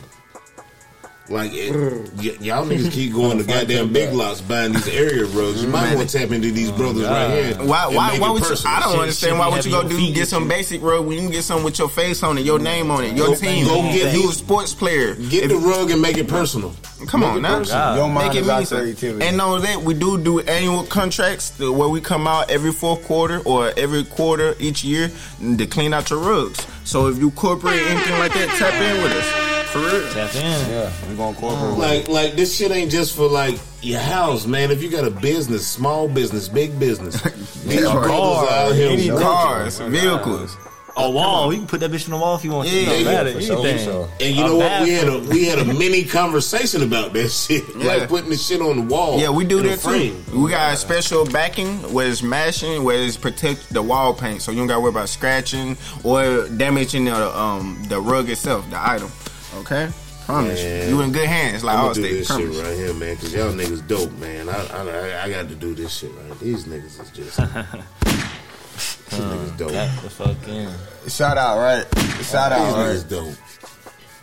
Like 1.32 1.52
it, 1.54 1.72
y- 2.17 2.38
y'all 2.41 2.65
niggas 2.65 2.91
keep 2.91 3.13
going 3.15 3.38
to 3.38 3.44
goddamn 3.44 3.94
big 3.94 4.13
lots 4.13 4.41
buying 4.41 4.74
these 4.74 4.88
area 4.89 5.24
rugs. 5.26 5.63
You 5.63 5.70
might 5.70 5.96
want 5.96 6.10
to 6.10 6.17
tap 6.20 6.32
into 6.32 6.52
these 6.52 6.70
oh, 6.70 6.76
brothers 6.78 7.04
right 7.06 7.30
here. 7.30 7.56
Why? 7.65 7.88
Why? 7.88 8.20
Why 8.20 8.30
it 8.30 8.34
would 8.34 8.44
you? 8.44 8.56
I 8.65 8.80
don't 8.82 8.91
Shit- 8.91 9.00
understand. 9.00 9.32
shit 9.32 9.38
Why 9.39 9.50
be 9.50 9.56
would 9.56 9.65
you 9.65 9.72
go 9.72 9.88
do 9.88 10.02
your 10.02 10.13
get 10.13 10.28
some 10.28 10.44
shit. 10.44 10.50
basic 10.50 10.82
rug 10.82 11.06
when 11.06 11.15
you 11.15 11.22
can 11.24 11.32
get 11.32 11.44
something 11.44 11.63
with 11.65 11.80
your 11.80 11.89
face 11.89 12.22
on 12.24 12.38
it, 12.38 12.41
your 12.46 12.60
name 12.60 12.91
on 12.91 13.04
it, 13.06 13.15
your 13.15 13.28
Go- 13.28 13.36
team? 13.36 13.65
go 13.65 13.82
get 13.84 14.08
if 14.08 14.13
you 14.13 14.30
a 14.30 14.34
sports 14.34 14.74
player, 14.74 15.15
Get 15.15 15.46
if- 15.46 15.50
the 15.50 15.58
rug 15.58 15.89
and 15.91 16.02
make 16.02 16.17
it 16.17 16.28
personal. 16.28 16.74
Come 17.08 17.22
Make 17.22 17.30
on 17.32 17.38
it 17.38 17.41
now. 17.41 17.58
personal. 17.60 17.96
Your 17.96 18.10
mind 18.10 18.28
Make 18.36 18.44
it 18.44 18.50
our 18.50 18.58
mean 18.58 18.65
something. 18.67 18.84
creativity. 18.96 19.26
And 19.26 19.38
know 19.38 19.60
that 19.60 19.82
we 19.82 19.94
do 19.96 20.20
do 20.22 20.39
annual 20.41 20.84
contracts 20.84 21.58
where 21.58 21.88
we 21.89 22.00
come 22.00 22.28
out 22.28 22.52
every 22.52 22.72
fourth 22.72 23.04
quarter 23.06 23.39
or 23.39 23.72
every 23.76 24.04
quarter 24.04 24.54
each 24.60 24.84
year 24.84 25.10
to 25.58 25.65
clean 25.65 25.94
out 25.96 26.12
your 26.12 26.20
rugs. 26.20 26.63
So 26.84 27.08
if 27.08 27.17
you 27.17 27.32
corporate 27.32 27.82
anything 27.82 28.20
like 28.20 28.34
that, 28.34 28.50
tap 28.50 28.74
in 28.76 29.02
with 29.02 29.13
us. 29.13 29.51
For 29.72 29.80
real. 29.80 30.10
Tap 30.12 30.36
in. 30.36 30.42
Yeah, 30.70 30.92
we're 31.08 31.16
gonna 31.16 31.38
corporate. 31.38 31.78
Like, 31.78 32.08
like 32.10 32.34
this 32.34 32.56
shit 32.58 32.72
ain't 32.72 32.92
just 32.92 33.16
for 33.16 33.28
like 33.28 33.58
your 33.82 34.00
house, 34.02 34.46
man. 34.46 34.70
If 34.72 34.84
you 34.84 34.90
got 34.90 35.06
a 35.06 35.12
business, 35.12 35.66
small 35.66 36.08
business, 36.10 36.48
big 36.50 36.78
business, 36.78 37.22
these 37.64 37.82
Yeah, 37.82 37.94
brothers 37.94 38.50
out 38.52 38.72
here 38.74 38.92
any 38.92 39.08
cars, 39.10 39.80
vehicles. 39.80 40.58
A 40.98 41.10
wall. 41.10 41.54
You 41.54 41.60
can 41.60 41.68
put 41.68 41.80
that 41.80 41.90
bitch 41.90 42.04
on 42.04 42.12
the 42.12 42.18
wall 42.18 42.36
if 42.36 42.44
you 42.44 42.52
want. 42.52 42.68
Yeah, 42.68 42.90
to. 42.92 42.98
yeah, 43.00 43.04
matter. 43.06 43.32
for 43.32 43.38
Anything. 43.38 43.78
sure. 43.86 44.10
And 44.20 44.36
you 44.36 44.44
A 44.44 44.48
know 44.48 44.58
what? 44.58 44.84
We 44.84 44.90
had 44.92 45.08
a 45.08 45.20
we 45.20 45.46
had 45.46 45.60
a 45.60 45.64
mini 45.74 46.04
conversation 46.04 46.84
about 46.84 47.14
that 47.14 47.30
shit, 47.32 47.64
Yeah. 47.78 47.86
like 47.86 48.10
putting 48.10 48.30
the 48.30 48.36
shit 48.36 48.60
on 48.62 48.76
the 48.76 48.94
wall. 48.94 49.18
Yeah, 49.18 49.30
we 49.30 49.46
do 49.46 49.60
in 49.60 49.68
a 49.68 49.70
that 49.70 49.80
too. 49.80 50.22
We 50.38 50.50
got 50.52 50.74
a 50.74 50.76
special 50.76 51.26
backing 51.26 51.78
where 51.94 52.10
it's 52.10 52.22
mashing, 52.22 52.84
where 52.84 53.02
it's 53.02 53.16
protect 53.16 53.70
the 53.74 53.82
wall 53.82 54.14
paint, 54.14 54.42
so 54.42 54.52
you 54.52 54.58
don't 54.58 54.68
got 54.68 54.76
to 54.76 54.80
worry 54.82 54.90
about 54.90 55.08
scratching 55.08 55.78
or 56.04 56.50
damaging 56.50 57.06
the 57.06 57.40
um 57.40 57.82
the 57.88 58.02
rug 58.02 58.30
itself, 58.30 58.70
the 58.70 58.78
item. 58.90 59.10
Okay, 59.56 59.90
promise 60.26 60.62
Man. 60.64 60.90
you. 60.90 60.96
You 60.96 61.02
in 61.02 61.12
good 61.12 61.28
hands, 61.28 61.64
like 61.64 61.76
I'm 61.78 61.86
all 61.86 61.94
gonna 61.94 62.08
do 62.08 62.18
this 62.18 62.28
Promise. 62.28 62.56
shit 62.56 62.66
right 62.66 62.76
here, 62.78 62.94
man, 62.94 63.16
because 63.16 63.34
y'all 63.34 63.52
niggas 63.54 63.88
dope, 63.88 64.12
man. 64.14 64.50
I, 64.50 64.54
I 64.54 65.24
I 65.26 65.30
got 65.30 65.50
to 65.50 65.56
do 65.56 65.76
this 65.76 65.94
shit 65.98 66.12
right. 66.14 66.40
These 66.40 66.66
niggas 66.66 67.02
is 67.02 67.12
just 67.12 67.38
these 69.12 69.20
niggas 69.20 69.58
dope. 69.58 69.72
That 69.72 70.02
the 70.02 70.10
fucking. 70.10 70.70
Shout 71.10 71.38
out, 71.38 71.58
right? 71.58 71.86
Shout 71.96 72.18
These 72.18 72.34
out, 72.34 72.52
right? 72.52 72.96
niggas 72.96 73.10
dope. 73.10 73.36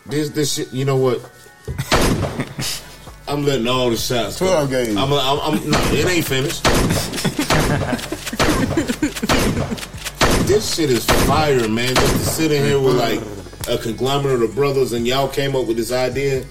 This 0.07 0.31
this 0.31 0.55
shit, 0.55 0.73
you 0.73 0.85
know 0.87 0.97
what? 0.97 1.21
I'm 3.29 3.45
letting 3.45 3.69
all 3.69 3.91
the 3.91 3.97
shots 3.97 4.41
go. 4.41 4.47
12 4.67 4.71
games. 4.71 4.97
I'm, 4.97 5.13
a, 5.13 5.17
I'm, 5.17 5.39
I'm 5.41 5.71
no, 5.71 5.79
it 5.93 6.07
ain't 6.07 6.25
finished. 6.25 6.65
this 10.47 10.75
shit 10.75 10.91
is 10.91 11.05
fire, 11.27 11.69
man. 11.69 11.95
Just 11.95 12.13
to 12.15 12.19
sit 12.21 12.53
in 12.53 12.65
here 12.65 12.81
with 12.81 12.97
like 12.97 13.21
a 13.69 13.79
conglomerate 13.79 14.43
of 14.43 14.55
brothers 14.55 14.93
and 14.93 15.07
y'all 15.07 15.29
came 15.29 15.57
up 15.57 15.67
with 15.67 15.77
this 15.77 15.93
idea 15.93 16.45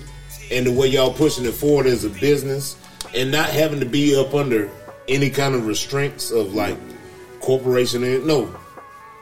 and 0.52 0.66
the 0.66 0.72
way 0.72 0.88
y'all 0.88 1.14
pushing 1.14 1.46
it 1.46 1.54
forward 1.54 1.86
as 1.86 2.04
a 2.04 2.10
business 2.10 2.76
and 3.16 3.32
not 3.32 3.50
having 3.50 3.80
to 3.80 3.86
be 3.86 4.16
up 4.16 4.34
under 4.34 4.70
any 5.08 5.30
kind 5.30 5.56
of 5.56 5.66
restraints 5.66 6.32
of 6.32 6.54
like 6.54 6.78
corporation. 7.40 8.02
No, 8.26 8.54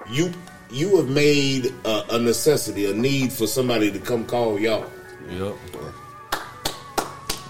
you 0.09 0.33
you 0.71 0.97
have 0.97 1.09
made 1.09 1.73
a, 1.85 2.15
a 2.15 2.19
necessity, 2.19 2.89
a 2.89 2.93
need 2.93 3.31
for 3.31 3.47
somebody 3.47 3.91
to 3.91 3.99
come 3.99 4.25
call 4.25 4.59
y'all. 4.59 4.89
Yep. 5.29 5.55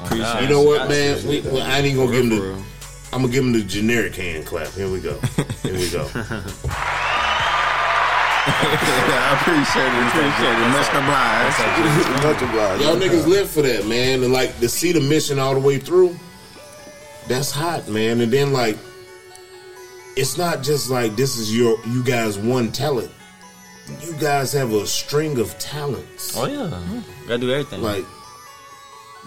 Appreciate 0.01 0.41
You 0.41 0.49
know 0.49 0.61
what, 0.61 0.89
man? 0.89 1.27
We, 1.27 1.41
well, 1.41 1.61
I 1.61 1.77
ain't 1.77 1.87
even 1.87 2.05
gonna 2.05 2.11
give 2.11 2.23
him 2.23 2.29
the. 2.29 2.63
I'm 3.13 3.21
gonna 3.21 3.33
give 3.33 3.45
him 3.45 3.53
the 3.53 3.63
generic 3.63 4.15
hand 4.15 4.45
clap. 4.45 4.67
Here 4.73 4.89
we 4.89 4.99
go. 4.99 5.17
Here 5.63 5.73
we 5.73 5.89
go. 5.89 6.09
yeah, 8.47 9.31
I 9.31 9.37
appreciate 9.41 9.89
it. 9.89 10.07
Appreciate 10.07 10.57
it. 10.61 10.69
Much 10.69 10.89
obliged. 10.93 12.23
Much 12.23 12.41
obliged. 12.49 12.83
Y'all 12.83 12.95
niggas 12.95 13.27
live 13.27 13.49
for 13.49 13.61
that, 13.63 13.85
man. 13.87 14.23
And 14.23 14.31
like 14.31 14.57
to 14.59 14.69
see 14.69 14.91
the 14.91 15.01
mission 15.01 15.39
all 15.39 15.53
the 15.53 15.59
way 15.59 15.77
through, 15.79 16.15
that's 17.27 17.49
hot, 17.51 17.87
man. 17.87 18.21
And 18.21 18.31
then 18.31 18.53
like, 18.53 18.77
it's 20.15 20.37
not 20.37 20.61
just 20.63 20.89
like 20.89 21.15
this 21.15 21.37
is 21.37 21.55
your 21.55 21.77
you 21.87 22.03
guys 22.03 22.37
one 22.37 22.71
talent. 22.71 23.11
You 24.01 24.13
guys 24.13 24.53
have 24.53 24.73
a 24.73 24.85
string 24.87 25.39
of 25.39 25.57
talents. 25.59 26.35
Oh 26.37 26.45
yeah. 26.45 26.55
Mm-hmm. 26.71 27.27
Gotta 27.27 27.39
do 27.39 27.51
everything. 27.51 27.81
Like 27.81 28.05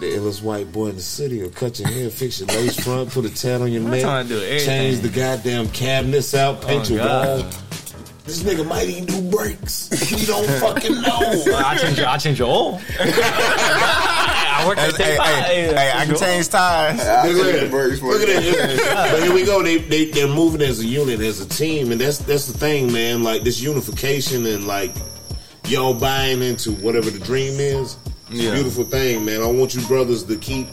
the 0.00 0.06
illest 0.12 0.42
white 0.42 0.70
boy 0.70 0.86
in 0.88 0.94
the 0.96 1.02
city, 1.02 1.42
or 1.42 1.48
cut 1.48 1.78
your 1.80 1.88
hair, 1.88 2.08
fix 2.08 2.38
your 2.38 2.46
lace 2.48 2.78
front, 2.78 3.10
put 3.10 3.24
a 3.24 3.34
tat 3.34 3.60
on 3.60 3.72
your 3.72 3.82
I'm 3.82 3.90
neck, 3.90 4.28
to 4.28 4.28
do 4.28 4.58
change 4.60 5.00
the 5.00 5.08
goddamn 5.08 5.68
cabinets 5.70 6.34
out, 6.36 6.62
paint 6.62 6.88
Oh, 6.90 6.94
your 6.94 7.04
God. 7.04 7.42
wall. 7.42 7.52
This 8.28 8.42
nigga 8.42 8.66
might 8.66 8.88
even 8.88 9.06
do 9.06 9.22
brakes. 9.34 9.88
We 10.12 10.26
don't 10.26 10.46
fucking 10.60 11.00
know. 11.00 11.44
I 11.56 11.78
change 11.78 11.96
your, 11.98 12.06
I 12.08 12.18
change 12.18 12.38
your 12.38 12.48
oil. 12.48 12.80
I 13.00 14.64
work 14.66 14.76
at 14.76 14.94
Hey, 14.96 15.16
hey, 15.16 15.42
hey, 15.42 15.74
hey, 15.74 15.92
I 15.94 16.04
can 16.04 16.14
change 16.16 16.48
tires. 16.50 16.98
Look 16.98 17.54
at 17.54 17.60
the 17.60 17.68
breaks 17.70 17.94
that. 17.94 18.00
for 18.00 18.06
Look 18.12 18.28
you. 18.28 18.34
at 18.34 18.76
that. 18.76 19.10
But 19.12 19.22
here 19.22 19.32
we 19.32 19.44
go. 19.46 19.62
They, 19.62 19.78
they 19.78 20.10
they're 20.10 20.28
moving 20.28 20.60
as 20.60 20.80
a 20.80 20.84
unit, 20.86 21.20
as 21.20 21.40
a 21.40 21.48
team, 21.48 21.90
and 21.90 21.98
that's 22.00 22.18
that's 22.18 22.46
the 22.46 22.58
thing, 22.58 22.92
man. 22.92 23.22
Like 23.22 23.42
this 23.44 23.60
unification 23.60 24.44
and 24.46 24.66
like 24.66 24.92
y'all 25.66 25.94
buying 25.94 26.42
into 26.42 26.72
whatever 26.72 27.08
the 27.10 27.20
dream 27.20 27.54
is. 27.58 27.96
It's 28.30 28.42
Yeah. 28.42 28.50
a 28.50 28.54
beautiful 28.56 28.84
thing, 28.84 29.24
man. 29.24 29.40
I 29.42 29.46
want 29.46 29.74
you 29.74 29.80
brothers 29.86 30.24
to 30.24 30.36
keep 30.36 30.68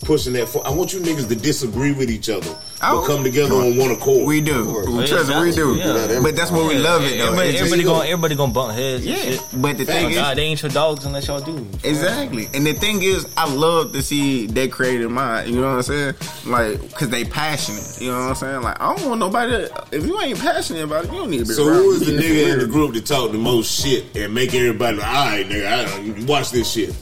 pushing 0.00 0.32
that. 0.34 0.48
For, 0.48 0.66
I 0.66 0.70
want 0.70 0.92
you 0.92 1.00
niggas 1.00 1.28
to 1.28 1.36
disagree 1.36 1.92
with 1.92 2.10
each 2.10 2.28
other, 2.28 2.56
Oh. 2.80 3.00
but 3.00 3.06
come 3.06 3.24
together 3.24 3.54
on 3.54 3.76
one 3.76 3.90
accord. 3.90 4.26
We 4.26 4.40
do. 4.40 4.84
Trust 5.06 5.28
me, 5.30 5.40
we 5.42 5.52
do. 5.52 5.74
Yeah. 5.74 6.20
But 6.22 6.36
that's 6.36 6.50
what 6.50 6.68
we 6.68 6.78
love 6.78 7.02
it 7.02 7.18
though. 7.18 7.24
Everybody, 7.26 7.48
It's 7.50 7.58
everybody 7.60 7.84
gonna 7.84 8.04
everybody 8.04 8.34
gonna 8.36 8.52
bump 8.52 8.74
heads. 8.74 9.04
and 9.04 9.14
yeah. 9.16 9.22
shit. 9.22 9.40
But 9.54 9.78
the 9.78 9.84
thing 9.84 10.06
Oh, 10.06 10.08
is, 10.10 10.14
God, 10.16 10.36
they 10.36 10.42
ain't 10.42 10.62
your 10.62 10.70
dogs 10.70 11.04
unless 11.04 11.26
y'all 11.26 11.40
do. 11.40 11.66
Exactly. 11.84 12.48
And 12.54 12.64
the 12.66 12.72
thing 12.74 13.02
is, 13.02 13.26
I 13.36 13.52
love 13.52 13.92
to 13.92 14.02
see 14.02 14.46
that 14.46 14.70
creative 14.70 15.10
mind. 15.10 15.50
You 15.50 15.60
know 15.60 15.68
what 15.68 15.76
I'm 15.76 15.82
saying? 15.82 16.14
Like, 16.46 16.92
cause 16.94 17.08
they 17.08 17.24
passionate. 17.24 18.00
You 18.00 18.12
know 18.12 18.18
what 18.20 18.28
I'm 18.30 18.34
saying? 18.36 18.62
Like, 18.62 18.80
I 18.80 18.96
don't 18.96 19.08
want 19.08 19.20
nobody. 19.20 19.50
To, 19.66 19.84
if 19.92 20.06
you 20.06 20.20
ain't 20.20 20.38
passionate 20.38 20.84
about 20.84 21.04
it, 21.06 21.12
you 21.12 21.18
don't 21.18 21.30
need 21.30 21.38
to 21.38 21.44
be. 21.46 21.52
So 21.54 21.66
around 21.66 21.82
who 21.82 21.90
is 21.92 22.06
the 22.06 22.12
nigga 22.12 22.52
in 22.52 22.58
the 22.60 22.66
group 22.66 22.94
that 22.94 23.04
talk 23.06 23.32
the 23.32 23.38
most 23.38 23.80
shit 23.84 24.16
and 24.16 24.32
make 24.32 24.54
everybody 24.54 24.96
like, 24.98 25.06
all 25.08 25.26
right, 25.26 25.46
nigga, 25.48 25.66
I, 25.66 25.98
you 26.00 26.26
watch 26.26 26.50
this 26.52 26.70
shit. 26.70 26.94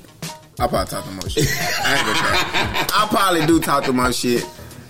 I 0.59 0.67
probably 0.67 0.87
talk 0.87 1.05
too 1.05 1.11
much 1.13 1.33
shit. 1.33 1.47
I 1.85 1.97
ain't 1.97 2.07
gonna 2.07 2.19
try. 2.19 2.87
I 2.95 3.07
probably 3.11 3.47
do 3.47 3.61
talk 3.61 3.85
too 3.85 3.93
much 3.93 4.17
shit. 4.17 4.45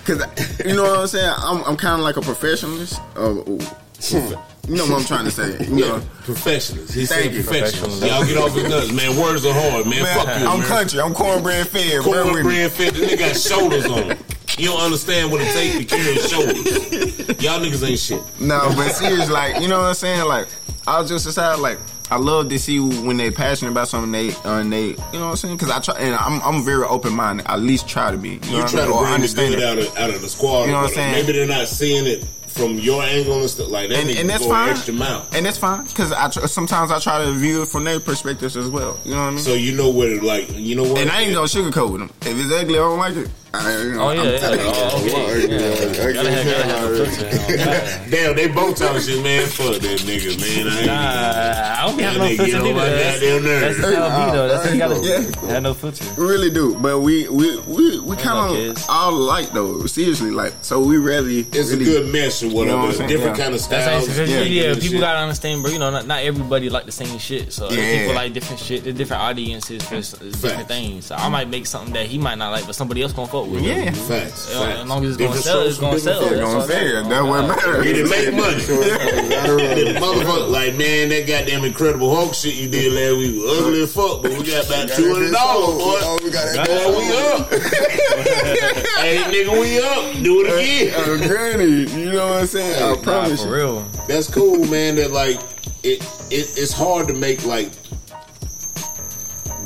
Cause 0.05 0.23
you 0.65 0.75
know 0.77 0.85
what 0.85 0.99
I'm 1.01 1.07
saying? 1.09 1.33
I'm, 1.37 1.65
I'm 1.65 1.77
kind 1.77 1.95
of 1.95 2.01
like 2.05 2.17
a 2.17 2.21
professionalist. 2.21 3.01
Oh, 3.17 3.39
ooh. 3.49 3.59
Hmm. 3.99 4.35
you 4.71 4.77
know 4.77 4.85
what 4.87 5.01
I'm 5.01 5.07
trying 5.07 5.25
to 5.25 5.31
say? 5.33 5.65
You 5.65 5.75
know, 5.77 5.97
Yeah, 5.97 6.03
professionals. 6.23 6.91
He 6.95 7.07
Thank 7.07 7.25
said 7.25 7.35
you. 7.35 7.43
professionals. 7.43 8.01
Y'all 8.05 8.25
get 8.25 8.37
off 8.37 8.55
his 8.55 8.69
nuts, 8.69 8.93
man. 8.93 9.17
Words 9.21 9.45
are 9.45 9.53
hard, 9.55 9.87
man. 9.87 10.05
Fuck 10.15 10.41
you, 10.41 10.47
I'm 10.47 10.61
man. 10.61 10.69
country. 10.69 11.01
I'm 11.01 11.15
cornbread 11.15 11.67
fed. 11.67 12.05
Bear 12.05 12.25
with 12.25 12.27
me. 12.27 12.33
Cornbread 12.43 12.71
fit. 12.73 12.95
This 12.95 13.11
nigga 13.13 13.19
got 13.19 13.37
shoulders 13.37 13.87
on. 13.87 14.17
You 14.59 14.69
don't 14.69 14.81
understand 14.81 15.33
what 15.33 15.41
it 15.43 15.53
takes 15.53 15.79
to 15.79 15.85
carry 15.85 16.17
shoulders. 16.19 17.43
Y'all 17.43 17.59
niggas 17.61 17.89
ain't 17.89 17.99
shit. 17.99 18.23
No, 18.41 18.61
but 18.77 18.91
serious, 18.91 19.29
like 19.29 19.61
you 19.61 19.67
know 19.69 19.79
what 19.81 19.89
I'm 19.89 19.95
saying. 19.95 20.25
Like 20.27 20.47
I 20.87 21.01
was 21.01 21.09
just 21.11 21.25
decided, 21.27 21.61
like 21.61 21.79
I 22.11 22.19
love 22.19 22.49
to 22.51 22.59
see 22.59 22.79
when 22.79 23.17
they're 23.17 23.33
passionate 23.33 23.73
about 23.73 23.89
something. 23.89 24.13
They 24.13 24.31
uh, 24.31 24.61
and 24.61 24.73
they, 24.73 24.89
you 24.89 24.95
know 25.15 25.21
what 25.21 25.31
I'm 25.31 25.37
saying? 25.37 25.57
Because 25.57 25.71
I 25.71 25.81
try, 25.81 25.95
and 25.99 26.15
I'm 26.15 26.41
I'm 26.43 26.65
very 26.65 26.85
open 26.85 27.13
minded. 27.15 27.47
At 27.49 27.61
least 27.61 27.89
try 27.89 28.11
to 28.11 28.17
be. 28.17 28.31
You, 28.31 28.41
You 28.45 28.51
know 28.53 28.59
what 28.61 28.71
try 28.71 28.81
to 28.81 28.87
bring 28.87 29.03
the 29.03 29.09
understand 29.15 29.55
good 29.55 29.63
it. 29.63 29.67
out 29.67 29.79
of 29.79 29.97
out 29.97 30.11
of 30.11 30.21
the 30.23 30.29
squad. 30.29 30.65
You 30.67 30.73
know 30.73 30.83
what 30.83 30.89
I'm 30.91 30.95
saying? 30.95 31.13
Maybe 31.13 31.33
they're 31.33 31.47
not 31.49 31.67
seeing 31.67 32.07
it 32.07 32.25
from 32.47 32.79
your 32.79 33.03
angle 33.03 33.41
and 33.41 33.51
stuff 33.51 33.69
like 33.69 33.89
that. 33.91 33.99
And, 33.99 34.09
and 34.19 34.31
that's 34.31 34.47
fine. 34.47 34.71
Extra 34.71 34.95
mile. 34.95 35.27
And 35.33 35.45
that's 35.45 35.59
fine 35.59 35.85
because 35.85 36.11
I 36.13 36.31
tr- 36.31 36.47
sometimes 36.47 36.91
I 36.91 36.99
try 37.01 37.25
to 37.25 37.33
view 37.33 37.63
it 37.63 37.69
from 37.69 37.85
their 37.85 38.01
perspectives 38.01 38.57
as 38.57 38.69
well. 38.71 38.99
You 39.05 39.11
know 39.11 39.17
what 39.19 39.23
I 39.25 39.31
mean? 39.31 39.39
So 39.41 39.53
you 39.55 39.77
know 39.77 39.91
where 39.91 40.09
to 40.19 40.25
like. 40.25 40.51
You 40.57 40.77
know 40.77 40.85
what? 40.85 40.99
and 40.99 41.11
I 41.11 41.23
ain't 41.23 41.35
gonna 41.35 41.47
sugarcoat 41.49 41.91
with 41.93 42.01
them. 42.01 42.11
If 42.23 42.39
it's 42.39 42.53
ugly, 42.53 42.75
I 42.75 42.79
don't 42.79 42.99
like 42.99 43.17
it. 43.17 43.29
I, 43.55 43.83
you 43.83 43.93
know, 43.95 44.01
Oh 44.09 44.11
yeah, 44.11 44.21
I'm 44.21 44.27
yeah. 44.33 44.39
telling 44.39 44.61
you. 44.61 44.67
Oh, 44.67 45.03
okay. 45.07 45.49
Yeah. 45.49 46.13
Gotta 46.13 46.31
have, 46.31 46.47
gotta 46.47 47.07
have. 47.17 48.11
Damn, 48.11 48.37
they 48.37 48.49
both 48.49 48.77
talking 48.77 49.01
shit, 49.01 49.23
man. 49.23 49.47
Fuck 49.47 49.81
that 49.81 50.01
nigga, 50.01 50.39
man. 50.39 50.67
I 50.69 50.77
ain't 50.79 50.87
Nah, 50.87 51.83
I 51.83 51.87
don't 51.87 51.97
be 51.97 52.03
having 52.03 52.19
no 52.21 52.27
Y'all 52.27 52.33
nigga 52.33 52.37
filter 52.37 52.51
get 52.53 52.57
on 52.61 52.65
neither. 52.65 52.75
my 52.77 52.85
That's, 52.87 53.21
that's 53.21 53.81
just 53.81 53.97
how 53.97 54.07
it 54.07 54.27
be 54.27 54.33
though. 54.37 54.49
That's 54.49 54.65
how 54.67 54.73
you 54.73 54.79
gotta 54.79 55.01
Yeah. 55.47 55.53
have 55.55 55.63
no 55.63 55.75
filter. 55.75 56.05
We 56.21 56.27
really 56.27 56.51
do, 56.51 56.75
but 56.75 57.01
we 57.01 57.29
we 57.29 57.59
we, 57.61 58.01
we 58.01 58.17
kind 58.17 58.69
of 58.69 58.85
all 58.91 59.13
like 59.13 59.51
though. 59.53 59.87
Seriously, 59.87 60.31
like 60.33 60.53
so 60.63 60.81
we 60.83 60.99
really 60.99 61.41
It's 61.53 61.71
really, 61.71 61.85
a 61.85 62.01
good 62.03 62.13
mesh 62.13 62.43
or 62.43 62.47
You 62.47 62.53
know 62.67 62.77
what 62.77 62.87
whatever. 62.89 63.03
I'm? 63.05 63.09
Different 63.09 63.39
Yeah. 63.39 63.45
kind 63.45 63.55
of 63.55 63.69
That's 63.69 63.85
styles. 63.85 64.07
how, 64.09 64.17
cause 64.17 64.31
Yeah. 64.31 64.41
yeah, 64.43 64.63
and 64.73 64.75
people 64.81 64.93
shit. 64.97 65.01
gotta 65.01 65.19
understand, 65.21 65.63
bro. 65.63 65.73
You 65.73 65.79
know, 65.79 65.91
not, 65.91 66.07
not 66.07 66.23
everybody 66.23 66.69
like 66.69 66.85
the 66.85 66.93
same 66.93 67.17
shit. 67.19 67.53
So 67.55 67.71
Yeah. 67.71 67.99
people 68.01 68.15
like 68.17 68.35
different 68.35 68.61
shit. 68.61 68.85
There's 68.85 68.97
different 68.97 69.23
audiences 69.23 69.83
for 69.83 69.97
different 70.27 70.69
things. 70.69 71.07
So 71.07 71.15
I 71.15 71.29
might 71.31 71.49
make 71.49 71.67
something 71.67 71.95
that 71.95 72.07
he 72.07 72.19
might 72.19 72.37
not 72.37 72.51
like, 72.51 72.67
but 72.67 72.75
somebody 72.75 73.03
else 73.03 73.13
gonna 73.13 73.29
fuck 73.29 73.46
with. 73.49 73.63
Yeah. 73.63 73.91
Facts. 73.93 74.49
You 74.49 74.55
know, 74.55 74.67
facts. 74.67 74.81
as 74.81 74.87
long 74.89 75.05
as 75.05 75.09
it's 75.11 75.17
gonna 75.17 75.29
Different 75.35 75.45
sell, 75.45 75.61
it's 75.67 75.79
gonna 75.79 75.93
for 75.95 75.99
sell. 76.01 76.21
different 76.21 76.37
You 76.37 76.41
know 76.43 76.53
folks. 76.61 76.69
what 76.69 76.77
I'm 76.77 76.83
saying? 76.83 77.09
That 77.09 77.23
what 77.23 77.43
matters. 77.49 77.85
Get 77.85 77.97
it, 77.99 78.11
make 78.11 78.35
money. 78.35 78.55
the 79.85 80.01
motherfucker, 80.01 80.51
like 80.51 80.75
man, 80.77 81.09
that 81.11 81.27
goddamn 81.27 81.65
Incredible 81.65 82.15
Hulk 82.15 82.35
shit 82.35 82.55
you 82.55 82.69
did 82.69 82.93
last 82.93 83.19
week 83.19 83.35
was 83.43 83.59
ugly 83.61 83.83
as 83.83 83.93
fuck, 83.95 84.23
but 84.23 84.31
we 84.33 84.45
got 84.47 84.67
about 84.67 84.89
two 84.97 85.13
hundred 85.13 85.33
dollars, 85.33 85.75
boy. 85.79 85.99
Oh, 86.03 86.19
we 86.23 86.31
got 86.31 86.45
that 86.55 86.67
Boy, 86.67 86.99
we 86.99 87.05
up. 87.17 87.51
hey, 89.01 89.23
nigga, 89.31 89.53
we 89.61 89.79
up. 89.81 90.23
Do 90.23 90.45
it 90.45 90.53
again. 90.53 90.95
Uh, 91.23 91.27
granny, 91.29 91.91
you 91.93 92.13
know 92.13 92.29
what 92.29 92.41
I'm 92.41 92.47
saying? 92.47 92.83
I 92.83 92.95
Nah, 92.97 93.03
promise 93.03 93.43
for 93.45 93.53
real. 93.53 93.83
That's 94.09 94.29
cool, 94.31 94.65
man. 94.67 94.97
That 94.97 95.11
like 95.13 95.37
it, 95.83 96.03
it, 96.31 96.59
it's 96.59 96.73
hard 96.73 97.09
to 97.09 97.15
make 97.15 97.45
like 97.45 97.71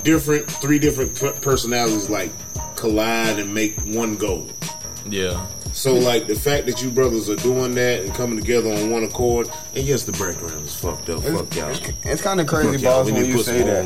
different, 0.02 0.50
three 0.50 0.78
different 0.78 1.14
personalities 1.42 2.08
like 2.08 2.30
collide 2.80 3.38
and 3.38 3.52
make 3.54 3.78
one 3.80 4.16
goal. 4.16 4.48
Yeah. 5.06 5.46
So 5.72 5.94
like 5.94 6.26
the 6.26 6.34
fact 6.34 6.66
that 6.66 6.82
you 6.82 6.90
brothers 6.90 7.30
are 7.30 7.36
doing 7.36 7.74
that 7.76 8.02
and 8.02 8.12
coming 8.14 8.38
together 8.38 8.72
on 8.72 8.90
one 8.90 9.04
accord, 9.04 9.48
and 9.74 9.84
yes, 9.84 10.02
the 10.02 10.12
background 10.12 10.64
is 10.64 10.74
fucked 10.74 11.08
up. 11.10 11.22
Fuck 11.22 11.54
y'all. 11.54 11.70
It's, 11.70 11.80
it's 12.02 12.22
kind 12.22 12.40
of 12.40 12.48
crazy, 12.48 12.78
Fuck 12.78 12.82
boss, 12.82 13.10
when 13.10 13.24
you 13.24 13.38
say 13.42 13.62
that. 13.62 13.84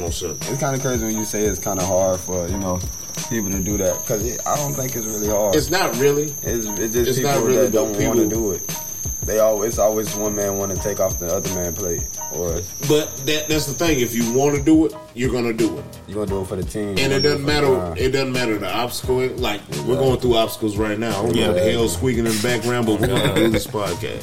It's 0.48 0.60
kind 0.60 0.74
of 0.74 0.80
crazy 0.80 1.04
when 1.04 1.16
you 1.16 1.24
say 1.24 1.42
it's 1.42 1.58
kind 1.60 1.78
of 1.78 1.86
hard 1.86 2.20
for 2.20 2.48
you 2.48 2.56
know 2.56 2.80
people 3.28 3.50
to 3.50 3.60
do 3.60 3.76
that 3.78 4.00
because 4.00 4.38
I 4.46 4.56
don't 4.56 4.72
think 4.72 4.96
it's 4.96 5.06
really 5.06 5.28
hard. 5.28 5.54
It's 5.54 5.70
not 5.70 5.94
really. 5.96 6.34
It's, 6.42 6.66
it's 6.66 6.94
just 6.94 7.08
It's 7.08 7.18
people 7.18 7.32
not 7.32 7.42
really 7.44 7.56
that 7.68 7.72
don't 7.72 7.92
the 7.92 8.06
want 8.06 8.20
to 8.20 8.28
do 8.28 8.52
it. 8.52 8.78
They 9.24 9.38
always 9.38 9.70
it's 9.70 9.78
always 9.78 10.14
one 10.16 10.34
man 10.36 10.58
want 10.58 10.72
to 10.72 10.78
take 10.82 11.00
off 11.00 11.18
the 11.18 11.34
other 11.34 11.48
man 11.54 11.72
plate, 11.72 12.02
or 12.32 12.60
But 12.88 13.16
that 13.26 13.46
that's 13.48 13.66
the 13.66 13.72
thing. 13.74 14.00
If 14.00 14.14
you 14.14 14.32
want 14.34 14.56
to 14.56 14.62
do 14.62 14.86
it, 14.86 14.94
you're 15.14 15.32
gonna 15.32 15.52
do 15.54 15.78
it, 15.78 15.84
You're 16.06 16.16
gonna 16.26 16.26
do 16.38 16.42
it 16.42 16.46
for 16.48 16.56
the 16.56 16.62
team. 16.64 16.98
and 16.98 17.12
it 17.12 17.20
doesn't 17.20 17.40
for 17.44 17.46
the 17.46 17.60
matter. 17.60 17.94
It 17.96 18.10
doesn't 18.10 18.32
matter 18.32 18.58
the 18.58 18.70
obstacle. 18.70 19.26
Like 19.28 19.60
we're 19.86 19.96
going 19.96 20.20
through 20.20 20.36
obstacles 20.36 20.76
right 20.76 20.98
now. 20.98 21.10
I 21.20 21.22
don't 21.22 21.34
Yeah. 21.34 21.46
what 21.48 21.56
the 21.56 21.72
hell 21.72 21.88
squeaking 21.88 22.26
in 22.26 22.32
the 22.36 22.42
background, 22.42 22.86
but 22.86 23.00
we're 23.00 23.06
gonna 23.06 23.34
do 23.34 23.48
this 23.48 23.66
podcast. 23.66 24.22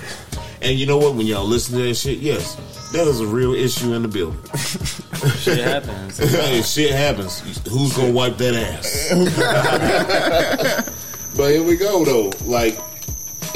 And 0.61 0.77
you 0.77 0.85
know 0.85 0.97
what? 0.97 1.15
When 1.15 1.25
y'all 1.25 1.45
listen 1.47 1.75
to 1.79 1.83
that 1.87 1.95
shit, 1.95 2.19
yes, 2.19 2.55
that 2.93 3.07
is 3.07 3.19
a 3.19 3.25
real 3.25 3.53
issue 3.55 3.93
in 3.93 4.03
the 4.03 4.07
building. 4.07 4.39
Shit 5.37 5.57
happens. 5.59 6.17
hey, 6.31 6.61
shit 6.61 6.91
happens. 6.91 7.39
Who's 7.67 7.95
gonna 7.97 8.11
wipe 8.11 8.37
that 8.37 8.53
ass? 8.55 9.09
but 11.35 11.49
here 11.51 11.63
we 11.63 11.77
go 11.77 12.03
though. 12.05 12.31
Like 12.45 12.77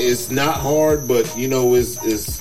it's 0.05 0.29
not 0.29 0.57
hard, 0.57 1.07
but 1.07 1.35
you 1.37 1.47
know, 1.47 1.73
it's 1.75 1.97
it's 2.03 2.39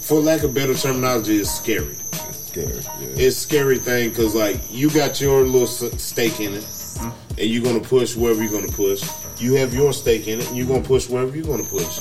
for 0.00 0.20
lack 0.20 0.42
of 0.42 0.54
better 0.54 0.74
terminology, 0.74 1.38
it's 1.38 1.50
scary. 1.50 1.96
Scared. 2.32 2.84
Yeah. 3.00 3.08
It's 3.16 3.36
a 3.36 3.40
scary 3.40 3.78
thing 3.78 4.10
because 4.10 4.34
like 4.34 4.60
you 4.70 4.90
got 4.90 5.20
your 5.20 5.42
little 5.42 5.66
stake 5.66 6.40
in 6.40 6.52
it, 6.54 6.62
mm-hmm. 6.62 7.40
and 7.40 7.48
you're 7.50 7.64
gonna 7.64 7.80
push 7.80 8.14
wherever 8.16 8.42
you're 8.42 8.52
gonna 8.52 8.72
push. 8.72 9.08
You 9.38 9.54
have 9.54 9.74
your 9.74 9.92
stake 9.92 10.28
in 10.28 10.40
it, 10.40 10.48
and 10.48 10.56
you're 10.56 10.66
gonna 10.68 10.82
push 10.82 11.08
wherever 11.08 11.34
you're 11.34 11.46
gonna 11.46 11.64
push. 11.64 12.00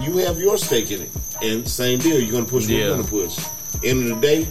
You 0.00 0.18
have 0.18 0.38
your 0.38 0.56
stake 0.56 0.90
in 0.90 1.02
it, 1.02 1.10
and 1.42 1.68
same 1.68 1.98
deal. 1.98 2.20
You're 2.20 2.32
gonna 2.32 2.44
push 2.44 2.68
where 2.68 2.78
Yeah. 2.78 2.86
you're 2.86 2.96
gonna 2.96 3.08
push. 3.08 3.38
End 3.84 4.10
of 4.10 4.20
the 4.20 4.26
day, 4.26 4.48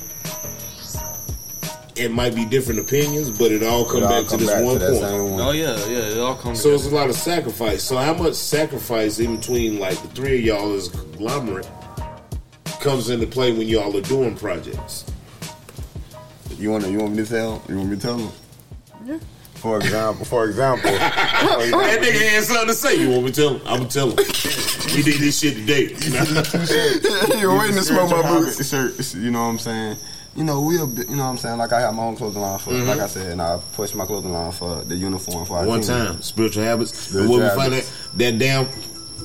it 1.99 2.11
might 2.11 2.35
be 2.35 2.45
different 2.45 2.79
opinions, 2.79 3.37
but 3.37 3.51
it 3.51 3.63
all 3.63 3.85
come 3.85 3.97
It 3.97 4.03
all 4.05 4.21
back 4.21 4.29
to 4.31 4.37
this 4.37 4.49
back 4.49 4.63
one 4.63 4.79
to 4.79 4.87
point. 4.91 5.01
one. 5.31 5.39
Oh 5.41 5.51
yeah, 5.51 5.75
yeah. 5.87 5.97
It 5.97 6.19
all 6.19 6.35
comes. 6.35 6.61
So 6.61 6.69
it's 6.69 6.83
together. 6.83 6.97
a 6.97 6.99
lot 7.01 7.09
of 7.09 7.15
sacrifice. 7.15 7.83
So 7.83 7.97
how 7.97 8.13
much 8.13 8.33
sacrifice 8.35 9.19
in 9.19 9.35
between 9.37 9.79
like 9.79 9.99
the 10.01 10.07
three 10.09 10.39
of 10.39 10.45
y'all 10.45 10.73
as 10.73 10.87
a 10.87 10.91
conglomerate 10.97 11.69
comes 12.79 13.09
into 13.09 13.27
play 13.27 13.51
when 13.51 13.67
y'all 13.67 13.95
are 13.97 14.01
doing 14.01 14.35
projects? 14.35 15.05
You 16.57 16.71
want 16.71 16.83
to 16.85 16.91
you 16.91 16.99
want 16.99 17.15
me 17.15 17.23
to 17.23 17.29
tell? 17.29 17.61
You 17.69 17.77
want 17.77 17.89
me 17.89 17.95
to 17.95 18.01
tell 18.01 18.17
them? 18.17 18.31
For 19.55 19.77
example, 19.77 20.23
for 20.23 20.45
example, 20.47 20.91
That 20.91 21.99
nigga 22.01 22.29
had 22.29 22.43
something 22.43 22.67
to 22.67 22.73
say. 22.75 22.95
You 23.01 23.09
want 23.09 23.23
me 23.25 23.31
to 23.31 23.41
tell 23.41 23.49
him? 23.55 23.61
I'm 23.65 23.77
gonna 23.79 23.89
tell 23.89 24.09
him. 24.11 24.15
we 24.95 25.01
did 25.01 25.19
this 25.19 25.39
shit 25.39 25.55
today. 25.55 25.87
You're 27.39 27.57
waiting 27.57 27.75
to 27.75 27.81
smoke 27.83 28.11
my 28.11 28.21
boots. 28.21 28.69
Shirts, 28.69 29.15
you 29.15 29.31
know 29.31 29.39
what 29.39 29.45
I'm 29.47 29.59
saying? 29.59 29.97
You 30.37 30.43
know, 30.43 30.61
we, 30.61 30.75
you 30.75 30.85
know 30.85 30.93
what 30.93 31.19
I'm 31.23 31.37
saying? 31.39 31.57
Like 31.57 31.73
I 31.73 31.81
have 31.81 31.95
my 31.95 32.03
own 32.03 32.15
clothing 32.15 32.43
line 32.43 32.59
for, 32.59 32.71
like 32.71 32.83
mm-hmm. 32.83 33.01
I 33.01 33.07
said, 33.07 33.31
and 33.31 33.41
I 33.41 33.59
push 33.73 33.95
my 33.95 34.05
clothing 34.05 34.31
line 34.31 34.51
for 34.51 34.83
the 34.83 34.95
uniform 34.95 35.45
for 35.47 35.57
our 35.57 35.65
One 35.65 35.81
team. 35.81 35.89
time, 35.89 36.21
spiritual 36.21 36.63
habits. 36.63 36.95
Spiritual 36.95 37.41
and 37.41 37.43
what 37.43 37.51
we 37.51 37.59
find 37.59 37.73
that 37.73 37.91
that 38.17 38.37
damn 38.37 38.67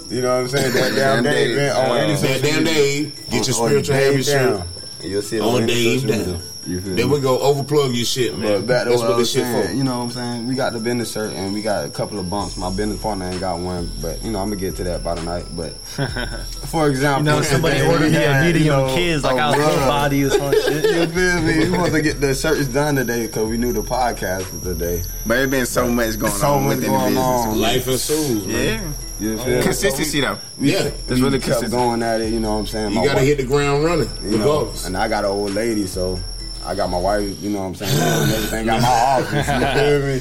You 0.09 0.23
know 0.23 0.37
what 0.37 0.41
I'm 0.41 0.49
saying? 0.49 0.73
That 0.73 0.95
damn 0.95 1.23
day, 1.23 1.55
man. 1.55 1.77
On 1.77 1.99
any 1.99 2.15
that 2.15 2.43
damn 2.43 2.65
day, 2.65 3.13
get 3.31 3.47
your 3.47 3.55
spiritual 3.55 3.95
habits 3.95 4.29
down. 4.33 4.67
You'll 5.03 5.21
see 5.21 5.37
it 5.37 5.43
On 5.43 5.63
on, 5.63 5.67
Dave 5.67 6.09
down. 6.09 6.41
Media. 6.67 6.75
You 6.77 6.81
feel 6.81 6.97
Then 6.97 7.09
me? 7.09 7.15
we 7.15 7.21
go 7.21 7.39
overplug 7.39 7.95
your 7.97 8.05
shit, 8.05 8.37
man. 8.39 8.61
But 8.61 8.67
back 8.67 8.85
to 8.85 8.91
That's 8.91 9.01
what, 9.03 9.09
what 9.11 9.15
I 9.17 9.19
this 9.19 9.19
was 9.19 9.31
shit 9.33 9.43
saying, 9.45 9.69
for. 9.69 9.75
you 9.75 9.85
know 9.85 9.99
what 9.99 10.05
I'm 10.05 10.11
saying? 10.11 10.47
We 10.47 10.55
got 10.55 10.73
the 10.73 10.79
business 10.81 11.13
shirt 11.13 11.33
and 11.33 11.53
we 11.53 11.63
got 11.63 11.85
a 11.85 11.91
couple 11.91 12.19
of 12.19 12.29
bumps. 12.31 12.57
My 12.57 12.71
business 12.71 13.01
partner 13.03 13.27
ain't 13.31 13.41
got 13.41 13.59
one, 13.59 13.91
but 14.01 14.23
you 14.23 14.31
know 14.31 14.39
I'm 14.41 14.49
gonna 14.49 14.57
get 14.61 14.77
to 14.77 14.85
that 14.85 15.03
by 15.05 15.15
the 15.15 15.23
night. 15.23 15.47
But 15.57 15.75
for 16.67 16.89
example, 16.89 17.33
You 17.33 17.39
know, 17.39 17.43
somebody 17.43 17.81
we 17.83 17.87
ordered 17.89 18.13
me 18.13 18.17
a 18.25 18.33
had, 18.33 18.47
meeting 18.47 18.65
you 18.67 18.73
on 18.73 18.87
know, 18.89 18.95
kids 18.95 19.25
like 19.25 19.37
a 19.37 19.41
I 19.41 19.49
was 19.51 19.59
run. 19.59 19.89
body 19.89 20.25
or 20.25 20.31
some 20.31 20.53
shit. 20.53 20.85
You 20.93 21.07
feel 21.07 21.41
me? 21.43 21.71
We 21.71 21.79
want 21.79 21.93
to 21.93 22.03
get 22.03 22.21
the 22.21 22.35
shirts 22.35 22.67
done 22.69 22.97
today 22.97 23.27
because 23.27 23.49
we 23.49 23.57
knew 23.57 23.73
the 23.73 23.83
podcast 23.83 24.53
was 24.53 24.63
today. 24.63 25.03
But 25.27 25.39
it's 25.39 25.51
been 25.51 25.67
so 25.67 25.89
much 25.89 26.19
going 26.19 26.33
So 26.33 26.49
on 26.55 26.65
much 26.65 26.77
within 26.77 26.93
the 26.93 26.99
going 26.99 27.15
business. 27.15 27.47
on. 27.47 27.61
Life 27.61 27.89
ensues, 27.89 28.47
man. 28.47 28.55
Yeah. 28.57 28.93
You 29.21 29.35
oh, 29.39 29.45
feel 29.45 29.57
me? 29.59 29.63
Consistency 29.63 30.21
though. 30.21 30.39
We, 30.59 30.73
Yeah. 30.73 30.85
we 30.85 30.91
That's 30.91 31.21
really 31.21 31.39
kept 31.39 31.45
consistent. 31.45 31.73
going 31.73 32.03
at 32.03 32.21
it. 32.21 32.33
You 32.33 32.41
know 32.41 32.53
what 32.55 32.59
I'm 32.61 32.67
saying? 32.67 32.91
You 32.93 33.05
gotta 33.05 33.17
wife- 33.19 33.27
hit 33.27 33.37
the 33.39 33.45
ground 33.45 33.85
running, 33.85 34.09
you 34.25 34.39
know, 34.39 34.73
and 34.85 34.97
I 34.97 35.09
got 35.09 35.25
an 35.25 35.31
old 35.31 35.53
lady, 35.53 35.87
so 35.87 36.19
I 36.65 36.75
got 36.75 36.91
my 36.91 36.99
wife. 36.99 37.41
You 37.41 37.51
know 37.51 37.61
what 37.61 37.67
I'm 37.67 37.75
saying? 37.75 38.35
Everything 38.35 38.67
got 38.67 38.83
my 38.83 38.89
office. 38.89 39.49
You 39.49 39.81
feel 39.81 40.07
me? 40.07 40.19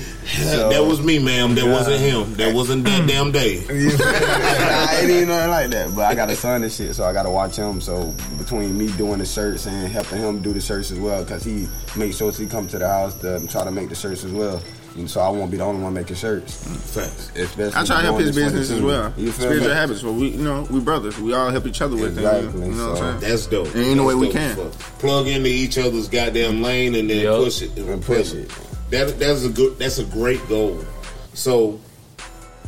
So, 0.52 0.70
that 0.70 0.84
was 0.84 1.02
me, 1.02 1.20
ma'am. 1.20 1.56
That 1.56 1.66
wasn't 1.66 2.00
him. 2.00 2.34
That 2.36 2.54
wasn't 2.54 2.84
that 2.86 3.08
damn 3.08 3.32
day. 3.32 3.64
I 3.70 5.00
ain't 5.02 5.10
even 5.10 5.28
nothing 5.30 5.50
like 5.50 5.70
that. 5.70 5.96
But 5.96 6.06
I 6.06 6.16
got 6.16 6.30
a 6.30 6.36
son 6.36 6.64
and 6.64 6.72
shit, 6.72 6.96
so 6.96 7.04
I 7.04 7.14
got 7.14 7.24
to 7.24 7.30
watch 7.30 7.56
him. 7.56 7.82
So 7.82 8.14
between 8.38 8.78
me 8.78 8.92
doing 8.94 9.20
the 9.20 9.26
shirts 9.26 9.68
and 9.68 9.92
helping 9.92 10.20
him 10.20 10.42
do 10.42 10.54
the 10.54 10.62
shirts 10.62 10.92
as 10.92 11.00
well, 11.00 11.24
because 11.24 11.44
he 11.44 11.68
makes 11.96 12.18
sure 12.18 12.32
he 12.32 12.48
come 12.48 12.68
to 12.70 12.80
the 12.80 12.88
house 12.88 13.14
to 13.16 13.46
try 13.48 13.64
to 13.64 13.72
make 13.72 13.90
the 13.90 13.96
shirts 13.96 14.24
as 14.24 14.32
well. 14.32 14.62
And 14.98 15.10
so 15.10 15.22
I 15.22 15.30
won't 15.30 15.50
be 15.52 15.58
the 15.58 15.64
only 15.64 15.82
one 15.82 15.94
making 15.94 16.18
shirts. 16.18 16.66
Facts. 16.94 17.32
Especially 17.36 17.80
I 17.80 17.86
try 17.86 17.98
to 18.02 18.08
help 18.08 18.20
his 18.20 18.36
this 18.36 18.44
for 18.44 18.52
the 18.52 18.58
business 18.60 18.72
as 18.78 18.82
well. 18.82 19.14
You 19.16 19.32
feel 19.32 19.46
Spiritual 19.46 19.70
me? 19.70 19.74
habits. 19.76 20.04
Well, 20.04 20.14
we, 20.14 20.28
you 20.30 20.44
know, 20.44 20.68
we 20.70 20.80
brothers. 20.82 21.18
We 21.18 21.34
all 21.34 21.50
help 21.50 21.66
each 21.66 21.82
other 21.82 21.96
with 21.96 22.18
Exactly, 22.18 22.52
things. 22.52 22.76
You 22.78 22.84
know 22.84 22.90
what 22.90 22.98
so- 22.98 23.04
I'm 23.06 23.20
saying? 23.22 23.32
That's 23.32 23.46
dope. 23.48 23.76
In 23.76 23.84
any 23.84 24.00
way 24.02 24.16
we 24.16 24.30
can. 24.30 24.56
Plug 25.00 25.28
into 25.28 25.48
each 25.50 25.78
other's 25.78 26.10
goddamn 26.10 26.62
lane 26.62 26.96
and 26.96 27.10
then 27.10 27.24
Yup. 27.24 27.44
push 27.44 27.62
it 27.62 27.78
And 27.78 28.04
push 28.04 28.34
it. 28.34 28.50
That 28.90 29.18
that's 29.18 29.46
a 29.46 29.50
good. 29.50 29.80
That's 29.80 30.00
a 30.00 30.04
great 30.06 30.46
goal. 30.50 30.84
So 31.34 31.80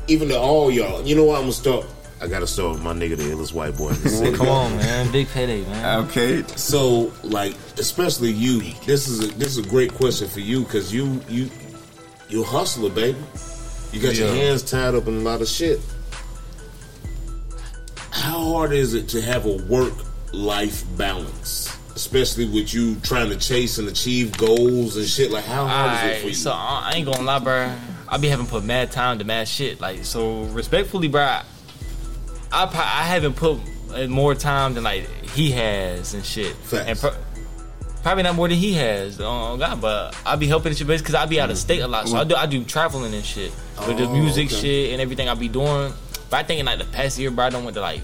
even 0.07 0.30
to 0.30 0.39
all 0.39 0.71
y'all, 0.71 1.01
you 1.05 1.15
know 1.15 1.26
what? 1.26 1.36
I'm 1.36 1.41
gonna 1.43 1.51
start. 1.53 1.86
I 2.21 2.28
gotta 2.28 2.47
start 2.47 2.71
with 2.76 2.82
my 2.84 2.93
nigga, 2.93 3.17
the 3.17 3.24
illest 3.24 3.53
white 3.53 3.76
boy 3.76 3.89
in 3.89 4.01
the. 4.01 4.34
Come 4.38 4.47
on, 4.47 4.78
man. 4.78 5.11
Big 5.11 5.28
payday, 5.28 5.61
man. 5.65 6.05
Okay. 6.05 6.41
So, 6.55 7.11
like, 7.24 7.53
especially 7.78 8.32
you, 8.32 8.61
this 8.86 9.09
is 9.09 9.19
a, 9.26 9.28
this 9.38 9.57
is 9.57 9.65
a 9.65 9.69
great 9.69 9.93
question 9.93 10.30
for 10.30 10.39
you 10.39 10.63
because 10.63 10.93
you 10.93 11.19
you 11.28 11.49
you 12.34 12.42
a 12.42 12.46
hustler, 12.46 12.90
baby. 12.90 13.18
You 13.92 14.02
got 14.02 14.16
your 14.16 14.30
hands 14.30 14.64
tied 14.64 14.96
up 14.96 15.08
in 15.08 15.18
a 15.18 15.20
lot 15.20 15.42
of 15.42 15.48
shit. 15.48 15.80
How 18.10 18.44
hard 18.52 18.74
is 18.74 18.96
it 18.96 19.08
to 19.10 19.22
have 19.22 19.46
a 19.46 19.58
work 19.64 19.94
life 20.32 20.84
balance, 20.98 21.78
especially 21.96 22.50
with 22.50 22.74
you 22.74 22.96
trying 23.02 23.30
to 23.30 23.38
chase 23.38 23.78
and 23.78 23.88
achieve 23.88 24.36
goals 24.36 24.98
and 24.98 25.06
shit? 25.06 25.30
Like, 25.30 25.46
how 25.46 25.68
hard 25.68 25.94
is 25.94 26.18
it 26.18 26.22
for 26.22 26.28
you? 26.30 26.34
so 26.34 26.52
I 26.52 26.94
ain't 26.96 27.06
gonna 27.06 27.22
lie, 27.22 27.38
bro. 27.38 27.72
I 28.08 28.18
be 28.18 28.30
having 28.30 28.48
put 28.48 28.64
mad 28.64 28.92
time 28.92 29.20
to 29.20 29.26
mad 29.26 29.48
shit. 29.48 29.80
Like, 29.80 30.04
so 30.04 30.44
respectfully, 30.46 31.10
bro, 31.10 31.22
I 31.22 31.44
I, 32.52 32.64
I 32.64 33.04
haven't 33.04 33.36
put 33.36 33.60
uh, 33.94 34.08
more 34.08 34.34
time 34.34 34.74
than 34.74 34.84
like 34.84 35.08
he 35.36 35.52
has 35.52 36.16
and 36.16 36.26
shit. 36.26 36.56
Facts. 36.56 37.04
And 37.04 37.16
probably 38.04 38.24
not 38.24 38.36
more 38.36 38.47
than 38.47 38.58
he 38.58 38.74
has. 38.74 39.20
Oh 39.20 39.58
God, 39.58 39.82
but 39.82 40.16
I 40.26 40.36
be 40.36 40.47
helping 40.47 40.74
shit 40.76 40.86
because 40.88 41.16
I 41.16 41.26
be 41.26 41.39
out 41.39 41.49
of 41.49 41.58
state 41.58 41.80
a 41.80 41.88
lot. 41.88 42.08
So 42.08 42.18
I 42.18 42.24
do 42.24 42.36
I 42.36 42.45
do 42.45 42.64
traveling 42.64 43.14
and 43.14 43.26
shit 43.26 43.51
with 43.88 43.97
the 43.97 44.06
Oh, 44.06 44.14
music 44.14 44.47
okay. 44.47 44.56
shit 44.62 44.91
and 44.93 45.01
everything 45.01 45.28
I 45.30 45.34
be 45.34 45.47
doing. 45.49 45.93
But 46.30 46.38
I 46.38 46.43
think 46.43 46.60
in 46.60 46.66
like 46.68 46.80
the 46.80 46.86
past 46.86 47.18
year, 47.18 47.32
bro, 47.32 47.45
I 47.45 47.49
done 47.49 47.64
went 47.64 47.76
to 47.76 47.82
like 47.82 48.01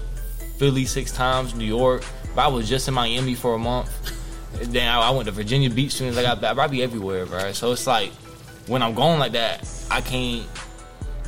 Philly 0.58 0.84
six 0.86 1.12
times, 1.12 1.54
New 1.54 1.64
York. 1.64 2.04
But 2.34 2.42
I 2.42 2.48
was 2.48 2.68
just 2.68 2.86
in 2.88 2.94
Miami 2.94 3.34
for 3.34 3.54
a 3.54 3.58
month. 3.58 3.90
And 4.60 4.72
Then 4.72 4.88
I, 4.88 5.00
I 5.00 5.10
went 5.10 5.26
to 5.26 5.32
Virginia 5.32 5.70
Beach 5.70 5.88
as 5.88 5.94
soon 5.94 6.08
as 6.08 6.18
I 6.18 6.22
got 6.22 6.40
back. 6.40 6.54
Bro, 6.54 6.64
I 6.64 6.66
be 6.68 6.82
everywhere, 6.82 7.26
bro. 7.26 7.52
So 7.52 7.72
it's 7.72 7.86
like 7.86 8.10
when 8.66 8.82
I'm 8.82 8.94
going 8.94 9.18
like 9.18 9.32
that, 9.32 9.68
I 9.90 10.00
can't. 10.00 10.46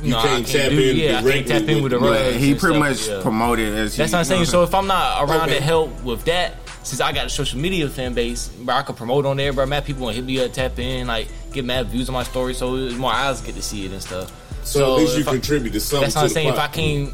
You, 0.01 0.09
You 0.09 0.09
know, 0.11 0.21
can't 0.21 0.47
I 0.47 0.51
tap 0.51 0.69
do, 0.71 0.79
in 0.79 0.97
Yeah, 0.97 1.19
I 1.19 1.21
can't 1.31 1.47
tap 1.47 1.61
in 1.63 1.83
with 1.83 1.91
the 1.93 1.99
with- 1.99 2.13
Yeah, 2.13 2.31
he 2.37 2.55
pretty 2.55 2.75
stuff, 2.75 2.77
much 2.77 3.07
yeah. 3.07 3.21
promoted 3.21 3.73
as 3.73 3.95
That's 3.95 4.11
he, 4.11 4.15
what 4.15 4.19
I'm 4.19 4.25
saying. 4.25 4.41
you 4.41 4.45
know 4.47 4.51
So 4.51 4.63
if 4.63 4.75
I'm 4.75 4.87
not 4.87 5.23
around 5.29 5.49
Okay. 5.49 5.55
to 5.59 5.61
help 5.63 6.03
with 6.03 6.25
that, 6.25 6.55
since 6.83 6.99
I 7.01 7.11
got 7.11 7.25
a 7.25 7.29
social 7.29 7.59
media 7.59 7.87
fan 7.89 8.13
base, 8.13 8.47
bro, 8.49 8.75
I 8.75 8.81
can 8.83 8.95
promote 8.95 9.25
on 9.25 9.37
there, 9.37 9.53
bro. 9.53 9.65
Mad 9.65 9.85
people 9.85 10.03
want 10.03 10.15
to 10.15 10.21
hit 10.21 10.25
me 10.27 10.43
up, 10.43 10.51
tap 10.53 10.77
in, 10.79 11.07
like 11.07 11.27
get 11.51 11.65
mad 11.65 11.87
views 11.87 12.09
on 12.09 12.13
my 12.13 12.23
story, 12.23 12.53
so 12.53 12.75
more 12.91 13.11
eyes 13.11 13.41
get 13.41 13.55
to 13.55 13.61
see 13.61 13.85
it 13.85 13.91
and 13.91 14.01
stuff. 14.01 14.31
so, 14.65 14.95
at 14.95 14.99
least 15.01 15.17
you 15.17 15.23
I- 15.23 15.31
contribute 15.31 15.71
to 15.71 15.79
something. 15.79 16.01
That's 16.03 16.15
what 16.15 16.21
I'm 16.21 16.27
the 16.27 16.33
saying. 16.33 16.47
If 16.49 16.55
I 16.55 16.57
pot. 16.67 16.73
can't 16.73 17.13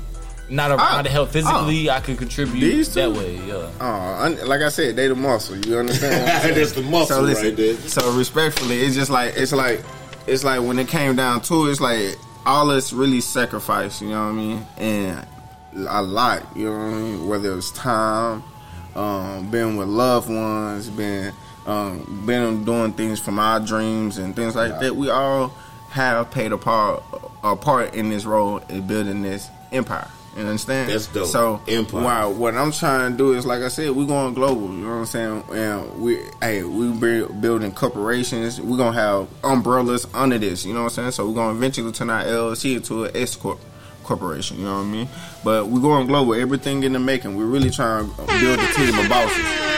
not 0.50 0.72
around 0.72 0.80
Ah, 0.82 1.02
to 1.04 1.10
help 1.12 1.30
physically, 1.30 1.92
I 1.92 2.00
could 2.00 2.18
contribute 2.18 2.60
These 2.60 2.94
that 2.96 3.12
way. 3.12 3.36
Yeah. 3.46 3.70
Oh, 3.80 4.38
like 4.48 4.62
I 4.62 4.70
said, 4.70 4.96
they 4.96 5.08
the 5.08 5.14
muscle. 5.16 5.56
You 5.58 5.78
understand? 5.78 6.24
what 6.26 6.56
That's 6.56 6.72
the 6.72 6.82
muscle 6.82 7.18
so 7.18 7.22
listen, 7.22 7.46
right 7.50 7.56
there. 7.56 7.76
So 7.76 8.12
respectfully, 8.14 8.82
it's 8.82 8.96
just 8.96 9.12
like 9.12 9.34
it's 9.38 9.52
like 9.52 9.84
it's 10.26 10.44
like 10.44 10.62
when 10.62 10.80
it 10.80 10.88
came 10.88 11.16
down 11.16 11.42
to 11.42 11.68
it, 11.68 11.72
it's 11.72 11.80
like 11.82 12.16
all 12.48 12.72
us 12.72 12.92
really 12.92 13.22
sacrifice. 13.22 14.02
You 14.02 14.10
know 14.10 14.24
what 14.26 14.30
I 14.30 14.32
mean? 14.32 14.66
And 14.78 15.28
a 15.88 16.02
lot. 16.02 16.48
You 16.58 16.66
know 16.66 16.72
what 16.72 16.80
I 16.86 16.98
mean? 16.98 17.28
Whether 17.28 17.56
it's 17.56 17.70
time, 17.72 18.44
um, 18.96 19.50
being 19.52 19.78
with 19.78 19.88
loved 19.88 20.30
ones, 20.30 20.90
been 20.90 21.34
um, 21.66 22.24
been 22.26 22.66
doing 22.66 22.94
things 22.94 23.20
from 23.20 23.40
our 23.40 23.60
dreams 23.60 24.18
and 24.18 24.36
things 24.36 24.56
like 24.56 24.80
that. 24.80 24.96
We 24.96 25.10
all 25.10 25.50
have 25.90 26.32
played 26.32 26.52
a 26.52 26.58
part 26.58 27.04
a 27.44 27.56
part 27.56 27.94
in 27.94 28.10
this 28.10 28.26
role 28.26 28.58
in 28.70 28.86
building 28.88 29.22
this 29.22 29.50
empire. 29.72 30.08
You 30.36 30.44
understand? 30.46 30.90
That's 30.90 31.08
dope. 31.08 31.28
So 31.28 31.62
Empire. 31.68 32.04
Wow, 32.04 32.32
what 32.32 32.56
I'm 32.56 32.72
trying 32.72 33.12
to 33.12 33.18
do 33.18 33.34
is, 33.34 33.46
like 33.46 33.62
I 33.62 33.68
said, 33.68 33.92
we're 33.92 34.06
going 34.06 34.34
global. 34.34 34.68
You 34.68 34.86
know 34.86 34.90
what 34.90 34.96
I'm 34.96 35.06
saying? 35.06 35.44
And 35.52 36.02
we, 36.02 36.20
hey, 36.42 36.64
we 36.64 36.92
building 36.92 37.72
corporations. 37.72 38.62
We're 38.62 38.78
gonna 38.78 38.98
have 38.98 39.28
umbrellas 39.44 40.08
under 40.14 40.38
this. 40.38 40.66
You 40.66 40.74
know 40.74 40.84
what 40.84 40.98
I'm 40.98 41.12
saying? 41.12 41.12
So 41.12 41.28
we're 41.28 41.36
gonna 41.36 41.58
eventually 41.58 41.92
turn 41.92 42.10
our 42.10 42.24
LLC 42.24 42.76
into 42.76 43.06
an 43.06 43.18
S 43.18 43.36
corp 43.36 43.60
corporation. 44.14 44.58
You 44.58 44.66
know 44.66 44.76
what 44.76 44.82
I 44.82 44.86
mean? 44.86 45.08
But 45.44 45.68
we're 45.68 45.80
going 45.82 46.08
global. 46.08 46.34
Everything 46.34 46.84
in 46.84 46.94
the 46.94 47.00
making. 47.00 47.36
We're 47.38 47.46
really 47.46 47.70
trying 47.70 48.10
to 48.10 48.16
build 48.18 48.60
a 48.60 48.74
team 48.74 48.98
of 49.00 49.08
bosses. 49.08 49.38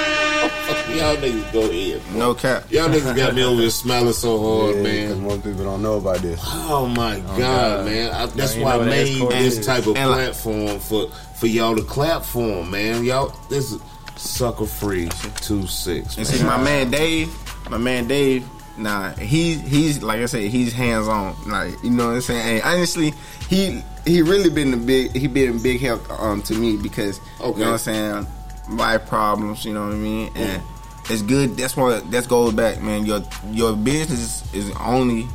Y'all 0.91 1.15
niggas 1.17 1.51
go 1.53 1.69
ahead. 1.69 2.01
bro. 2.09 2.19
No 2.19 2.33
cap. 2.33 2.63
Y'all 2.71 2.89
niggas 2.89 3.15
got 3.15 3.35
me 3.35 3.43
over 3.43 3.61
here 3.61 3.69
smiling 3.69 4.13
so 4.13 4.39
hard, 4.39 4.75
Yeah, 4.77 5.07
'cause 5.09 5.17
man. 5.17 5.23
most 5.23 5.43
people 5.43 5.63
don't 5.63 5.81
know 5.81 5.95
about 5.97 6.17
this. 6.19 6.39
Oh 6.43 6.87
my 6.87 7.15
oh, 7.27 7.37
god, 7.37 7.85
man! 7.85 8.11
I, 8.13 8.25
that's 8.27 8.55
why 8.55 8.75
I 8.77 8.85
made 8.85 9.21
this 9.31 9.57
is. 9.57 9.65
type 9.65 9.85
of 9.87 9.95
And 9.97 10.09
like- 10.09 10.19
platform 10.19 10.79
for 10.79 11.09
for 11.35 11.47
y'all 11.47 11.75
to 11.75 11.83
clap 11.83 12.23
for 12.23 12.41
'em, 12.63 12.71
man. 12.71 13.03
Y'all, 13.03 13.33
this 13.49 13.71
is 13.73 13.81
Sukka 14.15 14.67
Free 14.67 15.09
two 15.41 15.67
six. 15.67 16.17
And 16.17 16.25
see, 16.25 16.43
my 16.43 16.61
man 16.61 16.89
Dave, 16.89 17.29
my 17.69 17.77
man 17.77 18.07
Dave, 18.07 18.47
nah, 18.77 19.11
he 19.11 19.55
he's 19.55 20.01
like 20.01 20.19
I 20.21 20.25
said, 20.25 20.43
he's 20.51 20.73
hands 20.73 21.07
on. 21.07 21.35
Like 21.49 21.81
you 21.83 21.89
know 21.91 22.07
what 22.07 22.15
I'm 22.15 22.21
saying. 22.21 22.55
And 22.57 22.63
honestly, 22.63 23.13
he 23.51 23.83
he 24.05 24.21
really 24.21 24.49
been 24.49 24.73
a 24.73 24.77
big 24.77 25.15
he 25.15 25.27
been 25.27 25.57
a 25.57 25.59
big 25.59 25.79
help 25.81 26.01
um 26.19 26.41
to 26.43 26.53
me 26.55 26.77
because 26.77 27.19
Okay. 27.39 27.59
you 27.59 27.65
know 27.65 27.71
what 27.71 27.87
I'm 27.87 28.25
saying. 28.25 28.27
my 28.69 28.97
problems, 28.97 29.65
you 29.65 29.73
know 29.73 29.83
what 29.85 29.93
I 29.93 29.97
mean, 29.97 30.31
and 30.35 30.61
it's 31.09 31.21
good. 31.21 31.57
That's 31.57 31.75
what 31.75 32.09
that 32.11 32.27
goes 32.29 32.53
back, 32.53 32.81
man. 32.81 33.05
Your 33.05 33.21
your 33.51 33.75
business 33.75 34.43
is 34.53 34.71
only 34.79 35.27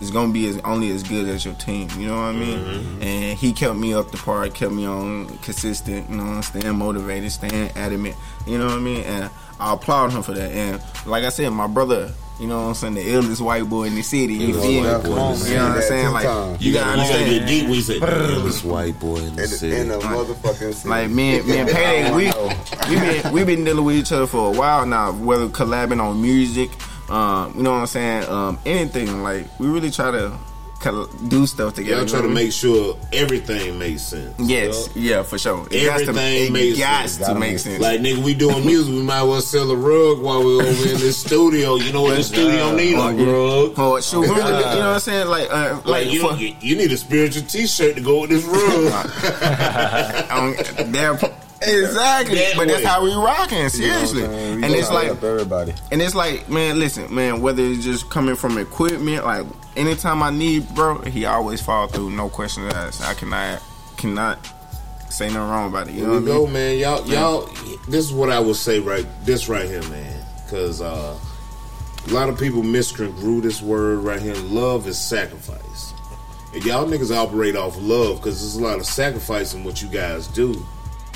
is 0.00 0.10
gonna 0.10 0.32
be 0.32 0.46
as 0.46 0.58
only 0.58 0.90
as 0.90 1.02
good 1.02 1.26
as 1.28 1.44
your 1.46 1.54
team. 1.54 1.88
You 1.98 2.08
know 2.08 2.16
what 2.16 2.28
I 2.28 2.32
mean? 2.32 2.58
Mm-hmm. 2.58 3.02
And 3.02 3.38
he 3.38 3.52
kept 3.54 3.76
me 3.76 3.94
up 3.94 4.10
the 4.10 4.18
part, 4.18 4.52
kept 4.54 4.72
me 4.72 4.84
on 4.84 5.28
consistent. 5.38 6.10
You 6.10 6.16
know, 6.16 6.24
I'm 6.24 6.42
staying 6.42 6.76
motivated, 6.76 7.32
staying 7.32 7.70
adamant. 7.76 8.14
You 8.46 8.58
know 8.58 8.66
what 8.66 8.74
I 8.74 8.80
mean? 8.80 9.04
And 9.04 9.30
I 9.58 9.72
applaud 9.72 10.12
him 10.12 10.22
for 10.22 10.34
that. 10.34 10.50
And 10.52 10.82
like 11.06 11.24
I 11.24 11.30
said, 11.30 11.48
my 11.50 11.66
brother. 11.66 12.12
You 12.38 12.46
know 12.48 12.60
what 12.62 12.68
I'm 12.68 12.74
saying? 12.74 12.94
The 12.94 13.00
illest 13.06 13.40
white 13.40 13.66
boy 13.68 13.84
in 13.84 13.94
the 13.94 14.02
city. 14.02 14.34
You 14.34 14.54
Illest 14.54 14.60
feel 14.62 14.82
me? 14.82 14.88
white 14.88 15.02
boy 15.02 15.32
in 15.32 15.38
the 15.40 15.48
You 15.48 15.56
know 15.56 15.68
what 15.68 15.76
I'm 15.76 15.82
saying? 15.82 16.12
Like 16.12 16.24
times. 16.26 16.62
you 16.62 16.72
gotta 16.74 16.90
you 16.90 16.96
gotta 16.96 17.00
understand. 17.00 17.30
get 17.40 17.48
deep 17.48 17.62
when 17.64 17.74
you 17.74 17.80
say 17.80 17.98
this 17.98 18.64
white 18.72 19.00
boy 19.00 19.16
in 19.16 19.36
the 19.36 19.42
In, 19.42 19.48
city. 19.48 19.76
in 19.76 19.90
a 19.90 19.98
motherfucking 19.98 20.74
city. 20.74 20.88
Like 20.88 21.10
me 21.10 21.38
and 21.38 21.48
me 21.48 21.58
and 21.58 21.70
Payday, 21.70 22.14
we 22.14 22.24
we 22.94 23.00
been 23.00 23.32
we 23.32 23.44
been 23.44 23.64
dealing 23.64 23.84
with 23.84 23.96
each 23.96 24.12
other 24.12 24.26
for 24.26 24.52
a 24.54 24.58
while 24.58 24.84
now. 24.84 25.12
Whether 25.12 25.48
collabing 25.48 25.98
on 26.02 26.20
music, 26.20 26.70
um, 27.10 27.54
you 27.56 27.62
know 27.62 27.70
what 27.72 27.78
I'm 27.78 27.86
saying, 27.86 28.28
um, 28.28 28.58
anything. 28.66 29.22
Like 29.22 29.46
we 29.58 29.68
really 29.68 29.90
try 29.90 30.10
to 30.10 30.28
col- 30.28 30.38
do 31.28 31.46
stuff 31.46 31.74
together. 31.74 31.98
Y'all 31.98 32.06
try 32.06 32.20
to 32.20 32.22
know 32.22 32.22
what 32.22 32.24
I 32.24 32.26
mean? 32.26 32.34
make 32.34 32.52
sure 32.52 32.96
everything 33.12 33.78
makes 33.78 34.02
sense. 34.02 34.34
Yes, 34.38 34.88
yeah, 34.94 35.22
for 35.22 35.38
sure. 35.38 35.66
It 35.70 35.86
got 35.86 35.98
to, 35.98 36.02
Everything 36.02 36.46
it 36.46 36.52
makes 36.52 36.78
got 36.78 37.08
sense. 37.08 37.26
to 37.26 37.34
make 37.34 37.46
make 37.52 37.58
sense. 37.58 37.80
Like 37.80 38.00
nigga, 38.00 38.22
we 38.22 38.34
doing 38.34 38.64
music. 38.64 38.94
We 38.94 39.02
might 39.02 39.20
as 39.20 39.26
well 39.26 39.40
sell 39.40 39.70
a 39.70 39.76
rug 39.76 40.20
while 40.20 40.44
we're 40.44 40.62
over 40.62 40.88
in 40.88 40.98
this 40.98 41.18
studio. 41.18 41.76
You 41.76 41.92
know 41.92 42.02
what 42.02 42.16
the 42.16 42.22
studio 42.22 42.74
need 42.74 42.94
a 42.94 42.98
rug. 42.98 43.74
oh, 43.76 44.00
sure. 44.00 44.20
we 44.20 44.28
you 44.28 44.34
know 44.34 44.42
what 44.42 44.82
I'm 44.82 45.00
saying? 45.00 45.28
Like, 45.28 45.50
uh, 45.50 45.80
Like 45.84 46.06
like, 46.06 46.10
you, 46.12 46.20
for, 46.20 46.36
you, 46.36 46.54
you 46.60 46.76
need 46.76 46.92
a 46.92 46.96
spiritual 46.96 47.42
T-shirt 47.42 47.96
to 47.96 48.02
go 48.02 48.20
with 48.22 48.30
this 48.30 48.44
rug. 48.44 48.92
um, 50.30 50.54
exactly. 51.62 52.36
That 52.36 52.54
but 52.56 52.68
that's 52.68 52.84
how 52.84 53.02
we 53.02 53.12
rocking, 53.14 53.58
You 53.58 53.62
know 53.64 53.68
seriously. 53.68 54.24
and 54.24 54.64
it's 54.64 54.90
like, 54.90 55.22
everybody. 55.22 55.74
And 55.90 56.02
it's 56.02 56.14
like, 56.14 56.48
man, 56.48 56.78
listen, 56.78 57.12
man, 57.14 57.40
whether 57.40 57.62
it's 57.62 57.84
just 57.84 58.10
coming 58.10 58.36
from 58.36 58.58
equipment, 58.58 59.24
like 59.24 59.46
anytime 59.76 60.22
I 60.22 60.30
need, 60.30 60.68
bro, 60.74 60.98
he 61.02 61.24
always 61.26 61.60
fall 61.60 61.86
through, 61.88 62.10
no 62.10 62.28
questions 62.28 62.72
asked. 62.72 63.02
I 63.02 63.14
cannot, 63.14 63.62
cannot 63.96 64.38
say 65.10 65.28
nothing 65.28 65.40
wrong 65.40 65.70
about 65.70 65.88
it. 65.88 65.94
You 65.94 66.00
Here 66.00 66.06
know 66.08 66.20
we 66.20 66.22
what 66.22 66.30
I 66.30 66.34
go, 66.34 66.44
mean? 66.44 66.52
man. 66.52 66.78
Y'all, 66.78 67.06
y'all. 67.06 67.46
This 67.88 68.04
is 68.04 68.12
what 68.12 68.30
I 68.30 68.40
would 68.40 68.56
say 68.56 68.80
right. 68.80 69.06
This 69.24 69.48
right 69.48 69.66
here, 69.66 69.82
man. 69.88 70.24
Because 70.44 70.80
uh, 70.80 71.18
a 72.06 72.10
lot 72.10 72.28
of 72.28 72.38
people 72.38 72.62
misconstrue 72.62 73.40
this 73.40 73.62
word 73.62 73.98
right 73.98 74.20
here. 74.20 74.34
Love 74.34 74.86
is 74.86 74.98
sacrifice. 74.98 75.92
And 76.54 76.64
y'all 76.64 76.86
niggas 76.86 77.14
operate 77.14 77.56
off 77.56 77.76
love 77.78 78.16
because 78.16 78.40
there's 78.40 78.56
a 78.56 78.62
lot 78.62 78.78
of 78.78 78.86
sacrifice 78.86 79.54
in 79.54 79.64
what 79.64 79.82
you 79.82 79.88
guys 79.88 80.26
do 80.28 80.64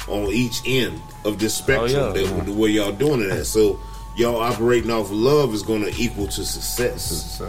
on 0.09 0.27
each 0.33 0.63
end 0.67 1.01
of 1.25 1.39
this 1.39 1.55
spectrum 1.55 1.91
yeah. 1.91 2.13
that, 2.13 2.47
the 2.47 2.53
way 2.53 2.71
y'all 2.71 2.93
doing 2.93 3.23
it 3.23 3.31
at. 3.31 3.47
So 3.47 3.79
y'all 4.21 4.37
operating 4.41 4.91
off 4.91 5.07
of 5.07 5.13
love 5.13 5.55
is 5.55 5.63
going 5.63 5.83
to 5.83 5.93
equal 6.01 6.27
to 6.27 6.45
success. 6.45 7.41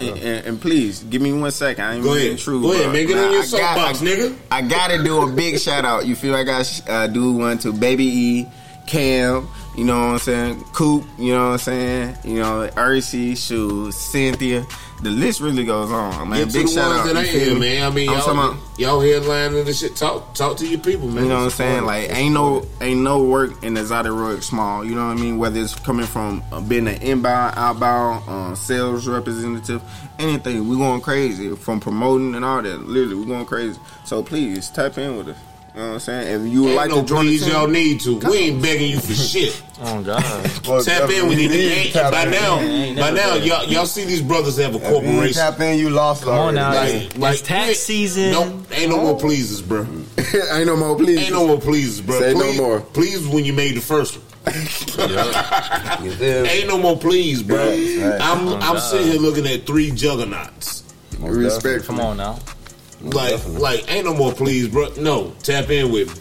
And, 0.00 0.08
and, 0.18 0.46
and 0.46 0.60
please, 0.60 1.02
give 1.04 1.22
me 1.22 1.32
one 1.32 1.50
second. 1.50 1.82
I 1.84 1.94
ain't 1.94 2.04
Go 2.04 2.14
being 2.14 2.26
ahead. 2.28 2.38
true. 2.38 2.60
Go 2.62 2.72
ahead, 2.72 2.84
bro. 2.84 2.92
man. 2.92 3.06
Get 3.06 3.16
on 3.18 3.32
your 3.32 3.40
I 3.42 3.42
got- 3.42 3.46
soapbox, 3.48 4.02
I- 4.02 4.04
nigga. 4.06 4.36
I 4.50 4.62
gotta 4.62 5.02
do 5.02 5.22
a 5.22 5.32
big 5.32 5.58
shout 5.58 5.84
out. 5.84 6.06
You 6.06 6.14
feel 6.14 6.32
like 6.32 6.48
I 6.48 6.62
got 6.62 6.82
uh, 6.88 7.06
do 7.08 7.32
one 7.32 7.58
to 7.58 7.72
Baby 7.72 8.04
E, 8.04 8.46
Cam, 8.86 9.48
you 9.76 9.84
know 9.84 9.98
what 9.98 10.12
I'm 10.14 10.18
saying, 10.18 10.64
Coop, 10.72 11.04
you 11.18 11.32
know 11.34 11.46
what 11.46 11.52
I'm 11.52 11.58
saying, 11.58 12.16
you 12.24 12.38
know, 12.40 12.68
Ursi, 12.76 13.36
Shoe, 13.36 13.92
Cynthia. 13.92 14.66
The 15.00 15.10
list 15.10 15.40
really 15.40 15.64
goes 15.64 15.92
on, 15.92 16.28
man. 16.28 16.40
Get 16.40 16.50
to 16.50 16.58
big 16.58 16.66
the 16.66 16.80
ones 16.80 17.00
out. 17.00 17.06
that 17.06 17.12
you 17.14 17.18
ain't 17.20 17.28
feel 17.30 17.50
here, 17.50 17.58
man. 17.60 17.92
I 17.92 17.94
mean, 17.94 18.08
I'm 18.08 18.18
y'all, 18.18 18.30
about- 18.30 18.56
y'all 18.78 19.00
headlining 19.00 19.64
this 19.64 19.78
shit. 19.80 19.94
Talk, 19.94 20.34
talk 20.34 20.56
to 20.56 20.66
your 20.66 20.80
people, 20.80 21.06
man. 21.08 21.24
You 21.24 21.28
know 21.28 21.36
what 21.36 21.44
I'm 21.44 21.50
saying? 21.50 21.84
Like, 21.84 22.10
ain't 22.10 22.34
no 22.34 22.66
ain't 22.80 23.00
no 23.02 23.22
work 23.22 23.62
in 23.62 23.74
the 23.74 23.84
Rug 24.12 24.42
small. 24.42 24.84
You 24.84 24.96
know 24.96 25.06
what 25.06 25.18
I 25.18 25.20
mean? 25.20 25.38
Whether 25.38 25.60
it's 25.60 25.74
coming 25.74 26.06
from 26.06 26.42
uh, 26.50 26.60
being 26.60 26.88
an 26.88 27.00
inbound, 27.00 27.56
outbound, 27.56 28.24
uh, 28.28 28.54
sales 28.56 29.06
representative, 29.06 29.82
anything. 30.18 30.66
We 30.68 30.76
going 30.76 31.00
crazy 31.00 31.54
from 31.54 31.78
promoting 31.78 32.34
and 32.34 32.44
all 32.44 32.62
that. 32.62 32.88
Literally, 32.88 33.14
we 33.14 33.26
going 33.26 33.46
crazy. 33.46 33.78
So 34.04 34.22
please 34.22 34.68
tap 34.68 34.98
in 34.98 35.16
with 35.16 35.28
us. 35.28 35.38
You 35.78 35.84
know 35.84 35.90
what 35.90 35.94
I'm 35.94 36.00
saying? 36.00 36.46
If 36.46 36.52
you 36.52 36.62
would 36.62 36.68
Ain't 36.70 36.76
like 36.76 36.90
no 36.90 37.02
to 37.02 37.06
join 37.06 37.20
please, 37.26 37.38
the 37.38 37.46
team, 37.46 37.54
y'all 37.54 37.68
need 37.68 38.00
to. 38.00 38.18
We 38.18 38.36
ain't 38.36 38.60
begging 38.60 38.90
you 38.90 38.98
for 38.98 39.14
shit. 39.30 39.62
Oh 39.80 40.02
God. 40.02 40.20
Tap 40.84 41.08
in. 41.08 41.28
We 41.28 41.36
need 41.36 41.48
to. 41.52 41.56
ain't- 41.56 41.92
tap 41.92 42.10
By 42.10 42.24
in. 42.24 42.30
now, 42.32 42.58
ain't 42.58 42.98
by 42.98 43.10
now, 43.10 43.34
begging. 43.34 43.46
y'all 43.46 43.64
y'all 43.64 43.86
see 43.86 44.04
these 44.04 44.20
brothers 44.20 44.56
have 44.56 44.74
a 44.74 44.78
If 44.78 44.82
you 44.82 44.88
corporation. 44.88 45.34
tap 45.34 45.60
in, 45.60 45.78
you 45.78 45.90
lost 45.90 46.24
Come 46.24 46.32
on 46.34 46.56
now. 46.56 46.74
Like, 46.74 46.94
It's 46.94 47.16
like 47.18 47.42
tax 47.44 47.68
you- 47.68 47.74
season. 48.08 48.32
No, 48.32 48.42
ain't 48.72 48.90
no 48.90 48.96
more 48.96 49.14
oh. 49.14 49.18
pleases, 49.20 49.62
bro. 49.62 49.82
ain't 50.50 50.66
no 50.66 50.76
more. 50.76 50.96
Please, 50.96 51.20
Ain't 51.20 51.30
no 51.32 51.46
more 51.46 51.60
pleases, 51.60 52.00
bro. 52.00 52.18
Say 52.18 52.34
no 52.34 52.52
more. 52.54 52.80
Please 52.80 53.24
when 53.28 53.44
you 53.44 53.52
made 53.52 53.76
the 53.76 53.80
first 53.80 54.16
one. 54.18 54.24
You? 56.02 56.10
Ain't 56.44 56.66
no 56.66 56.76
more 56.78 56.96
please, 56.96 57.40
bro. 57.44 57.56
Right, 57.68 57.98
right. 58.00 58.20
I'm 58.20 58.48
oh, 58.48 58.54
I'm 58.54 58.60
God. 58.74 58.78
sitting 58.80 59.12
here 59.12 59.20
looking 59.20 59.46
at 59.46 59.64
three 59.64 59.92
juggernauts. 59.92 60.82
Respect. 61.20 61.84
Come 61.84 62.00
on 62.00 62.16
now. 62.16 62.40
Like 63.00 63.30
Definitely. 63.30 63.60
like 63.60 63.92
ain't 63.92 64.04
no 64.06 64.14
more 64.14 64.32
please, 64.32 64.68
bro. 64.68 64.88
No, 64.98 65.32
tap 65.42 65.70
in 65.70 65.92
with 65.92 66.08
me. 66.08 66.14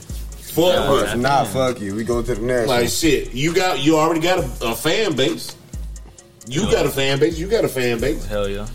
Fuck 0.53 0.73
Yeah, 0.73 0.91
with 0.91 1.13
If 1.13 1.17
not, 1.19 1.47
fuck 1.47 1.79
you. 1.81 1.95
We 1.95 2.03
go 2.03 2.21
to 2.21 2.35
the 2.35 2.41
next 2.41 2.67
Like 2.67 2.81
one. 2.81 2.87
shit, 2.89 3.33
you 3.33 3.53
got 3.53 3.79
you 3.79 3.97
already 3.97 4.19
got 4.21 4.39
a, 4.39 4.67
a 4.71 4.75
fan 4.75 5.15
base. 5.15 5.55
You 6.47 6.61
got 6.71 6.85
a 6.85 6.89
fan 6.89 7.19
base. 7.19 7.37
You 7.37 7.47
got 7.47 7.65
a 7.65 7.67
fan 7.67 7.99
base. 7.99 8.25
Hell 8.25 8.47
yeah. 8.47 8.67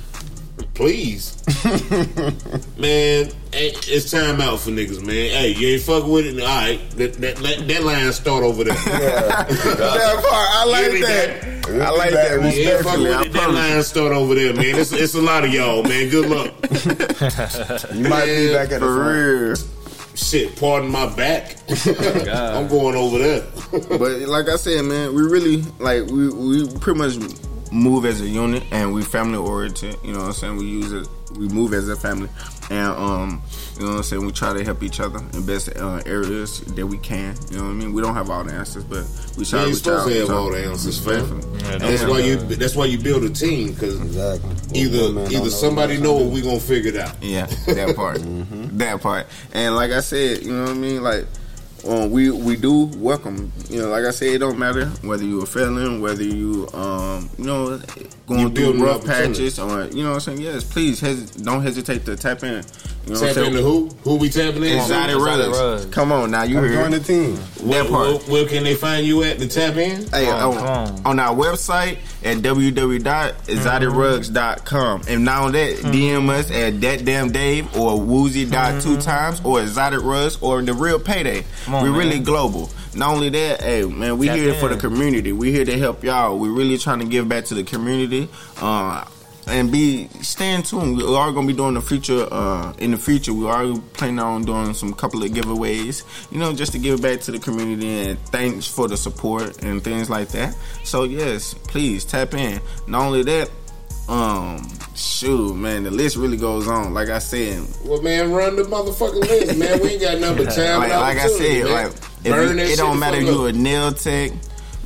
Please, 0.75 1.37
man, 2.79 3.31
it's 3.53 4.11
time 4.11 4.41
out 4.41 4.59
for 4.61 4.71
niggas, 4.71 5.01
man. 5.05 5.15
Hey, 5.31 5.55
you 5.55 5.75
ain't 5.75 5.83
fucking 5.83 6.11
with 6.11 6.27
it. 6.27 6.41
All 6.41 6.47
right, 6.47 6.91
that, 6.93 7.13
that, 7.15 7.41
let 7.43 7.69
that 7.69 7.83
line 7.85 8.11
start 8.15 8.43
over 8.43 8.65
there. 8.65 8.75
that 8.85 9.47
part. 9.49 10.49
I 10.51 10.65
like 10.65 10.93
that. 11.03 11.43
that. 11.69 11.83
I 11.83 11.91
like 11.91 12.11
that. 12.13 12.41
You 12.57 12.71
ain't 12.71 12.85
fucking 12.85 13.03
with 13.03 13.27
it. 13.27 13.33
That 13.35 13.51
line 13.51 13.83
start 13.83 14.13
over 14.13 14.35
there, 14.35 14.55
man. 14.55 14.65
It's, 14.77 14.93
it's 14.93 15.15
a 15.15 15.21
lot 15.21 15.45
of 15.45 15.53
y'all, 15.53 15.83
man. 15.83 16.09
Good 16.09 16.31
luck. 16.31 16.55
You 17.95 18.09
might 18.09 18.25
be 18.27 18.53
back 18.53 18.73
at 18.73 18.81
the 18.81 18.87
For 18.87 18.95
front. 18.97 19.59
real. 19.61 20.15
Shit, 20.15 20.57
pardon 20.59 20.91
my 20.91 21.15
back. 21.15 21.57
Oh, 21.69 22.23
God. 22.25 22.55
I'm 22.55 22.69
going 22.69 22.97
over 22.97 23.19
there. 23.19 23.43
but 23.71 24.21
like 24.29 24.49
I 24.49 24.57
said, 24.57 24.85
man, 24.87 25.15
we 25.15 25.23
really 25.23 25.59
like 25.79 26.07
we 26.07 26.29
we 26.31 26.69
pretty 26.79 26.99
much 26.99 27.17
move 27.73 28.05
as 28.05 28.21
a 28.21 28.29
unit 28.29 28.63
and 28.71 28.93
we 28.93 29.03
family 29.03 29.39
oriented. 29.39 29.97
You 30.05 30.13
know 30.13 30.21
what 30.21 30.27
I'm 30.27 30.33
saying? 30.35 30.57
We 30.57 30.67
use 30.67 30.93
it. 30.93 31.09
We 31.39 31.49
move 31.49 31.73
as 31.73 31.89
a 31.89 31.97
family, 31.97 32.29
and 32.71 32.89
um, 32.89 33.43
you 33.79 33.85
know 33.87 33.93
what 33.93 33.97
I'm 33.97 34.03
saying. 34.03 34.27
We 34.27 34.33
try 34.33 34.53
to 34.53 34.63
help 34.63 34.83
each 34.83 35.01
other 35.01 35.19
in 35.33 35.47
best 35.47 35.75
uh, 35.75 36.03
areas 36.05 36.61
that 36.61 36.87
we 36.87 36.99
can. 36.99 37.35
You 37.51 37.57
know 37.57 37.65
what 37.65 37.71
I 37.71 37.73
mean? 37.73 37.95
We 37.95 38.03
don't 38.03 38.13
have 38.15 38.29
all 38.29 38.45
the 38.45 38.53
answers, 38.53 38.85
but 38.85 39.07
we 39.39 39.47
try. 39.47 39.61
You 39.61 39.67
ain't 39.69 39.75
we 39.77 39.81
try 39.81 39.97
supposed 39.97 40.07
to 40.09 40.13
we 40.13 40.19
have 40.19 40.27
try. 40.29 40.37
all 40.37 40.51
the 40.51 40.63
answers, 40.63 41.01
fam. 41.03 41.41
Yeah, 41.61 41.79
That's 41.79 42.05
why 42.05 42.19
you. 42.19 42.37
That's 42.37 42.77
why 42.77 42.85
you 42.85 42.99
build 42.99 43.25
a 43.25 43.31
team 43.31 43.73
because 43.73 43.99
Exactly. 44.03 44.51
either 44.79 45.05
One 45.05 45.15
man 45.15 45.33
either 45.33 45.49
somebody 45.49 45.95
what 45.95 46.03
know 46.03 46.19
to 46.19 46.25
or 46.27 46.31
we 46.31 46.43
gonna 46.43 46.61
figure 46.61 46.91
it 46.91 46.97
out. 46.97 47.15
Yeah, 47.23 47.47
that 47.69 47.97
part. 47.97 48.21
That 48.79 49.01
part. 49.01 49.27
And 49.55 49.75
like 49.75 49.91
I 49.93 50.01
said, 50.01 50.43
you 50.43 50.53
know 50.53 50.65
what 50.65 50.71
I 50.73 50.75
mean? 50.75 51.03
Like 51.03 51.27
um, 51.87 52.11
we 52.11 52.31
we 52.31 52.57
do 52.57 52.87
welcome. 52.97 53.53
You 53.69 53.83
know, 53.83 53.89
like 53.89 54.05
I 54.05 54.11
said, 54.11 54.29
it 54.29 54.39
don't 54.39 54.59
matter 54.59 54.87
whether 55.03 55.25
you 55.25 55.43
a 55.43 55.47
felon, 55.47 56.01
whether 56.01 56.23
you 56.23 56.69
um, 56.75 57.29
you 57.39 57.45
know, 57.45 57.81
going 58.33 58.49
You 58.49 58.55
through 58.55 58.65
building 58.65 58.83
rough 58.83 58.97
opportunity. 59.05 59.45
patches, 59.45 59.59
or 59.59 59.85
you 59.87 60.03
know 60.03 60.09
what 60.11 60.15
I'm 60.15 60.21
saying. 60.21 60.41
Yes, 60.41 60.65
please 60.65 61.01
hes- 61.01 61.31
don't 61.31 61.63
hesitate 61.63 62.05
to 62.07 62.17
tap 62.17 62.43
in. 62.43 62.65
You 63.05 63.15
know 63.15 63.21
what 63.21 63.29
I'm 63.31 63.35
Tap 63.35 63.35
saying? 63.35 63.47
into 63.49 63.63
who? 63.63 63.89
Who 64.05 64.15
we 64.17 64.29
tapping 64.29 64.63
in? 64.63 64.79
Exotic 64.79 65.17
Exotic 65.17 65.47
Ruggs. 65.47 65.59
Rugs. 65.59 65.87
Come 65.87 66.13
on 66.13 66.31
now, 66.31 66.45
you 66.45 66.55
Come 66.55 66.65
heard. 66.69 66.75
join 66.75 66.91
the 66.93 67.01
team. 67.01 67.37
Where, 67.69 67.83
that 67.83 67.91
part. 67.91 68.09
where, 68.09 68.19
where 68.31 68.47
can 68.47 68.63
they 68.63 68.77
find 68.77 69.05
you 69.05 69.25
at 69.25 69.41
to 69.41 69.49
tap 69.49 69.75
in? 69.77 70.07
Hey, 70.11 70.27
Come 70.27 70.53
on, 70.53 70.53
on, 70.57 70.57
come 70.57 70.69
on. 70.69 71.03
on 71.07 71.19
our 71.19 71.35
website 71.35 71.99
at 72.23 72.37
www.exoticruggs.com. 72.39 75.03
And 75.09 75.25
now 75.25 75.51
that, 75.51 75.79
hmm. 75.79 75.91
DM 75.91 76.29
us 76.29 76.51
at 76.51 76.81
that 76.81 77.05
damn 77.05 77.31
Dave 77.33 77.67
or 77.77 77.99
Whuzi 77.99 78.49
dot 78.51 78.81
two 78.83 78.91
mm-hmm. 78.91 79.01
times 79.01 79.41
or 79.45 79.61
Exotic 79.63 80.03
Ruggs 80.03 80.37
or 80.41 80.63
the 80.63 80.75
real 80.75 80.99
payday. 81.01 81.45
On, 81.69 81.83
We're 81.83 81.91
man. 81.91 81.99
really 81.99 82.19
global. 82.21 82.71
Not 82.95 83.15
only 83.15 83.31
that, 83.31 83.63
hey 83.63 83.85
man, 83.85 84.19
we 84.19 84.27
Tap 84.27 84.37
here 84.37 84.55
for 84.55 84.69
the 84.69 84.77
community. 84.77 85.33
We 85.33 85.51
here 85.51 85.65
to 85.65 85.79
help 85.79 86.05
y'all. 86.05 86.39
We're 86.39 86.53
really 86.53 86.77
trying 86.79 86.99
to 86.99 87.07
give 87.07 87.27
back 87.29 87.47
to 87.47 87.55
the 87.55 87.65
community. 87.65 88.22
Uh 88.61 89.05
and 89.47 89.73
be 89.73 90.09
staying 90.21 90.63
tuned. 90.63 90.97
We 90.97 91.05
are 91.05 91.33
gonna 91.33 91.47
be 91.47 91.53
doing 91.53 91.75
the 91.75 91.81
future. 91.81 92.27
Uh, 92.31 92.73
in 92.79 92.93
the 92.93 92.97
future, 92.97 93.33
we 93.33 93.47
are 93.47 93.75
planning 93.93 94.19
on 94.21 94.43
doing 94.45 94.75
some 94.75 94.93
couple 94.93 95.23
of 95.23 95.31
giveaways. 95.31 96.05
You 96.31 96.39
know, 96.39 96.53
just 96.53 96.73
to 96.73 96.79
give 96.79 97.03
back 97.03 97.21
to 97.23 97.33
the 97.33 97.39
community 97.39 98.11
and 98.11 98.19
thanks 98.27 98.67
for 98.67 98.89
the 98.89 98.97
support 98.97 99.63
and 99.63 99.83
things 99.83 100.09
like 100.09 100.29
that. 100.29 100.57
So 100.85 101.05
yes, 101.05 101.55
please 101.55 102.05
tap 102.05 102.35
in. 102.35 102.61
Not 102.87 103.07
only 103.07 103.23
that, 103.25 103.51
um, 104.09 104.69
shoot, 104.95 105.55
man, 105.55 105.85
the 105.85 105.91
list 105.91 106.17
really 106.17 106.37
goes 106.37 106.69
on. 106.69 106.93
Like 106.95 107.09
I 107.09 107.19
said, 107.19 107.65
Well, 107.85 108.03
man, 108.03 108.33
run 108.33 108.57
the 108.57 108.63
motherfucking 108.63 109.21
list, 109.21 109.59
man. 109.59 109.81
We 109.81 109.91
ain't 109.91 110.03
got 110.03 110.19
nothing 110.19 110.45
but 110.47 110.55
time. 110.55 110.81
like, 110.81 110.91
like 110.91 111.19
I 111.19 111.29
said, 111.29 111.65
man. 111.65 111.73
like 111.73 111.93
you, 112.25 112.59
it 112.63 112.77
don't 112.77 112.99
matter 112.99 113.17
if 113.17 113.25
you 113.25 113.47
a 113.47 113.53
nail 113.53 113.93
tech, 113.93 114.33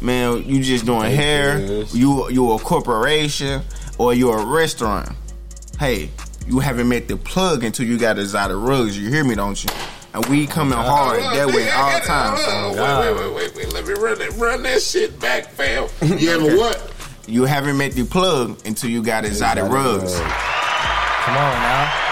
man. 0.00 0.44
You 0.44 0.62
just 0.62 0.86
doing 0.86 1.10
hair. 1.14 1.58
yes. 1.58 1.94
You 1.94 2.28
you 2.30 2.52
a 2.52 2.58
corporation 2.58 3.62
or 3.98 4.14
you 4.14 4.30
a 4.32 4.44
restaurant. 4.46 5.08
Hey, 5.78 6.10
you 6.46 6.58
haven't 6.60 6.88
met 6.88 7.08
the 7.08 7.16
plug 7.16 7.64
until 7.64 7.86
you 7.86 7.98
got 7.98 8.18
exotic 8.18 8.56
rugs. 8.58 8.98
You 8.98 9.08
hear 9.10 9.24
me, 9.24 9.34
don't 9.34 9.62
you? 9.62 9.70
And 10.14 10.24
we 10.26 10.46
coming 10.46 10.78
hard 10.78 11.20
Hold 11.20 11.32
on, 11.32 11.36
that 11.36 11.46
way 11.54 11.70
all 11.70 11.90
gotta- 11.90 12.06
times. 12.06 12.40
Wait, 12.78 13.14
wait, 13.14 13.34
wait, 13.34 13.34
wait, 13.34 13.54
wait. 13.66 13.72
Let 13.74 13.86
me 13.86 13.94
run 13.94 14.18
that, 14.18 14.32
run 14.38 14.62
that 14.62 14.80
shit 14.80 15.18
back, 15.20 15.48
fam. 15.50 15.88
You 16.18 16.30
haven't 16.30 16.56
what? 16.56 16.92
You 17.26 17.44
haven't 17.44 17.76
met 17.76 17.92
the 17.92 18.04
plug 18.04 18.58
until 18.64 18.88
you 18.88 19.02
got 19.02 19.24
exotic, 19.24 19.64
Exotic 19.64 19.84
rugs. 19.84 20.14
rugs. 20.14 20.32
Come 21.26 21.36
on 21.36 21.52
now. 21.60 22.02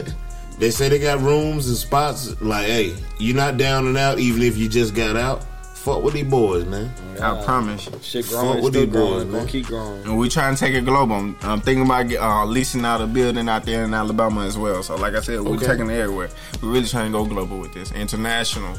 'em. 0.00 0.16
they 0.58 0.70
say 0.70 0.88
they 0.88 0.98
got 0.98 1.20
rooms 1.20 1.68
and 1.68 1.76
spots. 1.76 2.40
Like, 2.40 2.66
hey, 2.66 2.96
you're 3.18 3.36
not 3.36 3.56
down 3.56 3.86
and 3.86 3.96
out, 3.96 4.18
even 4.18 4.42
if 4.42 4.56
you 4.56 4.68
just 4.68 4.94
got 4.94 5.16
out. 5.16 5.44
Fuck 5.74 6.02
with 6.02 6.14
these 6.14 6.26
boys, 6.26 6.64
man. 6.66 6.90
I 7.22 7.44
promise. 7.44 7.88
Shit 8.02 8.24
Fuck 8.24 8.40
growing, 8.42 8.64
with 8.64 8.72
these 8.74 8.86
growing, 8.86 9.12
boys, 9.12 9.24
gonna 9.26 9.36
man. 9.38 9.46
keep 9.46 9.66
growing. 9.66 10.02
And 10.02 10.18
we 10.18 10.28
trying 10.28 10.54
to 10.56 10.58
take 10.60 10.74
it 10.74 10.84
global. 10.84 11.14
I'm, 11.14 11.36
I'm 11.42 11.60
thinking 11.60 11.84
about 11.84 12.12
uh, 12.12 12.44
leasing 12.44 12.84
out 12.84 13.00
a 13.00 13.06
building 13.06 13.48
out 13.48 13.64
there 13.64 13.84
in 13.84 13.94
Alabama 13.94 14.44
as 14.46 14.58
well. 14.58 14.82
So, 14.82 14.96
like 14.96 15.14
I 15.14 15.20
said, 15.20 15.40
we're 15.42 15.54
Okay. 15.56 15.66
taking 15.66 15.88
it 15.88 15.94
everywhere. 16.00 16.28
We're 16.60 16.70
really 16.72 16.86
trying 16.88 17.12
to 17.12 17.16
go 17.18 17.24
global 17.24 17.60
with 17.60 17.72
this. 17.72 17.92
International. 17.92 18.76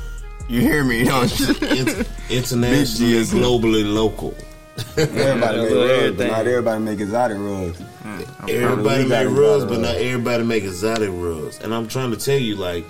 You 0.49 0.59
hear 0.59 0.83
me? 0.83 1.05
Don't 1.05 1.39
you? 1.39 1.47
Inter- 1.61 2.05
internationally, 2.29 3.13
Big 3.13 3.27
G's. 3.27 3.33
globally, 3.33 3.93
local. 3.93 4.35
Everybody 4.97 5.57
make 5.59 5.69
little 5.69 5.83
rugs, 5.87 5.91
but 5.91 5.91
everything. 6.03 6.27
not 6.31 6.39
everybody 6.47 6.83
make 6.83 6.99
exotic 6.99 7.37
rugs. 7.39 7.81
Everybody 8.49 9.03
make 9.07 9.21
exotic 9.27 9.37
rugs, 9.37 9.65
but 9.65 9.79
not 9.79 9.95
everybody 9.95 10.43
make 10.43 10.63
exotic 10.63 11.09
rugs. 11.11 11.59
And 11.59 11.73
I'm 11.73 11.87
trying 11.87 12.11
to 12.11 12.17
tell 12.17 12.37
you, 12.37 12.55
like, 12.55 12.85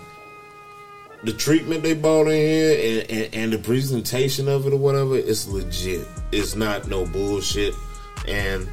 the 1.24 1.34
treatment 1.34 1.82
they 1.84 1.94
bought 1.96 2.28
in 2.28 2.34
here 2.34 3.02
and, 3.02 3.12
and, 3.12 3.34
and 3.36 3.54
the 3.54 3.58
presentation 3.58 4.48
of 4.48 4.68
it 4.68 4.74
or 4.74 4.78
whatever, 4.78 5.18
it's 5.18 5.48
legit. 5.48 6.08
It's 6.32 6.56
not 6.56 6.88
no 6.88 7.06
bullshit. 7.06 7.74
And 8.28 8.68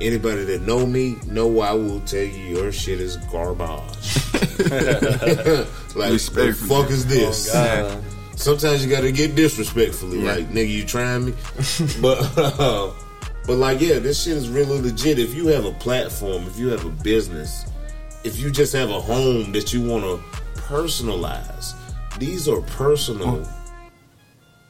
anybody 0.00 0.44
that 0.44 0.62
know 0.62 0.86
me 0.86 1.16
know 1.26 1.60
I 1.60 1.72
will 1.74 2.00
tell 2.00 2.22
you 2.22 2.56
your 2.56 2.72
shit 2.72 3.00
is 3.00 3.16
garbage. 3.30 4.16
like, 5.94 6.12
Respectfully. 6.12 6.50
the 6.52 6.66
fuck 6.68 6.90
is 6.90 7.06
this? 7.06 7.52
God. 7.52 8.02
Sometimes 8.36 8.82
you 8.82 8.90
gotta 8.90 9.12
get 9.12 9.34
disrespectfully, 9.34 10.20
Yeah. 10.22 10.32
like 10.36 10.48
nigga, 10.50 10.70
you 10.70 10.84
trying 10.86 11.26
me, 11.26 11.34
but 12.00 12.38
uh, 12.38 12.90
but 13.46 13.56
like 13.56 13.80
yeah, 13.80 13.98
this 13.98 14.22
shit 14.24 14.36
is 14.36 14.48
really 14.48 14.80
legit. 14.80 15.18
If 15.18 15.34
you 15.34 15.46
have 15.48 15.64
a 15.64 15.72
platform, 15.72 16.44
if 16.46 16.58
you 16.58 16.68
have 16.68 16.84
a 16.84 16.90
business, 16.90 17.64
if 18.24 18.38
you 18.38 18.50
just 18.50 18.72
have 18.72 18.90
a 18.90 19.00
home 19.00 19.52
that 19.52 19.72
you 19.72 19.82
want 19.82 20.04
to 20.04 20.16
personalize, 20.60 21.74
these 22.18 22.48
are 22.48 22.60
personal. 22.62 23.46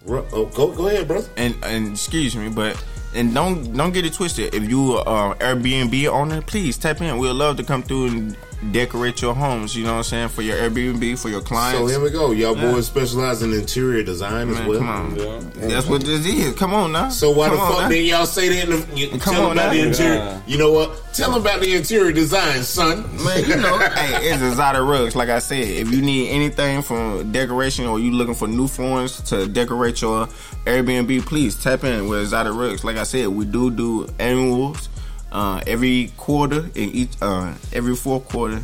Ru- 0.07 0.27
Oh, 0.33 0.47
go 0.47 0.73
go 0.73 0.89
ahead, 0.89 1.07
bro. 1.09 1.23
and 1.37 1.55
and 1.63 1.93
excuse 1.93 2.35
me, 2.35 2.49
but 2.49 2.83
and 3.15 3.35
don't 3.35 3.77
don't 3.77 3.93
get 3.93 4.07
it 4.07 4.15
twisted. 4.15 4.55
If 4.55 4.69
you 4.69 4.93
are 4.97 5.33
uh, 5.33 5.39
Airbnb 5.39 6.07
owner, 6.09 6.41
please 6.41 6.79
tap 6.79 7.01
in. 7.03 7.19
We'd 7.19 7.31
love 7.33 7.57
to 7.59 7.65
come 7.65 7.83
through 7.83 8.07
and 8.07 8.37
decorate 8.73 9.23
your 9.23 9.35
homes. 9.35 9.75
You 9.75 9.85
know 9.85 9.93
what 9.93 9.99
I'm 9.99 10.05
saying 10.05 10.29
for 10.29 10.43
your 10.43 10.57
Airbnb 10.57 11.19
for 11.21 11.29
your 11.29 11.41
clients. 11.41 11.79
So 11.79 11.87
here 11.87 12.01
we 12.01 12.11
go. 12.11 12.33
Y'all 12.33 12.55
boys 12.55 12.87
specialize 12.87 13.43
in 13.43 13.53
interior 13.53 14.03
design 14.03 14.51
as 14.51 14.61
well. 14.67 14.79
come 14.79 14.89
on. 14.89 15.17
Yeah. 15.17 15.41
That's 15.55 15.89
what 15.89 16.03
this 16.03 16.27
is. 16.27 16.55
Come 16.57 16.75
on 16.75 16.93
now. 16.93 17.09
So 17.09 17.31
why 17.31 17.49
Come 17.49 17.57
the 17.57 17.63
fuck 17.75 17.91
didn't 17.91 18.07
y'all 18.07 18.27
say 18.27 18.49
that? 18.49 18.69
In 18.69 18.71
the, 18.71 18.97
you, 18.97 19.09
Come 19.19 19.35
tell 19.35 19.47
on 19.47 19.53
about 19.53 19.67
now. 19.67 19.73
the 19.73 19.81
interior. 19.81 20.15
Yeah. 20.15 20.41
You 20.47 20.59
know 20.59 20.73
what? 20.73 21.03
Tell 21.15 21.33
them 21.33 21.41
about 21.41 21.61
the 21.61 21.75
interior 21.75 22.13
design, 22.13 22.63
son. 22.63 23.03
Man, 23.25 23.45
you 23.45 23.57
know, 23.57 23.79
hey, 23.95 24.29
it's 24.31 24.43
exotic 24.43 24.83
rugs. 24.83 25.17
Like 25.17 25.29
I 25.29 25.39
said, 25.41 25.59
if 25.67 25.91
you 25.91 26.03
need 26.03 26.29
anything 26.29 26.83
from 26.83 27.33
decoration 27.33 27.87
or 27.87 27.99
you 27.99 28.13
looking 28.13 28.35
for 28.35 28.47
new 28.47 28.69
forms 28.69 29.21
to 29.23 29.49
decorate 29.49 30.01
your 30.03 30.27
Airbnb, 30.67 31.23
please 31.27 31.61
tap 31.61 31.83
in 31.85 32.07
with 32.09 32.21
exotic 32.21 32.53
rugs. 32.53 32.85
Like 32.85 32.97
I 32.97 33.03
said, 33.05 33.29
we 33.29 33.45
do 33.47 33.71
do 33.71 34.07
annuals. 34.19 34.90
Uh, 35.33 35.61
every 35.67 36.13
quarter 36.17 36.67
in 36.75 36.91
each 36.91 37.11
uh, 37.23 37.55
every 37.73 37.97
fourth 37.97 38.29
quarter 38.29 38.57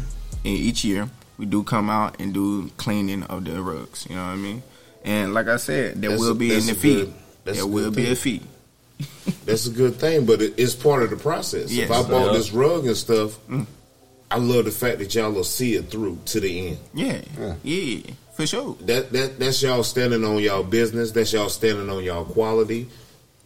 in 0.44 0.52
each 0.52 0.84
year, 0.84 1.08
we 1.38 1.46
do 1.46 1.62
come 1.62 1.88
out 1.90 2.18
and 2.20 2.32
do 2.34 2.68
cleaning 2.76 3.22
of 3.24 3.44
the 3.44 3.60
rugs. 3.62 4.06
You 4.08 4.16
know 4.16 4.22
what 4.24 4.30
I 4.32 4.36
mean? 4.36 4.62
And 5.04 5.34
like 5.34 5.48
I 5.48 5.56
said, 5.56 6.00
there 6.00 6.10
That's 6.10 6.22
will 6.22 6.34
be 6.34 6.50
that's 6.50 6.64
in 6.68 6.70
a 6.72 6.74
the 6.74 6.80
fee. 6.80 7.12
there 7.44 7.66
will 7.66 7.90
good 7.90 7.96
be 7.96 8.02
a 8.10 8.14
thing. 8.14 8.40
fee. 8.40 8.42
That's 9.44 9.66
a 9.66 9.70
good 9.70 9.96
thing, 9.96 10.24
but 10.24 10.40
it, 10.40 10.54
it's 10.56 10.74
part 10.74 11.02
of 11.02 11.10
the 11.10 11.16
process. 11.16 11.70
Yes. 11.70 11.90
if 11.90 11.96
I 11.96 12.02
bought 12.08 12.26
Yeah. 12.28 12.38
this 12.38 12.50
rug 12.52 12.86
and 12.86 12.96
stuff, 12.96 13.38
Mm. 13.48 13.66
I 14.30 14.38
love 14.38 14.64
the 14.64 14.70
fact 14.72 14.98
that 14.98 15.14
y'all 15.14 15.30
will 15.30 15.44
see 15.44 15.74
it 15.74 15.90
through 15.90 16.18
to 16.26 16.40
the 16.40 16.68
end. 16.68 16.78
Yeah, 16.94 17.20
Yeah. 17.38 17.54
yeah, 17.62 18.00
for 18.34 18.46
sure. 18.46 18.76
That 18.80 19.12
that 19.12 19.38
that's 19.38 19.62
y'all 19.62 19.84
standing 19.84 20.24
on 20.24 20.38
y'all 20.38 20.62
business. 20.64 21.12
That's 21.12 21.32
y'all 21.32 21.48
standing 21.50 21.88
on 21.90 22.02
y'all 22.04 22.24
quality. 22.24 22.88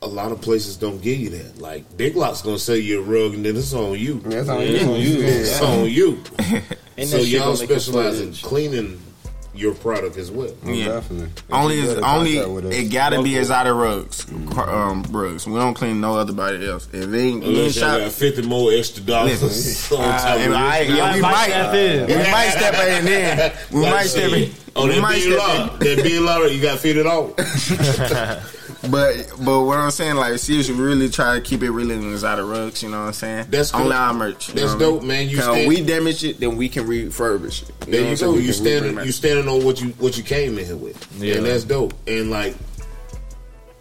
A 0.02 0.06
lot 0.06 0.32
of 0.32 0.40
places 0.40 0.76
don't 0.78 1.00
give 1.02 1.18
you 1.18 1.28
that. 1.30 1.58
Like 1.58 1.96
Big 1.96 2.16
Lots 2.16 2.40
gonna 2.42 2.58
sell 2.58 2.76
you 2.76 3.00
a 3.00 3.02
rug 3.02 3.34
and 3.34 3.44
then 3.44 3.56
it's 3.56 3.72
on 3.74 3.98
you. 3.98 4.20
That's 4.20 4.48
on 4.48 4.62
you. 4.62 4.72
That's 4.72 4.84
on 4.88 5.00
you. 5.00 5.20
It's 5.22 5.60
on 5.62 5.90
you. 5.90 6.22
And 6.96 7.08
so 7.08 7.16
y'all 7.18 7.40
gonna 7.54 7.60
make 7.60 7.70
it 7.70 7.80
specialize 7.80 8.20
in 8.20 8.34
cleaning 8.34 9.00
your 9.54 9.74
product 9.74 10.18
as 10.18 10.30
well. 10.30 10.52
Yeah. 10.66 10.86
Definitely. 10.88 11.30
Only 11.50 11.78
is 11.78 11.94
only 11.98 12.34
contract 12.34 12.50
with 12.50 12.64
us. 12.66 12.74
it 12.74 12.92
gotta 12.92 13.16
be 13.22 13.30
Local. 13.30 13.38
exotic 13.38 13.72
rugs, 13.74 14.30
um, 14.58 15.02
rugs. 15.10 15.46
We 15.46 15.54
don't 15.54 15.72
clean 15.74 16.00
no 16.02 16.14
other 16.16 16.34
body 16.34 16.66
else. 16.68 16.88
If 16.92 16.94
it 16.94 17.04
ain't 17.04 17.14
you 17.14 17.22
ain't 17.22 17.44
Unless 17.44 17.76
y'all 17.76 17.90
shop, 17.92 18.00
got 18.00 18.12
fifty 18.12 18.42
more 18.42 18.72
extra 18.72 19.02
dollars 19.02 19.42
Listen. 19.42 19.98
on 19.98 20.04
top 20.04 20.38
of 20.40 20.52
I- 20.52 20.78
it. 20.80 20.88
yeah, 20.90 21.14
we 21.14 21.20
might 21.22 21.32
might, 21.32 21.46
step 21.48 21.74
in. 21.74 22.06
we 22.06 22.30
might 22.30 22.48
step 22.50 22.74
in 22.74 23.04
there. 23.06 23.58
We 23.72 23.80
Like 23.80 23.90
might 23.92 23.98
I 24.00 24.06
step 24.06 24.30
said, 24.30 24.42
in. 24.42 24.52
Oh, 24.76 24.86
we 24.86 24.92
that 24.94 25.00
might 25.00 25.14
being 25.14 25.32
step 25.32 25.38
law, 25.48 25.76
that 25.78 26.02
being 26.04 26.24
law, 26.24 26.38
you 26.44 26.60
got 26.62 26.72
to 26.72 26.78
feed 26.78 26.96
it 26.98 27.06
in. 27.06 28.42
But 28.88 29.30
but 29.44 29.62
what 29.64 29.76
I'm 29.78 29.90
saying, 29.90 30.16
like 30.16 30.38
seriously, 30.38 30.74
we 30.74 30.80
really 30.82 31.10
try 31.10 31.34
to 31.34 31.40
keep 31.42 31.62
it 31.62 31.70
really 31.70 31.94
in 31.94 32.12
exotic 32.12 32.46
rugs. 32.46 32.82
You 32.82 32.88
know 32.88 33.00
what 33.00 33.06
I'm 33.08 33.12
saying? 33.12 33.46
That's 33.50 33.74
only 33.74 33.94
our 33.94 34.14
merch. 34.14 34.48
you 34.48 34.54
That's 34.54 34.72
know 34.72 34.72
what 34.72 34.86
I 34.86 34.88
mean? 34.92 34.98
dope, 35.00 35.02
man. 35.06 35.28
You 35.28 35.36
'Cause 35.36 35.44
stand- 35.46 35.68
we 35.68 35.80
damage 35.82 36.24
it, 36.24 36.40
then 36.40 36.56
we 36.56 36.68
can 36.70 36.86
refurbish 36.86 37.68
it. 37.68 37.80
There 37.80 38.00
you 38.00 38.06
what 38.06 38.10
go. 38.10 38.14
saying? 38.16 38.34
You 38.36 38.42
can 38.44 38.52
standing, 38.54 38.94
rebring 38.94 39.04
you 39.06 39.12
standing 39.12 39.48
on 39.48 39.64
what 39.64 39.80
you 39.82 39.88
what 39.98 40.16
you 40.16 40.22
came 40.22 40.58
in 40.58 40.64
here 40.64 40.76
with, 40.76 41.06
Yeah. 41.20 41.34
and 41.34 41.46
that's 41.46 41.64
dope. 41.64 41.92
And 42.06 42.30
like, 42.30 42.54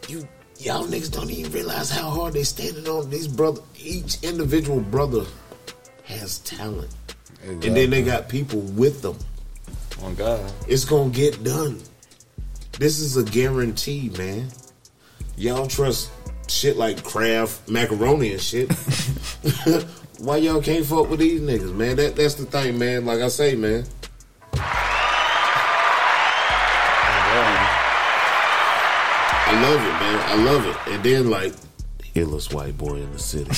you 0.09 0.27
y'all 0.59 0.85
niggas 0.85 1.11
don't 1.11 1.29
even 1.31 1.49
realize 1.53 1.89
how 1.89 2.09
hard 2.09 2.33
they 2.33 2.43
standing 2.43 2.87
on 2.89 3.09
these 3.09 3.27
brother. 3.27 3.61
Each 3.81 4.17
individual 4.21 4.81
brother 4.81 5.23
has 6.03 6.39
talent, 6.39 6.89
and 7.45 7.61
then 7.63 7.89
they 7.89 8.01
got 8.01 8.27
people 8.27 8.59
with 8.59 9.01
them. 9.01 9.15
Oh 10.03 10.11
God. 10.11 10.41
It's 10.67 10.83
gonna 10.83 11.09
get 11.09 11.41
done. 11.43 11.79
This 12.79 12.99
is 12.99 13.15
a 13.17 13.23
guarantee, 13.23 14.09
man. 14.17 14.47
Y'all 15.39 15.67
trust 15.67 16.11
shit 16.49 16.75
like 16.75 17.01
Kraft 17.01 17.69
macaroni 17.69 18.33
and 18.33 18.41
shit. 18.41 18.69
Why 20.19 20.35
y'all 20.35 20.61
can't 20.61 20.85
fuck 20.85 21.09
with 21.09 21.21
these 21.21 21.39
niggas, 21.39 21.73
man? 21.73 21.95
That 21.95 22.17
that's 22.17 22.33
the 22.33 22.43
thing, 22.43 22.77
man. 22.77 23.05
Like 23.05 23.21
I 23.21 23.29
say, 23.29 23.55
man. 23.55 23.85
I 29.47 29.61
love 29.61 29.81
it, 29.81 29.93
man. 29.93 30.19
I 30.27 30.35
love 30.43 30.65
it. 30.65 30.75
And 30.93 31.03
then 31.05 31.29
like 31.29 31.53
illest 32.15 32.53
white 32.53 32.77
boy 32.77 32.95
in 32.95 33.09
the 33.13 33.19
city. 33.19 33.49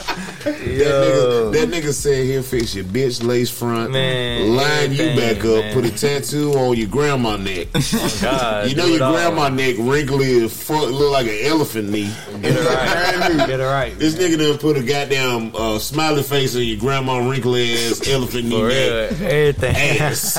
That 0.46 0.54
nigga, 0.62 1.52
that 1.54 1.68
nigga 1.68 1.92
said 1.92 2.24
he'll 2.24 2.42
fix 2.42 2.74
your 2.76 2.84
bitch 2.84 3.20
lace 3.24 3.50
front, 3.50 3.90
Man, 3.90 4.54
line 4.54 4.92
you 4.92 5.02
everything, 5.04 5.16
back 5.16 5.44
up, 5.44 5.56
man. 5.64 5.74
put 5.74 5.84
a 5.84 5.90
tattoo 5.90 6.52
on 6.52 6.76
your 6.76 6.86
grandma 6.88 7.36
neck. 7.36 7.68
God, 8.22 8.70
you 8.70 8.76
know 8.76 8.86
your 8.86 8.96
it 8.96 9.02
all. 9.02 9.12
grandma 9.12 9.48
neck 9.48 9.74
wrinkly 9.78 10.44
as 10.44 10.66
fuck, 10.66 10.82
look 10.90 11.10
like 11.12 11.26
an 11.26 11.38
elephant 11.42 11.90
knee. 11.90 12.12
Get 12.42 12.54
it 12.56 12.64
right. 12.64 13.36
Get 13.48 13.58
it 13.60 13.64
right. 13.64 13.98
This 13.98 14.14
nigga 14.14 14.38
done 14.38 14.58
put 14.58 14.76
a 14.76 14.82
goddamn 14.84 15.54
uh, 15.56 15.78
smiley 15.80 16.22
face 16.22 16.54
on 16.54 16.62
your 16.62 16.78
grandma 16.78 17.18
wrinkly 17.28 17.72
ass 17.74 18.06
elephant 18.08 18.44
knee 18.44 18.60
For 18.60 18.66
real. 18.68 19.10
neck 19.10 19.20
Everything. 19.22 20.00
ass. 20.00 20.36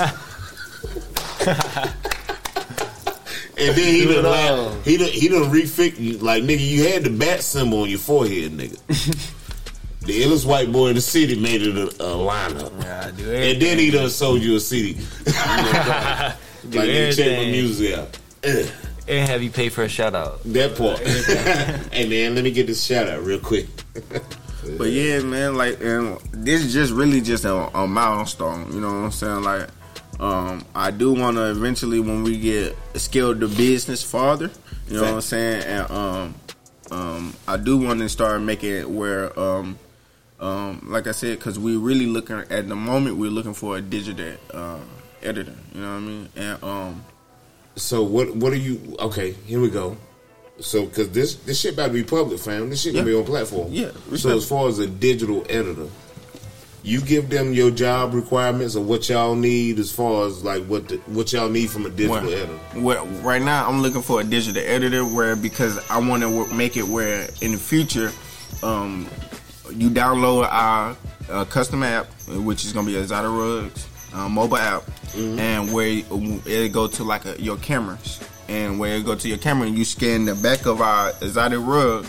And 3.59 3.75
then 3.75 3.93
he 3.93 4.01
Do 4.03 4.21
done, 4.21 4.25
it 4.25 4.27
like, 4.29 4.83
he 4.85 4.97
done 4.97 5.07
he 5.09 5.27
done 5.29 5.43
refix 5.51 5.97
you 5.99 6.19
like 6.19 6.43
nigga 6.43 6.59
you 6.65 6.87
had 6.89 7.03
the 7.03 7.09
bat 7.09 7.41
symbol 7.41 7.81
on 7.81 7.89
your 7.89 7.97
forehead 7.97 8.51
nigga. 8.51 9.33
The 10.07 10.23
illest 10.23 10.45
white 10.45 10.71
boy 10.71 10.87
in 10.87 10.95
the 10.95 11.01
city 11.01 11.39
made 11.39 11.61
it 11.61 11.77
a, 11.77 11.87
a 12.01 12.15
lineup. 12.15 12.71
Yeah, 12.81 13.07
I 13.07 13.11
do 13.11 13.31
And 13.31 13.61
then 13.61 13.77
he 13.77 13.91
done 13.91 14.09
sold 14.09 14.41
you 14.41 14.55
a 14.55 14.59
CD. 14.59 14.93
like 15.25 16.35
Do 16.69 16.79
nigga, 16.79 17.15
check 17.15 17.37
my 17.37 17.45
music 17.51 17.97
out. 17.97 18.17
Ugh, 18.43 18.71
And 19.07 19.29
have 19.29 19.43
you 19.43 19.51
pay 19.51 19.69
for 19.69 19.83
a 19.83 19.89
shout 19.89 20.15
out. 20.15 20.41
that 20.45 20.77
part. 20.77 20.99
hey 21.93 22.07
man, 22.07 22.35
let 22.35 22.43
me 22.43 22.51
get 22.51 22.67
this 22.67 22.83
shout 22.83 23.07
out 23.07 23.23
real 23.23 23.39
quick. 23.39 23.67
But 24.77 24.89
yeah, 24.89 25.21
man, 25.21 25.55
like, 25.55 25.79
and 25.79 26.19
this 26.33 26.65
is 26.65 26.73
just 26.73 26.91
really 26.91 27.21
just 27.21 27.45
a, 27.45 27.55
a 27.77 27.87
milestone. 27.87 28.69
You 28.73 28.81
know 28.81 28.87
what 28.87 29.05
I'm 29.05 29.11
saying? 29.11 29.43
Like, 29.43 29.69
um, 30.19 30.65
I 30.75 30.91
do 30.91 31.13
want 31.13 31.37
to 31.37 31.49
eventually, 31.51 32.01
when 32.01 32.23
we 32.23 32.37
get 32.37 32.75
scaled 32.95 33.39
the 33.39 33.47
business 33.47 34.03
farther, 34.03 34.51
you 34.89 34.95
know 34.95 35.03
what 35.03 35.13
I'm 35.13 35.21
saying? 35.21 35.63
And 35.63 35.91
um, 35.91 36.35
um, 36.91 37.33
I 37.47 37.55
do 37.55 37.77
want 37.77 38.01
to 38.01 38.09
start 38.09 38.41
making 38.41 38.73
it 38.73 38.89
where, 38.89 39.37
um, 39.39 39.79
um, 40.39 40.81
like 40.87 41.07
I 41.07 41.11
said, 41.11 41.39
because 41.39 41.57
we're 41.57 41.79
really 41.79 42.05
looking 42.05 42.37
at 42.37 42.67
the 42.67 42.75
moment, 42.75 43.17
we're 43.17 43.31
looking 43.31 43.53
for 43.53 43.77
a 43.77 43.81
digital 43.81 44.35
uh, 44.53 44.79
editor. 45.23 45.55
You 45.73 45.81
know 45.81 45.91
what 45.93 45.97
I 45.97 45.99
mean? 45.99 46.29
And 46.35 46.63
um, 46.63 47.05
So 47.75 48.03
what 48.03 48.35
what 48.35 48.53
are 48.53 48.57
you 48.57 48.95
okay, 48.99 49.31
here 49.45 49.59
we 49.59 49.69
go. 49.69 49.97
So 50.59 50.87
cause 50.87 51.09
this 51.11 51.35
this 51.35 51.59
shit 51.61 51.73
about 51.73 51.87
to 51.87 51.93
be 51.93 52.03
public, 52.03 52.39
fam. 52.39 52.69
This 52.69 52.81
shit 52.81 52.93
gonna 52.93 53.05
be 53.05 53.13
on 53.15 53.25
platform. 53.25 53.71
Yeah, 53.71 53.91
So 54.15 54.35
as 54.35 54.47
far 54.47 54.67
as 54.67 54.79
a 54.79 54.87
digital 54.87 55.45
editor, 55.49 55.87
you 56.83 57.01
give 57.01 57.29
them 57.29 57.53
your 57.53 57.69
job 57.69 58.13
requirements 58.13 58.75
or 58.75 58.83
what 58.83 59.09
y'all 59.09 59.35
need 59.35 59.77
as 59.77 59.91
far 59.91 60.25
as 60.25 60.43
like 60.43 60.63
what 60.65 60.87
the, 60.87 60.97
what 61.07 61.31
y'all 61.33 61.49
need 61.49 61.69
from 61.69 61.85
a 61.85 61.89
digital 61.89 62.15
Well, 62.15 62.33
editor. 62.33 62.59
Well, 62.75 63.05
right 63.23 63.41
now 63.41 63.67
I'm 63.67 63.81
looking 63.81 64.01
for 64.01 64.21
a 64.21 64.23
digital 64.23 64.63
editor 64.65 65.03
where 65.05 65.35
because 65.35 65.77
I 65.91 65.99
want 65.99 66.23
to 66.23 66.53
make 66.53 66.77
it 66.77 66.87
where 66.87 67.27
in 67.41 67.51
the 67.51 67.57
future, 67.59 68.11
um, 68.63 69.07
you 69.71 69.89
download 69.89 70.47
our 70.51 70.95
uh, 71.29 71.45
custom 71.45 71.83
app, 71.83 72.07
which 72.27 72.65
is 72.65 72.73
gonna 72.73 72.87
be 72.87 72.95
a 72.95 73.03
Zada 73.03 73.29
Rugs 73.29 73.87
uh, 74.13 74.29
mobile 74.29 74.57
app, 74.57 74.83
and 75.15 75.71
where 75.71 76.01
it 76.45 76.71
go 76.71 76.87
to 76.87 77.03
like 77.03 77.25
a, 77.25 77.41
your 77.41 77.57
cameras, 77.57 78.19
and 78.47 78.79
where 78.79 78.95
it 78.95 79.05
go 79.05 79.15
to 79.15 79.27
your 79.27 79.37
camera, 79.37 79.67
and 79.67 79.77
you 79.77 79.85
scan 79.85 80.25
the 80.25 80.35
back 80.35 80.65
of 80.65 80.81
our 80.81 81.13
Zada 81.23 81.59
Rug, 81.59 82.05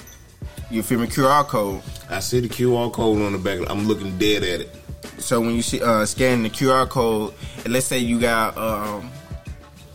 you 0.70 0.82
feel 0.82 1.00
me 1.00 1.06
QR 1.06 1.46
code. 1.46 1.82
I 2.10 2.20
see 2.20 2.40
the 2.40 2.48
QR 2.48 2.92
code 2.92 3.20
on 3.20 3.32
the 3.32 3.38
back. 3.38 3.60
I'm 3.70 3.86
looking 3.86 4.16
dead 4.18 4.42
at 4.42 4.60
it. 4.60 4.74
So 5.18 5.40
when 5.40 5.54
you 5.54 5.62
see 5.62 5.82
uh, 5.82 6.06
scan 6.06 6.42
the 6.42 6.50
QR 6.50 6.88
code, 6.88 7.34
and 7.64 7.72
let's 7.72 7.86
say 7.86 7.98
you 7.98 8.20
got 8.20 8.56
um, 8.56 9.10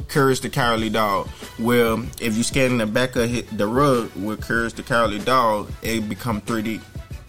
Courage 0.07 0.41
the 0.41 0.49
Cowardly 0.49 0.89
Dog. 0.89 1.27
Well, 1.59 2.03
if 2.21 2.35
you 2.35 2.43
scan 2.43 2.77
the 2.77 2.85
back 2.85 3.15
of 3.15 3.57
the 3.57 3.67
rug 3.67 4.13
with 4.15 4.41
Courage 4.41 4.73
the 4.73 4.83
Cowardly 4.83 5.19
Dog, 5.19 5.71
it 5.81 6.07
become 6.07 6.41
3D 6.41 6.81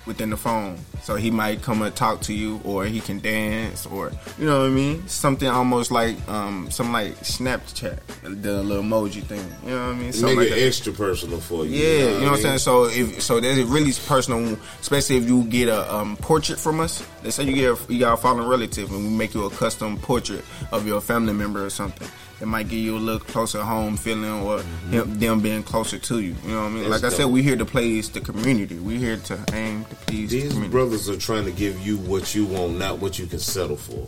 within 0.06 0.30
the 0.30 0.36
phone. 0.36 0.76
So 1.02 1.16
he 1.16 1.30
might 1.30 1.62
come 1.62 1.82
and 1.82 1.94
talk 1.94 2.20
to 2.22 2.34
you, 2.34 2.60
or 2.64 2.84
he 2.84 3.00
can 3.00 3.18
dance, 3.20 3.86
or 3.86 4.10
you 4.38 4.46
know 4.46 4.60
what 4.60 4.66
I 4.66 4.70
mean. 4.70 5.06
Something 5.08 5.48
almost 5.48 5.90
like 5.90 6.16
um, 6.28 6.70
something 6.70 6.92
like 6.92 7.12
Snapchat, 7.20 7.98
the 8.22 8.62
little 8.62 8.82
emoji 8.82 9.22
thing. 9.22 9.44
You 9.64 9.70
know 9.70 9.86
what 9.88 9.94
I 9.96 9.98
mean? 9.98 10.12
Something 10.12 10.38
Make 10.38 10.50
like 10.50 10.58
it 10.58 10.60
that. 10.60 10.66
extra 10.66 10.92
personal 10.92 11.40
for 11.40 11.66
you. 11.66 11.72
Yeah, 11.76 11.88
you 11.88 12.04
know 12.04 12.14
what 12.14 12.22
I'm 12.22 12.28
I 12.28 12.32
mean? 12.32 12.42
saying. 12.42 12.58
So 12.58 12.84
if 12.86 13.22
so, 13.22 13.40
that's 13.40 13.58
really 13.60 13.92
personal, 14.06 14.58
especially 14.80 15.16
if 15.16 15.28
you 15.28 15.44
get 15.44 15.68
a 15.68 15.94
um, 15.94 16.16
portrait 16.16 16.58
from 16.58 16.80
us. 16.80 17.06
Let's 17.22 17.36
say 17.36 17.44
you 17.44 17.54
get 17.54 17.78
a, 17.78 17.92
you 17.92 18.00
got 18.00 18.14
a 18.14 18.16
fallen 18.16 18.46
relative, 18.46 18.90
and 18.92 19.04
we 19.04 19.10
make 19.10 19.34
you 19.34 19.44
a 19.44 19.50
custom 19.50 19.96
portrait 19.98 20.44
of 20.72 20.86
your 20.86 21.00
family 21.00 21.32
member 21.32 21.64
or 21.64 21.70
something. 21.70 22.08
It 22.44 22.48
might 22.48 22.68
give 22.68 22.78
you 22.80 22.94
a 22.94 22.98
little 22.98 23.20
closer 23.20 23.62
home 23.62 23.96
feeling, 23.96 24.30
or 24.30 24.60
him, 24.90 25.18
them 25.18 25.40
being 25.40 25.62
closer 25.62 25.98
to 25.98 26.20
you. 26.20 26.36
You 26.44 26.50
know 26.50 26.60
what 26.60 26.66
I 26.66 26.68
mean? 26.68 26.82
Mm-hmm. 26.82 26.90
That's 26.90 27.02
like 27.02 27.12
I 27.12 27.16
said, 27.16 27.22
dope. 27.22 27.32
we 27.32 27.42
here 27.42 27.56
to 27.56 27.64
please 27.64 28.10
the 28.10 28.20
community. 28.20 28.74
We 28.78 28.98
here 28.98 29.16
to 29.16 29.44
aim 29.54 29.86
to 29.86 29.94
please 29.94 30.28
the 30.28 30.40
These 30.40 30.48
community. 30.52 30.70
brothers 30.70 31.08
are 31.08 31.16
trying 31.16 31.46
to 31.46 31.52
give 31.52 31.80
you 31.80 31.96
what 31.96 32.34
you 32.34 32.44
want, 32.44 32.76
not 32.76 32.98
what 32.98 33.18
you 33.18 33.24
can 33.26 33.38
settle 33.38 33.78
for. 33.78 34.06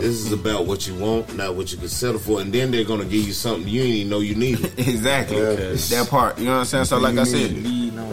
This 0.00 0.26
is 0.26 0.32
about 0.32 0.66
what 0.66 0.88
you 0.88 0.96
want, 0.96 1.32
not 1.36 1.54
what 1.54 1.70
you 1.70 1.78
can 1.78 1.86
settle 1.86 2.18
for, 2.18 2.40
and 2.40 2.52
then 2.52 2.72
they're 2.72 2.82
gonna 2.82 3.04
give 3.04 3.24
you 3.24 3.32
something 3.32 3.68
you 3.68 3.82
ain't 3.82 3.90
even 3.94 4.10
know 4.10 4.18
you 4.18 4.34
needed. 4.34 4.64
exactly 4.76 5.40
that 5.40 6.08
part. 6.10 6.40
You 6.40 6.46
know 6.46 6.54
what 6.54 6.58
I'm 6.58 6.64
saying? 6.64 6.86
So 6.86 6.98
like 6.98 7.18
I 7.18 7.24
said, 7.24 7.52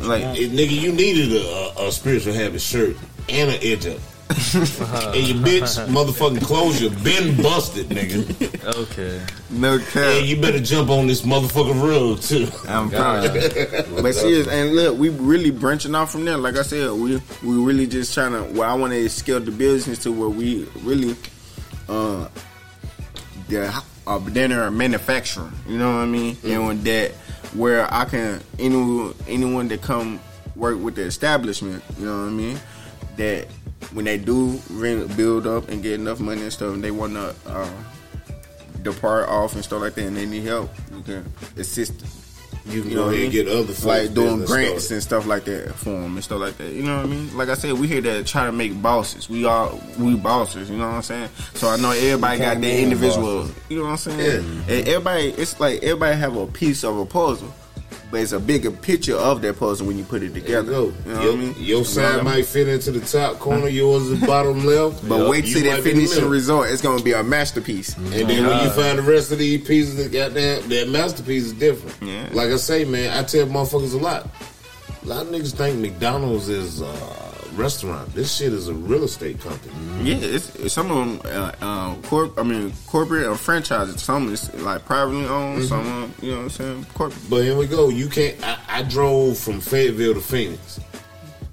like 0.03 0.21
Eh, 0.21 0.35
nigga, 0.49 0.69
you 0.79 0.91
needed 0.91 1.33
a, 1.33 1.79
a, 1.81 1.87
a 1.87 1.91
spiritual 1.91 2.33
habit 2.33 2.61
shirt 2.61 2.95
and 3.27 3.49
an 3.49 3.57
edge 3.63 3.87
up. 3.87 3.97
and 4.53 5.27
your 5.27 5.37
bitch 5.37 5.87
motherfucking 5.87 6.41
closure 6.43 6.89
been 7.01 7.41
busted, 7.41 7.87
nigga. 7.87 8.65
Okay. 8.67 9.21
no 9.49 9.79
cap. 9.79 9.95
And 10.03 10.27
you 10.27 10.39
better 10.41 10.59
jump 10.59 10.89
on 10.89 11.07
this 11.07 11.21
motherfucking 11.21 11.81
rug 11.81 12.21
too. 12.21 12.47
I'm 12.69 12.89
proud. 12.89 13.23
but 14.01 14.13
serious, 14.13 14.47
and 14.47 14.75
look, 14.75 14.97
we 14.97 15.09
really 15.09 15.51
branching 15.51 15.95
off 15.95 16.11
from 16.11 16.25
there. 16.25 16.37
Like 16.37 16.57
I 16.57 16.63
said, 16.63 16.91
we 16.91 17.21
we 17.41 17.55
really 17.55 17.87
just 17.87 18.13
trying 18.13 18.33
to. 18.33 18.43
Well, 18.57 18.69
I 18.69 18.73
want 18.73 18.91
to 18.93 19.09
scale 19.09 19.39
the 19.39 19.51
business 19.51 19.99
to 19.99 20.11
where 20.11 20.29
we 20.29 20.67
really, 20.83 21.15
uh, 21.87 22.27
the 23.47 23.81
uh, 24.05 24.19
dinner 24.19 24.69
manufacturing. 24.71 25.53
You 25.67 25.77
know 25.77 25.93
what 25.93 26.01
I 26.01 26.05
mean? 26.05 26.35
And 26.43 26.67
with 26.67 26.83
that, 26.83 27.11
where 27.53 27.91
I 27.93 28.03
can 28.03 28.41
any 28.59 29.13
anyone 29.27 29.69
that 29.69 29.81
come 29.81 30.19
work 30.57 30.79
with 30.79 30.95
the 30.95 31.03
establishment. 31.03 31.83
You 31.97 32.05
know 32.05 32.23
what 32.23 32.27
I 32.27 32.31
mean? 32.31 32.59
That 33.15 33.47
when 33.93 34.05
they 34.05 34.17
do 34.17 34.59
rent, 34.71 35.15
build 35.15 35.47
up 35.47 35.69
and 35.69 35.81
get 35.83 35.93
enough 35.93 36.19
money 36.19 36.41
and 36.41 36.51
stuff, 36.53 36.73
and 36.73 36.83
they 36.83 36.91
want 36.91 37.13
to 37.13 37.33
uh, 37.47 37.69
depart 38.81 39.27
off 39.29 39.55
and 39.55 39.63
stuff 39.63 39.81
like 39.81 39.95
that, 39.95 40.05
and 40.05 40.17
they 40.17 40.25
need 40.25 40.43
help, 40.43 40.69
you 40.93 41.01
can 41.01 41.33
assist. 41.57 41.99
them. 41.99 42.09
You 42.65 42.81
can 42.81 42.89
You 42.91 42.95
know 42.97 43.05
what 43.05 43.13
ahead 43.13 43.23
and 43.23 43.31
get 43.31 43.47
other 43.47 43.63
folks 43.67 43.85
like 43.85 44.13
doing 44.13 44.43
grants 44.43 44.85
started. 44.85 44.91
and 44.95 45.01
stuff 45.03 45.25
like 45.25 45.45
that 45.45 45.73
for 45.75 45.91
them 45.91 46.15
and 46.15 46.23
stuff 46.23 46.41
like 46.41 46.57
that. 46.57 46.73
You 46.73 46.83
know 46.83 46.97
what 46.97 47.05
I 47.05 47.09
mean? 47.09 47.37
Like 47.37 47.47
I 47.47 47.53
said, 47.53 47.71
we 47.79 47.87
here 47.87 48.01
to 48.01 48.25
try 48.25 48.45
to 48.45 48.51
make 48.51 48.81
bosses. 48.81 49.29
We 49.29 49.45
all 49.45 49.79
we 49.97 50.15
bosses. 50.15 50.69
You 50.69 50.75
know 50.75 50.85
what 50.87 50.95
I'm 50.95 51.01
saying? 51.01 51.29
So 51.53 51.69
I 51.69 51.77
know 51.77 51.91
everybody 51.91 52.39
got 52.39 52.59
their 52.59 52.77
individual. 52.79 53.43
bosses. 53.43 53.55
You 53.69 53.77
know 53.77 53.83
what 53.85 53.91
I'm 53.91 53.97
saying? 53.97 54.63
And 54.67 54.85
everybody, 54.85 55.27
it's 55.29 55.57
like 55.61 55.81
everybody 55.81 56.17
have 56.17 56.35
a 56.35 56.45
piece 56.45 56.83
of 56.83 56.97
a 56.97 57.05
puzzle. 57.05 57.53
But 58.09 58.21
it's 58.21 58.31
a 58.31 58.39
bigger 58.39 58.71
picture 58.71 59.15
of 59.15 59.41
that 59.41 59.59
puzzle 59.59 59.85
when 59.85 59.97
you 59.97 60.05
put 60.05 60.23
it 60.23 60.33
together. 60.33 60.71
you 60.71 60.71
go. 60.71 60.93
You 61.05 61.13
know 61.13 61.21
your, 61.21 61.31
what 61.31 61.39
I 61.39 61.43
mean? 61.43 61.55
your 61.57 61.85
side 61.85 62.23
might 62.23 62.45
fit 62.45 62.69
into 62.69 62.91
the 62.91 63.01
top 63.01 63.39
corner, 63.39 63.67
yours 63.67 64.03
is 64.03 64.25
bottom 64.25 64.65
left. 64.65 65.07
But 65.07 65.29
wait 65.29 65.45
till 65.45 65.63
that 65.63 65.83
finishing 65.83 66.29
result. 66.29 66.67
It's 66.67 66.81
gonna 66.81 67.03
be 67.03 67.13
a 67.13 67.23
masterpiece. 67.23 67.95
And 67.97 68.07
then 68.07 68.27
when 68.27 68.37
you 68.37 68.47
uh-huh. 68.47 68.69
find 68.81 68.97
the 68.99 69.03
rest 69.03 69.31
of 69.31 69.39
these 69.39 69.65
pieces, 69.67 69.97
that 69.97 70.11
goddamn 70.11 70.69
that 70.69 70.89
masterpiece 70.89 71.45
is 71.45 71.53
different. 71.53 71.95
Yeah. 72.01 72.29
Like 72.31 72.49
I 72.49 72.57
say, 72.57 72.85
man, 72.85 73.17
I 73.17 73.23
tell 73.23 73.45
motherfuckers 73.47 73.93
a 73.93 73.97
lot. 73.97 74.29
A 75.03 75.05
lot 75.05 75.25
of 75.25 75.31
niggas 75.31 75.53
think 75.53 75.79
McDonald's 75.79 76.49
is 76.49 76.81
a 76.81 77.26
restaurant. 77.57 78.13
This 78.13 78.33
shit 78.35 78.53
is 78.53 78.67
a 78.67 78.73
real 78.73 79.03
estate 79.03 79.39
company. 79.41 79.73
Yeah, 80.03 80.15
it's, 80.17 80.55
it's 80.55 80.73
some 80.73 80.91
of 80.91 81.23
them. 81.23 81.31
Uh, 81.33 81.51
uh, 81.61 81.95
corp, 82.07 82.37
I 82.37 82.43
mean, 82.43 82.71
corporate 82.85 83.25
or 83.25 83.35
franchises. 83.35 84.01
Some 84.01 84.31
is 84.31 84.53
like 84.61 84.85
privately 84.85 85.25
owned. 85.25 85.65
Some, 85.65 85.79
of 85.79 85.87
'em, 86.03 86.13
you 86.21 86.31
know 86.31 86.37
what 86.37 86.43
I'm 86.43 86.49
saying, 86.51 86.85
corporate. 86.93 87.29
But 87.29 87.43
here 87.43 87.57
we 87.57 87.67
go. 87.67 87.89
You 87.89 88.07
can't. 88.09 88.35
I, 88.43 88.57
I 88.69 88.83
drove 88.83 89.37
from 89.37 89.59
Fayetteville 89.59 90.13
to 90.13 90.21
Phoenix. 90.21 90.79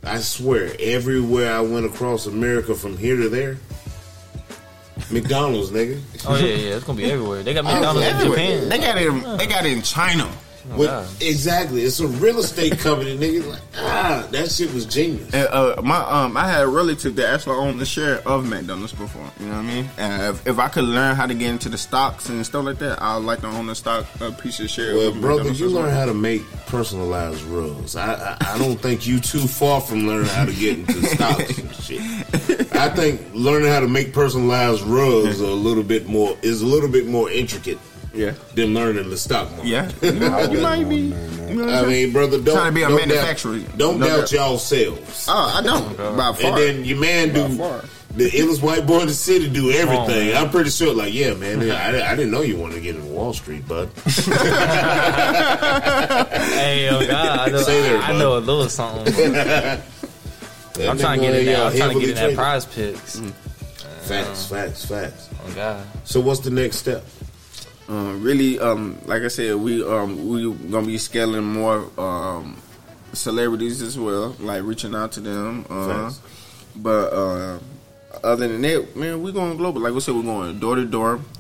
I 0.05 0.19
swear, 0.19 0.71
everywhere 0.79 1.55
I 1.57 1.61
went 1.61 1.87
across 1.87 2.27
America 2.27 2.75
from 2.75 2.99
here 2.99 3.17
to 3.17 3.29
there, 3.31 3.57
McDonald's, 5.11 5.71
nigga. 5.71 6.01
Oh 6.27 6.37
yeah, 6.37 6.45
yeah, 6.47 6.77
it's 6.77 6.85
gonna 6.85 6.99
be 6.99 7.11
everywhere. 7.11 7.43
They 7.43 7.55
got 7.55 7.65
Oh, 7.67 7.73
McDonald's 7.73 8.07
in 8.23 8.31
Japan. 8.31 8.69
They 8.69 8.79
got 8.79 8.99
it. 8.99 9.07
In, 9.07 9.37
they 9.39 9.47
got 9.47 9.65
it 9.67 9.73
in 9.73 9.83
China. 9.83 10.31
What- 10.69 10.87
God. 10.87 11.07
exactly. 11.21 11.83
It's 11.83 12.01
a 12.01 12.07
real 12.07 12.39
estate 12.39 12.79
company, 12.79 13.17
nigga. 13.17 13.47
Like, 13.47 13.61
ah, 13.77 14.27
that 14.31 14.51
shit 14.51 14.73
was 14.73 14.87
genius. 14.87 15.33
And, 15.35 15.49
uh, 15.49 15.81
my 15.83 15.99
um, 15.99 16.37
I 16.37 16.49
had 16.49 16.63
a 16.63 16.67
relative 16.69 17.17
that 17.17 17.27
actually 17.35 17.57
owned 17.57 17.81
the 17.81 17.87
share 17.87 18.27
of 18.27 18.49
McDonald's 18.49 18.93
before. 18.93 19.31
You 19.41 19.47
know 19.47 19.53
what 19.57 19.59
I 19.61 19.63
mean? 19.63 19.91
And 19.99 20.23
if, 20.35 20.47
if 20.47 20.59
I 20.59 20.69
could 20.69 20.85
learn 20.85 21.17
how 21.17 21.27
to 21.27 21.35
get 21.35 21.51
into 21.51 21.69
the 21.69 21.79
stocks 21.79 22.29
and 22.29 22.45
stuff 22.45 22.65
like 22.65 22.79
that, 22.79 23.01
I'd 23.03 23.17
like 23.23 23.41
to 23.43 23.49
own 23.49 23.69
a 23.69 23.75
stock 23.75 24.07
a 24.21 24.33
piece 24.33 24.61
of 24.61 24.71
share. 24.71 24.95
Well, 24.95 25.09
of 25.09 25.21
brother, 25.21 25.51
you 25.51 25.69
learn 25.69 25.91
how 25.91 26.07
to 26.07 26.15
make 26.15 26.43
personalized 26.67 27.43
rugs. 27.43 27.97
I, 27.97 28.15
I 28.15 28.55
I 28.55 28.59
don't 28.59 28.77
think 28.81 29.07
you 29.07 29.21
too 29.21 29.47
far 29.47 29.81
from 29.81 30.07
learning 30.07 30.29
how 30.29 30.45
to 30.47 30.53
get 30.53 30.79
into 30.79 31.05
stocks 31.15 31.59
and 31.59 31.75
shit. 31.75 32.01
I 32.75 32.89
think 32.89 33.21
learning 33.33 33.69
how 33.69 33.81
to 33.81 33.89
make 33.89 34.13
personalized 34.13 34.83
rugs 34.83 35.41
a 35.41 35.47
little 35.47 35.83
bit 35.83 36.07
more 36.07 36.37
is 36.43 36.63
a 36.63 36.67
little 36.67 36.89
bit 36.89 37.07
more 37.07 37.31
intricate 37.31 37.79
Yeah, 38.15 38.33
than 38.55 38.75
learning 38.75 39.11
the 39.11 39.17
stock 39.17 39.51
market. 39.53 39.67
yeah. 39.67 39.91
You, 40.03 40.13
might- 40.21 40.53
you 40.53 40.61
might 40.61 40.89
be. 40.89 40.97
You 41.49 41.55
know 41.57 41.69
I 41.69 41.85
mean, 41.87 42.13
brother, 42.13 42.41
don't 42.41 42.55
Trying 42.57 42.71
to 42.71 42.75
be 42.75 42.83
a 42.83 42.89
don't 42.89 42.97
manufacturer. 42.97 43.59
Doubt, 43.59 43.79
don't 43.79 44.01
No 44.01 44.07
doubt 44.07 44.17
doubt. 44.21 44.33
y'all 44.33 44.59
selves. 44.59 45.27
Oh, 45.29 45.53
I 45.59 45.63
don't. 45.63 45.97
By 45.97 46.33
far. 46.33 46.51
And 46.51 46.57
then 46.59 46.85
your 46.85 46.99
man 46.99 47.33
do 47.35 47.49
By 47.49 47.55
far. 47.57 47.85
the 48.17 48.31
illest 48.31 48.63
white 48.63 48.87
boy 48.87 49.01
in 49.01 49.07
the 49.09 49.13
city 49.15 49.49
do 49.51 49.71
everything. 49.71 50.35
I'm 50.37 50.51
pretty 50.51 50.71
sure, 50.71 50.95
like, 50.95 51.13
yeah, 51.13 51.35
man, 51.35 51.71
I, 51.71 52.13
I 52.13 52.17
didn't 52.17 52.31
know 52.33 52.41
you 52.43 52.57
wanted 52.57 52.77
to 52.77 52.81
get 52.81 52.95
into 52.97 53.09
Wall 53.09 53.33
Street, 53.35 53.67
bud. 53.69 53.91
Hey, 55.55 56.89
oh 56.91 57.07
God, 57.07 57.39
I 57.39 57.49
know, 57.51 57.63
there, 57.65 57.99
I 58.03 58.09
bud. 58.13 58.19
know 58.19 58.37
a 58.37 58.41
little 58.41 58.69
something. 58.69 59.15
I'm 60.89 60.99
trying 60.99 61.21
to 61.21 61.27
get 61.27 61.35
in 61.37 61.47
that. 61.47 61.67
I'm 61.73 61.77
trying 61.77 61.93
to 61.95 62.01
get 62.01 62.09
in 62.11 62.15
that 62.17 62.31
PrizePicks. 62.33 63.33
Facts, 64.03 64.47
facts, 64.47 64.85
facts. 64.85 65.29
Oh 65.47 65.53
God. 65.55 65.87
So 66.05 66.21
what's 66.21 66.41
the 66.41 66.51
next 66.51 66.77
step? 66.79 67.05
Um, 67.89 68.23
really, 68.23 68.59
um, 68.59 68.99
like 69.05 69.23
I 69.23 69.29
said, 69.29 69.57
we 69.57 69.85
um, 69.87 70.29
we 70.29 70.53
gonna 70.71 70.87
be 70.87 70.97
scaling 70.99 71.45
more 71.45 71.89
um, 71.99 72.57
celebrities 73.13 73.83
as 73.83 73.99
well, 73.99 74.35
like 74.41 74.63
reaching 74.63 74.95
out 74.95 75.13
to 75.13 75.21
them. 75.21 75.67
Uh, 75.69 76.11
but 76.77 77.13
uh, 77.13 77.59
other 78.23 78.49
than 78.49 78.63
that, 78.63 78.97
man, 78.97 79.23
we're 79.23 79.33
going 79.33 79.57
global. 79.57 79.83
Like 79.83 79.93
we 79.93 80.01
said, 80.01 80.15
we're 80.15 80.23
going 80.23 80.59
door 80.59 80.77
to 80.77 80.85
door. 80.85 81.21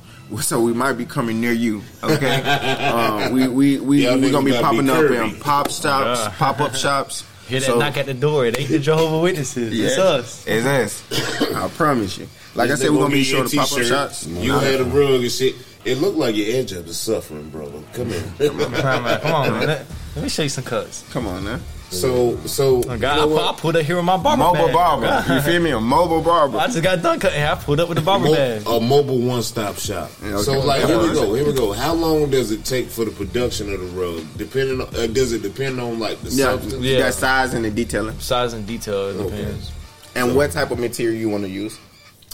So 0.40 0.58
we 0.62 0.72
might 0.72 0.94
be 0.94 1.04
coming 1.04 1.38
near 1.38 1.52
you. 1.52 1.82
Okay, 2.02 2.40
uh, 2.44 3.30
we 3.32 3.46
we 3.46 3.78
we 3.78 4.04
Y'all 4.06 4.18
we 4.18 4.30
gonna 4.30 4.44
be 4.44 4.52
niggas 4.52 4.60
gotta 4.62 4.82
be 4.82 4.88
popping 4.88 5.20
up 5.20 5.32
in 5.34 5.38
pop 5.38 5.70
shops, 5.70 6.20
Yeah. 6.20 6.34
pop 6.38 6.60
up 6.62 6.74
shops. 6.74 7.24
Hear 7.46 7.60
that 7.60 7.66
So- 7.66 7.78
knock 7.78 7.98
at 7.98 8.06
the 8.06 8.14
door? 8.14 8.46
It 8.46 8.58
ain't 8.58 8.70
the 8.70 8.78
Jehovah 8.78 9.20
Witnesses. 9.20 9.78
It's 9.78 9.98
us. 9.98 10.44
It's 10.46 10.64
us. 10.66 11.52
I 11.54 11.68
promise 11.68 12.16
you. 12.16 12.26
Like 12.54 12.70
I 12.70 12.74
said, 12.76 12.88
we're 12.90 12.96
gonna 12.96 13.00
gonna 13.04 13.14
be 13.14 13.18
get 13.22 13.28
you 13.28 13.34
showing 13.36 13.48
the 13.48 13.56
pop 13.58 13.64
up 13.64 13.76
t-shirt. 13.76 13.86
shots. 13.86 14.26
You 14.26 14.52
had 14.54 14.80
a 14.80 14.84
rug 14.84 15.20
and 15.20 15.30
shit. 15.30 15.54
It 15.84 15.98
looked 15.98 16.16
like 16.16 16.34
your 16.34 16.56
edge 16.56 16.72
of 16.72 16.86
the 16.86 16.94
suffering, 16.94 17.50
brother. 17.50 17.82
Come 17.92 18.08
here. 18.08 18.22
Come 18.48 18.60
on, 18.60 19.02
man. 19.02 19.20
Come 19.20 19.32
on, 19.34 19.50
man. 19.52 19.66
Let, 19.66 19.86
let 20.16 20.22
me 20.22 20.28
show 20.30 20.42
you 20.42 20.48
some 20.48 20.64
cuts. 20.64 21.04
Come 21.12 21.26
on, 21.26 21.44
man. 21.44 21.60
so, 21.90 22.36
so 22.46 22.82
Oh, 22.88 22.94
you 22.94 22.98
know 23.00 23.10
I, 23.12 23.18
put, 23.18 23.28
what? 23.28 23.54
I 23.54 23.58
pulled 23.60 23.76
up 23.76 23.82
here 23.84 23.96
with 23.96 24.04
my 24.06 24.16
barber 24.16 24.42
Mobile 24.44 24.64
bag. 24.66 24.72
barber. 24.74 25.34
You 25.34 25.40
feel 25.42 25.60
me? 25.62 25.70
A 25.72 25.80
mobile 25.80 26.22
barber. 26.22 26.56
I 26.58 26.66
just 26.68 26.82
got 26.82 27.02
done 27.02 27.20
cutting. 27.20 27.42
I 27.42 27.54
pulled 27.56 27.80
up 27.80 27.88
with 27.90 27.98
the 27.98 28.04
barber 28.04 28.24
Mo- 28.26 28.34
bag. 28.34 28.62
a 28.66 28.80
mobile 28.80 29.20
one-stop 29.20 29.76
shop. 29.76 30.10
Yeah, 30.22 30.34
okay. 30.36 30.42
So, 30.44 30.60
like, 30.60 30.84
here 30.86 30.98
we 30.98 31.12
go. 31.12 31.34
Here 31.34 31.44
we 31.44 31.52
go. 31.52 31.72
How 31.72 31.92
long 31.92 32.30
does 32.30 32.50
it 32.50 32.64
take 32.64 32.88
for 32.88 33.04
the 33.04 33.10
production 33.10 33.70
of 33.72 33.78
the 33.80 33.86
rug? 33.88 34.24
Depending 34.38 34.80
on, 34.80 34.88
uh, 34.96 35.06
does 35.08 35.32
it 35.32 35.42
depend 35.42 35.78
on 35.80 35.98
like 35.98 36.18
the 36.22 36.30
Yeah, 36.30 36.44
substance? 36.52 36.82
Yeah. 36.82 36.98
that 37.00 37.14
size 37.14 37.52
and 37.52 37.62
the 37.64 37.70
detailing, 37.70 38.18
Size 38.20 38.54
and 38.54 38.66
detail 38.66 39.08
it 39.20 39.22
depends. 39.22 39.70
and 40.14 40.34
what 40.34 40.50
type 40.50 40.70
of 40.70 40.78
material 40.78 41.14
you 41.20 41.28
want 41.28 41.44
to 41.44 41.50
use. 41.50 41.78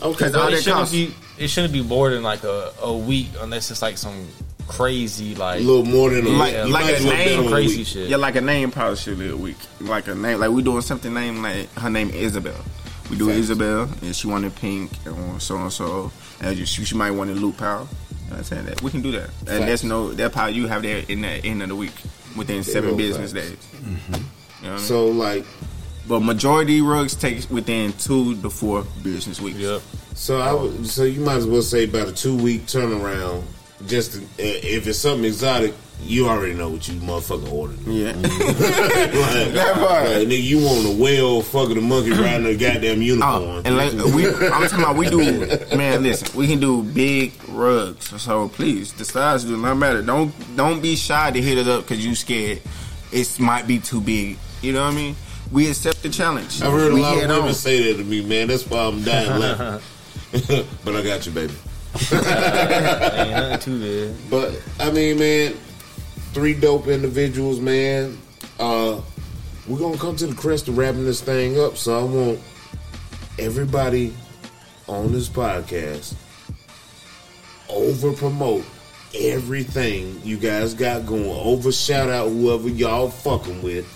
Okay, 0.02 0.26
all 0.26 0.32
But 0.32 0.32
that 0.32 0.52
it 0.52 0.56
shouldn't 0.62 0.74
costs- 0.76 0.92
be. 0.94 1.14
It 1.38 1.48
shouldn't 1.48 1.72
be 1.72 1.82
more 1.82 2.10
than 2.10 2.22
like 2.22 2.44
a, 2.44 2.72
a 2.82 2.96
week 2.96 3.28
unless 3.40 3.70
it's 3.70 3.82
like 3.82 3.96
some 3.98 4.28
crazy 4.68 5.34
like 5.34 5.60
a 5.60 5.62
little 5.64 5.84
more 5.84 6.10
than 6.10 6.26
a 6.26 6.28
Like- 6.30 6.54
week. 6.54 6.66
You 6.66 6.72
like 6.72 6.84
a 6.84 6.96
as 6.96 7.04
well 7.04 7.12
bet 7.12 7.26
name 7.26 7.38
on 7.40 7.46
a 7.46 7.50
crazy 7.50 7.78
week. 7.78 7.86
shit. 7.86 8.08
Yeah, 8.08 8.16
like 8.16 8.36
a 8.36 8.40
name 8.40 8.70
probably 8.70 8.96
should 8.96 9.18
be 9.18 9.28
a 9.30 9.36
week. 9.36 9.56
Like 9.80 10.06
a 10.08 10.14
name, 10.14 10.38
like 10.40 10.50
we 10.50 10.62
doing 10.62 10.82
something 10.82 11.12
named 11.12 11.38
like 11.42 11.72
her 11.74 11.90
name 11.90 12.10
Isabel. 12.10 12.54
We 13.10 13.16
do 13.16 13.26
Facts. 13.26 13.38
Isabel, 13.38 13.88
and 14.02 14.14
she 14.14 14.26
wanted 14.28 14.54
pink 14.56 14.90
and 15.04 15.42
so 15.42 15.56
and 15.56 15.72
so, 15.72 16.12
and 16.40 16.56
you- 16.56 16.66
she, 16.66 16.84
she 16.84 16.94
might 16.94 17.10
want 17.10 17.30
a 17.30 17.34
loop 17.34 17.56
pile. 17.56 17.88
You 17.90 18.36
know 18.36 18.36
what 18.36 18.36
I'm 18.38 18.44
saying 18.44 18.66
that 18.66 18.82
we 18.82 18.90
can 18.92 19.02
do 19.02 19.10
that, 19.12 19.28
and 19.40 19.48
Facts. 19.48 19.64
that's 19.66 19.82
no 19.84 20.12
that 20.12 20.32
power 20.32 20.48
you 20.50 20.68
have 20.68 20.82
there 20.82 21.02
in 21.08 21.22
the 21.22 21.28
end 21.28 21.62
of 21.62 21.68
the 21.70 21.74
week 21.76 21.92
within 22.36 22.62
seven 22.62 22.96
business 22.96 23.32
facts. 23.32 23.48
days. 23.48 23.58
Mm-hmm. 23.74 24.14
You 24.14 24.18
know 24.20 24.22
what 24.60 24.64
I 24.64 24.70
mean? 24.76 24.78
So, 24.78 25.06
like, 25.08 25.44
but 26.10 26.20
majority 26.20 26.80
rugs 26.80 27.14
take 27.14 27.48
within 27.50 27.92
two 27.92 28.34
to 28.42 28.50
four 28.50 28.82
business 29.04 29.40
weeks. 29.40 29.58
Yep. 29.58 29.80
so 30.16 30.40
I 30.40 30.52
would, 30.52 30.84
so 30.84 31.04
you 31.04 31.20
might 31.20 31.36
as 31.36 31.46
well 31.46 31.62
say 31.62 31.84
about 31.84 32.08
a 32.08 32.12
two-week 32.12 32.62
turnaround. 32.62 33.44
Just 33.86 34.12
to, 34.14 34.18
uh, 34.18 34.24
if 34.38 34.88
it's 34.88 34.98
something 34.98 35.24
exotic, 35.24 35.72
you 36.02 36.26
already 36.28 36.54
know 36.54 36.68
what 36.68 36.88
you 36.88 36.94
motherfucking 36.94 37.52
ordered. 37.52 37.78
Yeah. 37.86 38.10
like, 38.12 38.22
That 39.54 39.76
part. 39.76 40.04
like, 40.08 40.26
nigga, 40.26 40.42
you 40.42 40.58
want 40.58 40.84
a 40.84 41.00
whale 41.00 41.42
fucking 41.42 41.78
a 41.78 41.80
monkey 41.80 42.10
riding 42.10 42.44
a 42.44 42.56
goddamn 42.56 43.02
unicorn. 43.02 43.42
Oh, 43.42 43.62
and 43.64 43.76
like 43.76 43.92
we, 44.14 44.26
I'm 44.26 44.68
talking 44.68 44.80
about 44.80 44.96
we 44.96 45.08
do, 45.08 45.46
man. 45.76 46.02
Listen, 46.02 46.36
we 46.36 46.48
can 46.48 46.58
do 46.58 46.82
big 46.82 47.32
rugs. 47.50 48.20
So 48.20 48.48
please, 48.48 48.92
the 48.94 49.04
size 49.04 49.44
do 49.44 49.56
not 49.56 49.74
matter. 49.76 50.02
Don't 50.02 50.34
don't 50.56 50.82
be 50.82 50.96
shy 50.96 51.30
to 51.30 51.40
hit 51.40 51.56
it 51.56 51.68
up 51.68 51.82
because 51.84 52.04
you 52.04 52.16
scared. 52.16 52.60
It 53.12 53.38
might 53.38 53.68
be 53.68 53.78
too 53.78 54.00
big. 54.00 54.38
You 54.60 54.72
know 54.72 54.84
what 54.84 54.92
I 54.92 54.96
mean? 54.96 55.16
We 55.50 55.68
accept 55.68 56.02
the 56.02 56.08
challenge. 56.08 56.62
I've 56.62 56.72
heard 56.72 56.92
a 56.92 56.94
we 56.94 57.00
lot 57.00 57.14
of 57.14 57.20
head 57.20 57.28
women 57.30 57.48
on. 57.48 57.54
say 57.54 57.92
that 57.92 57.98
to 57.98 58.04
me, 58.04 58.22
man. 58.24 58.48
That's 58.48 58.66
why 58.68 58.84
I'm 58.84 59.02
dying 59.02 59.28
laughing. 59.40 59.82
but 60.84 60.96
I 60.96 61.02
got 61.02 61.26
you, 61.26 61.32
baby. 61.32 61.54
Ain't 62.12 63.30
nothing 63.32 63.58
too 63.58 64.12
bad. 64.12 64.30
But 64.30 64.62
I 64.78 64.92
mean, 64.92 65.18
man, 65.18 65.54
three 66.32 66.54
dope 66.54 66.86
individuals, 66.86 67.58
man. 67.58 68.16
Uh, 68.60 69.00
we're 69.66 69.78
gonna 69.78 69.98
come 69.98 70.16
to 70.16 70.26
the 70.26 70.34
crest 70.34 70.68
of 70.68 70.78
wrapping 70.78 71.04
this 71.04 71.20
thing 71.20 71.58
up. 71.58 71.76
So 71.76 71.98
I 71.98 72.04
want 72.04 72.40
everybody 73.38 74.14
on 74.86 75.12
this 75.12 75.28
podcast 75.28 76.14
over 77.68 78.12
promote 78.12 78.64
everything 79.14 80.20
you 80.24 80.36
guys 80.36 80.74
got 80.74 81.06
going. 81.06 81.24
Over 81.28 81.72
shout 81.72 82.08
out 82.08 82.28
whoever 82.28 82.68
y'all 82.68 83.10
fucking 83.10 83.62
with. 83.62 83.86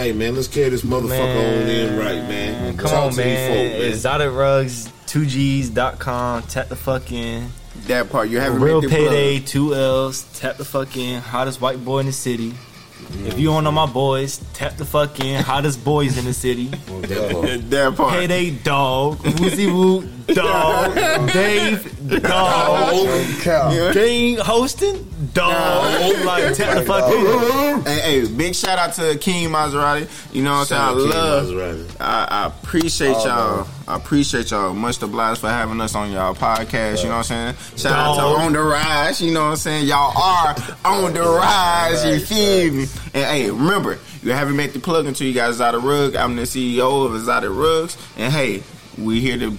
Hey 0.00 0.12
man, 0.14 0.34
let's 0.34 0.48
carry 0.48 0.70
this 0.70 0.80
motherfucker 0.80 1.62
on 1.62 1.68
in 1.68 1.98
right, 1.98 2.22
man. 2.26 2.74
Come 2.78 2.88
Talk 2.88 3.04
on, 3.04 3.10
to 3.10 3.16
these 3.18 3.26
man. 3.26 3.48
folk, 3.70 3.78
man. 3.80 3.90
Exotic 3.90 4.32
rugs, 4.32 4.88
2gs.com. 5.04 6.42
Tap 6.44 6.68
the 6.70 6.76
fuck 6.76 7.12
in. 7.12 7.50
That 7.86 8.08
part 8.08 8.30
you 8.30 8.40
haven't 8.40 8.62
Real 8.62 8.80
made 8.80 8.88
the 8.90 8.96
plug. 8.96 9.08
payday, 9.10 9.40
two 9.40 9.74
L's. 9.74 10.22
Tap 10.38 10.56
the 10.56 10.64
fuck 10.64 10.96
in. 10.96 11.20
Hottest 11.20 11.60
white 11.60 11.84
boy 11.84 11.98
in 11.98 12.06
the 12.06 12.12
city. 12.12 12.54
If 13.26 13.38
you 13.38 13.48
don't 13.48 13.64
know 13.64 13.72
my 13.72 13.86
boys, 13.86 14.38
tap 14.54 14.76
the 14.76 14.84
fuck 14.84 15.20
in. 15.20 15.42
Hottest 15.42 15.84
boys 15.84 16.16
in 16.16 16.24
the 16.24 16.32
city. 16.32 16.66
That 16.66 17.94
part. 17.96 18.12
Payday 18.12 18.50
dog. 18.50 19.18
Whuzi 19.18 19.66
Woo 19.72 20.08
dog. 20.34 20.94
Dave 21.32 22.22
dog. 22.22 23.92
King 23.92 24.36
hosting 24.38 25.06
dog. 25.34 26.24
Like 26.24 26.54
tap 26.54 26.78
the 26.78 26.84
fuck 26.86 27.12
in. 27.12 27.82
Hey, 27.84 28.00
hey, 28.00 28.26
big 28.34 28.54
shout 28.54 28.78
out 28.78 28.94
to 28.94 29.18
King 29.18 29.50
Maserati. 29.50 30.08
You 30.34 30.42
know 30.42 30.52
what 30.52 30.72
I'm 30.72 30.96
saying? 30.96 31.12
I 31.14 31.18
love. 31.18 31.96
I, 32.00 32.26
I 32.30 32.46
appreciate 32.46 33.12
y'all. 33.12 33.66
I 33.90 33.96
appreciate 33.96 34.50
y'all. 34.52 34.72
Much 34.72 35.02
obliged 35.02 35.40
for 35.40 35.48
having 35.48 35.80
us 35.80 35.94
on 35.94 36.12
y'all 36.12 36.34
podcast. 36.34 37.02
You 37.02 37.08
know 37.08 37.16
what 37.18 37.30
I'm 37.30 37.54
saying? 37.56 37.76
Shout 37.76 37.92
out 37.92 38.14
to 38.16 38.22
On 38.22 38.52
the 38.52 38.60
Rise. 38.62 39.20
You 39.20 39.32
know 39.34 39.42
what 39.44 39.50
I'm 39.50 39.56
saying? 39.56 39.86
Y'all 39.86 40.16
are 40.16 40.54
on 40.84 41.12
the 41.12 41.20
rise. 41.22 42.04
You 42.04 42.20
feel 42.24 42.72
me? 42.72 42.82
And 43.14 43.24
hey, 43.24 43.50
remember, 43.50 43.98
you 44.22 44.30
haven't 44.32 44.54
made 44.56 44.72
the 44.72 44.78
plug 44.80 45.06
until 45.06 45.26
you 45.26 45.34
guys 45.34 45.60
out 45.60 45.74
of 45.74 45.82
rug. 45.84 46.14
I'm 46.14 46.36
the 46.36 46.42
CEO 46.42 47.04
of 47.04 47.14
Exotic 47.16 47.50
Ruggs. 47.52 47.96
And 48.16 48.32
hey, 48.32 48.62
we 48.96 49.20
here 49.20 49.38
to 49.38 49.56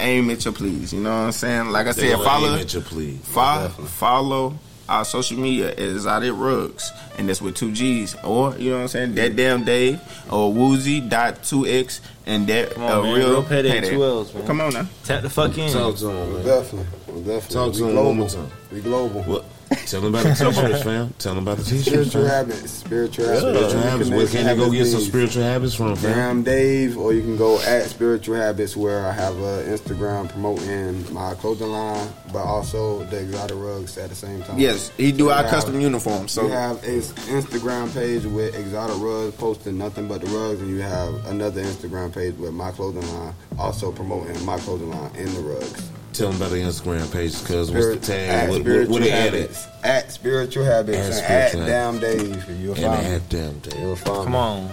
aim 0.00 0.30
at 0.30 0.44
your 0.44 0.54
please. 0.54 0.92
You 0.94 1.00
know 1.02 1.10
what 1.10 1.26
I'm 1.26 1.32
saying? 1.32 1.66
Like 1.68 1.86
I 1.86 1.92
They 1.92 2.08
said, 2.10 2.18
follow. 2.18 2.54
at 2.54 2.72
you, 2.72 2.80
please. 2.80 3.18
Fo- 3.22 3.68
follow 3.68 4.54
our 4.88 5.04
social 5.04 5.38
media 5.38 5.70
is 5.70 6.06
at 6.06 6.22
Exotic 6.22 6.32
Ruggs, 6.36 6.90
and 7.16 7.26
that's 7.28 7.40
with 7.40 7.54
two 7.54 7.72
G's, 7.72 8.14
or 8.22 8.54
you 8.58 8.68
know 8.70 8.76
what 8.76 8.82
I'm 8.82 8.88
saying, 8.88 9.14
that 9.14 9.34
damn 9.34 9.64
Dave, 9.64 9.98
or 10.30 10.52
Whuzi 10.52 11.08
dot 11.08 11.42
two 11.42 11.66
X, 11.66 12.02
and 12.26 12.46
that 12.46 12.76
on, 12.76 13.00
a 13.00 13.02
man. 13.02 13.14
real 13.14 13.30
Real 13.30 13.42
Payday, 13.42 13.70
payday. 13.70 13.90
two 13.90 14.04
L's, 14.04 14.34
man. 14.34 14.46
Come 14.46 14.60
on 14.60 14.72
now, 14.72 14.86
Tap 15.04 15.22
the 15.22 15.30
fuck 15.30 15.56
in. 15.58 15.70
Talk 15.72 15.96
to 15.96 16.08
him, 16.10 16.32
man. 16.34 16.44
Definitely. 16.44 16.86
Definitely. 17.24 17.54
Talk 17.54 17.74
to 17.74 17.82
we 17.82 17.88
him 17.88 17.94
global. 17.94 18.04
one 18.08 18.16
more 18.18 18.28
time. 18.28 18.50
We 18.72 18.80
global. 18.80 19.22
What? 19.24 19.44
Tell 19.86 20.00
them 20.00 20.14
about 20.14 20.24
the 20.24 20.34
t-shirts, 20.50 20.82
fam. 20.82 21.14
Tell 21.18 21.34
them 21.34 21.44
about 21.44 21.58
the 21.58 21.64
t-shirts, 21.64 21.86
Spiritual 22.10 22.22
fam. 22.22 22.30
habits. 22.30 22.70
Spiritual 22.70 23.26
habits. 23.26 23.42
Spiritual 23.44 23.80
habits. 23.82 24.10
Where 24.10 24.26
can 24.26 24.46
they 24.46 24.56
go 24.56 24.70
get 24.70 24.86
some 24.86 25.00
spiritual 25.00 25.42
habits 25.42 25.74
from, 25.74 25.96
fam? 25.96 26.12
Damn 26.14 26.42
Dave, 26.42 26.96
or 26.98 27.12
you 27.12 27.22
can 27.22 27.36
go 27.36 27.58
at 27.60 27.84
Spiritual 27.86 28.36
Habits 28.36 28.76
where 28.76 29.06
I 29.06 29.12
have 29.12 29.36
a 29.38 29.62
Instagram 29.68 30.28
promoting 30.30 31.12
my 31.12 31.34
clothing 31.34 31.68
line, 31.70 32.08
but 32.32 32.42
also 32.44 33.04
the 33.04 33.18
exotic 33.20 33.56
rugs 33.58 33.96
at 33.98 34.08
the 34.10 34.14
same 34.16 34.42
time. 34.42 34.58
yes, 34.58 34.90
he 34.96 35.12
do 35.12 35.26
We 35.26 35.30
our 35.32 35.42
have- 35.42 35.50
custom 35.50 35.80
uniforms. 35.80 36.32
So 36.32 36.42
So 36.42 36.46
you 36.48 36.52
have 36.52 36.76
a 36.84 37.00
Instagram 37.30 37.92
page 37.94 38.24
with 38.24 38.54
exotic 38.58 38.96
rugs 39.00 39.34
posting 39.36 39.78
nothing 39.78 40.08
but 40.08 40.20
the 40.20 40.26
rugs, 40.28 40.60
and 40.60 40.70
you 40.70 40.80
have 40.82 41.24
another 41.26 41.62
Instagram 41.62 42.12
page 42.14 42.34
with 42.36 42.52
my 42.52 42.70
clothing 42.72 43.06
line 43.14 43.34
also 43.58 43.92
promoting 43.92 44.44
my 44.44 44.58
clothing 44.58 44.90
line 44.90 45.10
and 45.16 45.28
the 45.28 45.40
rugs. 45.40 45.90
Tell 46.14 46.28
them 46.30 46.36
about 46.40 46.50
the 46.50 46.58
Instagram 46.58 47.12
pages, 47.12 47.42
cuz. 47.46 47.70
What's 47.72 47.86
the 47.88 47.96
tag? 47.96 48.28
at 48.30 48.48
What, 48.48 48.58
what, 48.58 48.60
spiritual 48.62 48.92
what 48.94 49.02
they 49.02 49.10
at 49.12 49.34
it? 49.34 49.40
habits. 49.40 49.66
At 49.82 50.12
spiritual 50.12 50.64
habits 50.64 50.96
At 50.98 51.04
and 51.06 51.14
Spiritual 51.14 51.62
at 51.62 51.66
damn 51.66 51.98
Dave. 51.98 52.50
You'll 52.60 52.74
find 52.76 53.04
they 53.04 53.08
me. 53.10 53.14
at 53.16 53.28
damn 53.28 53.58
day. 53.58 53.80
You'll 53.80 53.96
find 53.96 54.22
Come 54.24 54.32
me. 54.32 54.38
on. 54.38 54.70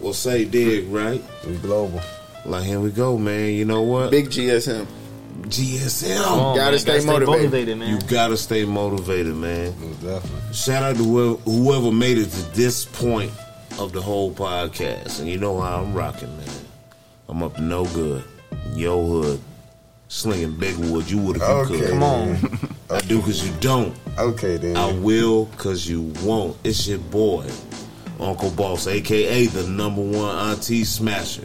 Well, 0.00 0.12
say 0.12 0.44
dig, 0.44 0.88
right? 0.88 1.22
We 1.46 1.56
global. 1.56 2.00
Like, 2.44 2.64
here 2.64 2.80
we 2.80 2.90
go, 2.90 3.16
man. 3.16 3.50
You 3.54 3.64
know 3.64 3.82
what? 3.82 4.10
big 4.10 4.26
GSM. 4.28 4.86
GSM. 5.42 6.22
Come 6.24 6.40
on, 6.40 6.56
Gotta 6.56 6.70
man. 6.72 6.78
stay 6.80 7.04
motivated. 7.04 7.78
man. 7.78 7.88
You 7.90 8.00
gotta 8.08 8.36
stay 8.36 8.64
motivated, 8.64 9.34
man. 9.36 9.74
Most 9.80 10.02
definitely. 10.02 10.54
Shout 10.54 10.82
out 10.82 10.96
to 10.96 11.04
whoever, 11.04 11.40
whoever 11.42 11.92
made 11.92 12.18
it 12.18 12.26
to 12.30 12.42
this 12.56 12.84
point 12.84 13.30
of 13.78 13.92
the 13.92 14.00
whole 14.02 14.32
podcast. 14.32 15.20
And 15.20 15.28
you 15.28 15.38
know 15.38 15.60
how 15.60 15.82
I'm 15.82 15.94
rocking, 15.94 16.34
man. 16.38 16.48
I'm 17.28 17.42
up 17.42 17.58
no 17.58 17.84
good. 17.86 18.24
Yo 18.74 19.04
hood. 19.06 19.40
Slinging 20.08 20.52
big 20.56 20.76
wood. 20.76 21.10
You 21.10 21.18
would 21.18 21.36
if 21.36 21.42
you 21.42 21.48
Okay. 21.48 21.78
could. 21.80 21.90
Come 21.90 22.02
on. 22.02 22.68
I 22.90 23.00
do 23.00 23.18
because 23.18 23.44
you 23.46 23.52
don't. 23.60 23.94
Okay 24.18 24.56
then. 24.56 24.76
I 24.76 24.92
will 24.92 25.46
because 25.46 25.88
you 25.88 26.12
won't. 26.22 26.56
It's 26.64 26.86
your 26.86 26.98
boy, 26.98 27.44
Uncle 28.20 28.50
Boss, 28.50 28.86
aka 28.86 29.46
the 29.46 29.64
number 29.68 30.02
one 30.02 30.36
auntie 30.50 30.84
smasher. 30.84 31.42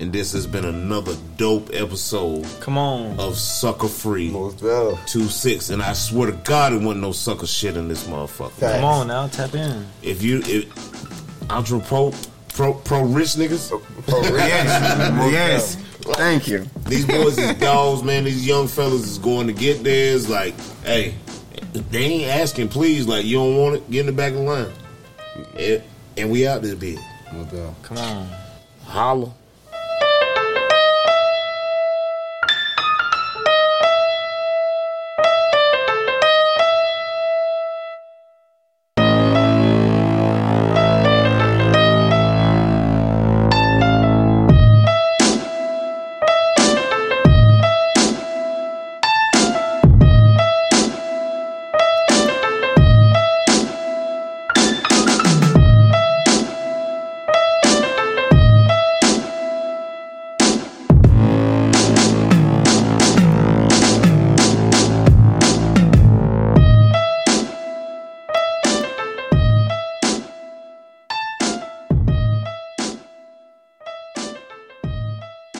And 0.00 0.12
this 0.12 0.32
has 0.32 0.46
been 0.46 0.64
another 0.64 1.14
dope 1.36 1.68
episode 1.74 2.46
Come 2.60 2.78
on. 2.78 3.20
of 3.20 3.34
Sukka 3.34 3.86
Free 3.88 4.30
Most 4.30 4.54
definitely. 4.56 4.98
2 5.06 5.24
6. 5.28 5.68
And 5.70 5.82
I 5.82 5.92
swear 5.92 6.30
to 6.30 6.36
God, 6.38 6.72
it 6.72 6.76
wasn't 6.80 7.02
no 7.02 7.12
sucker 7.12 7.46
shit 7.46 7.76
in 7.76 7.86
this 7.86 8.04
motherfucker. 8.04 8.58
Come 8.76 8.84
on 8.84 9.08
now. 9.08 9.26
Tap 9.26 9.54
in. 9.54 9.86
If 10.02 10.22
you, 10.22 10.40
if, 10.46 11.50
Entre 11.50 11.78
Pro, 11.80 12.14
pro, 12.54 12.72
pro 12.72 13.02
rich 13.02 13.34
niggas, 13.36 13.70
Yes. 14.08 15.30
Yes, 15.32 15.76
yes. 16.10 16.18
Thank 16.18 16.48
you. 16.48 16.66
these 16.86 17.06
boys 17.06 17.38
is 17.38 17.54
dogs, 17.60 18.02
man. 18.02 18.24
These 18.24 18.46
young 18.46 18.68
fellas 18.68 19.02
is 19.06 19.18
going 19.18 19.46
to 19.46 19.52
get 19.52 19.82
theirs. 19.82 20.28
Like, 20.28 20.54
hey, 20.84 21.14
they 21.72 21.98
ain't 22.04 22.30
asking, 22.30 22.68
please. 22.68 23.06
Like, 23.06 23.24
you 23.24 23.36
don't 23.36 23.56
want 23.56 23.76
it? 23.76 23.90
Get 23.90 24.00
in 24.00 24.06
the 24.06 24.12
back 24.12 24.32
of 24.32 24.38
the 24.38 24.44
line. 24.44 24.72
And, 25.56 25.82
and 26.16 26.30
we 26.30 26.46
out 26.46 26.62
this 26.62 26.74
bitch. 26.74 27.00
Most 27.32 27.50
definitely. 27.50 27.74
Come 27.82 27.98
on. 27.98 28.28
Holla. 28.84 29.32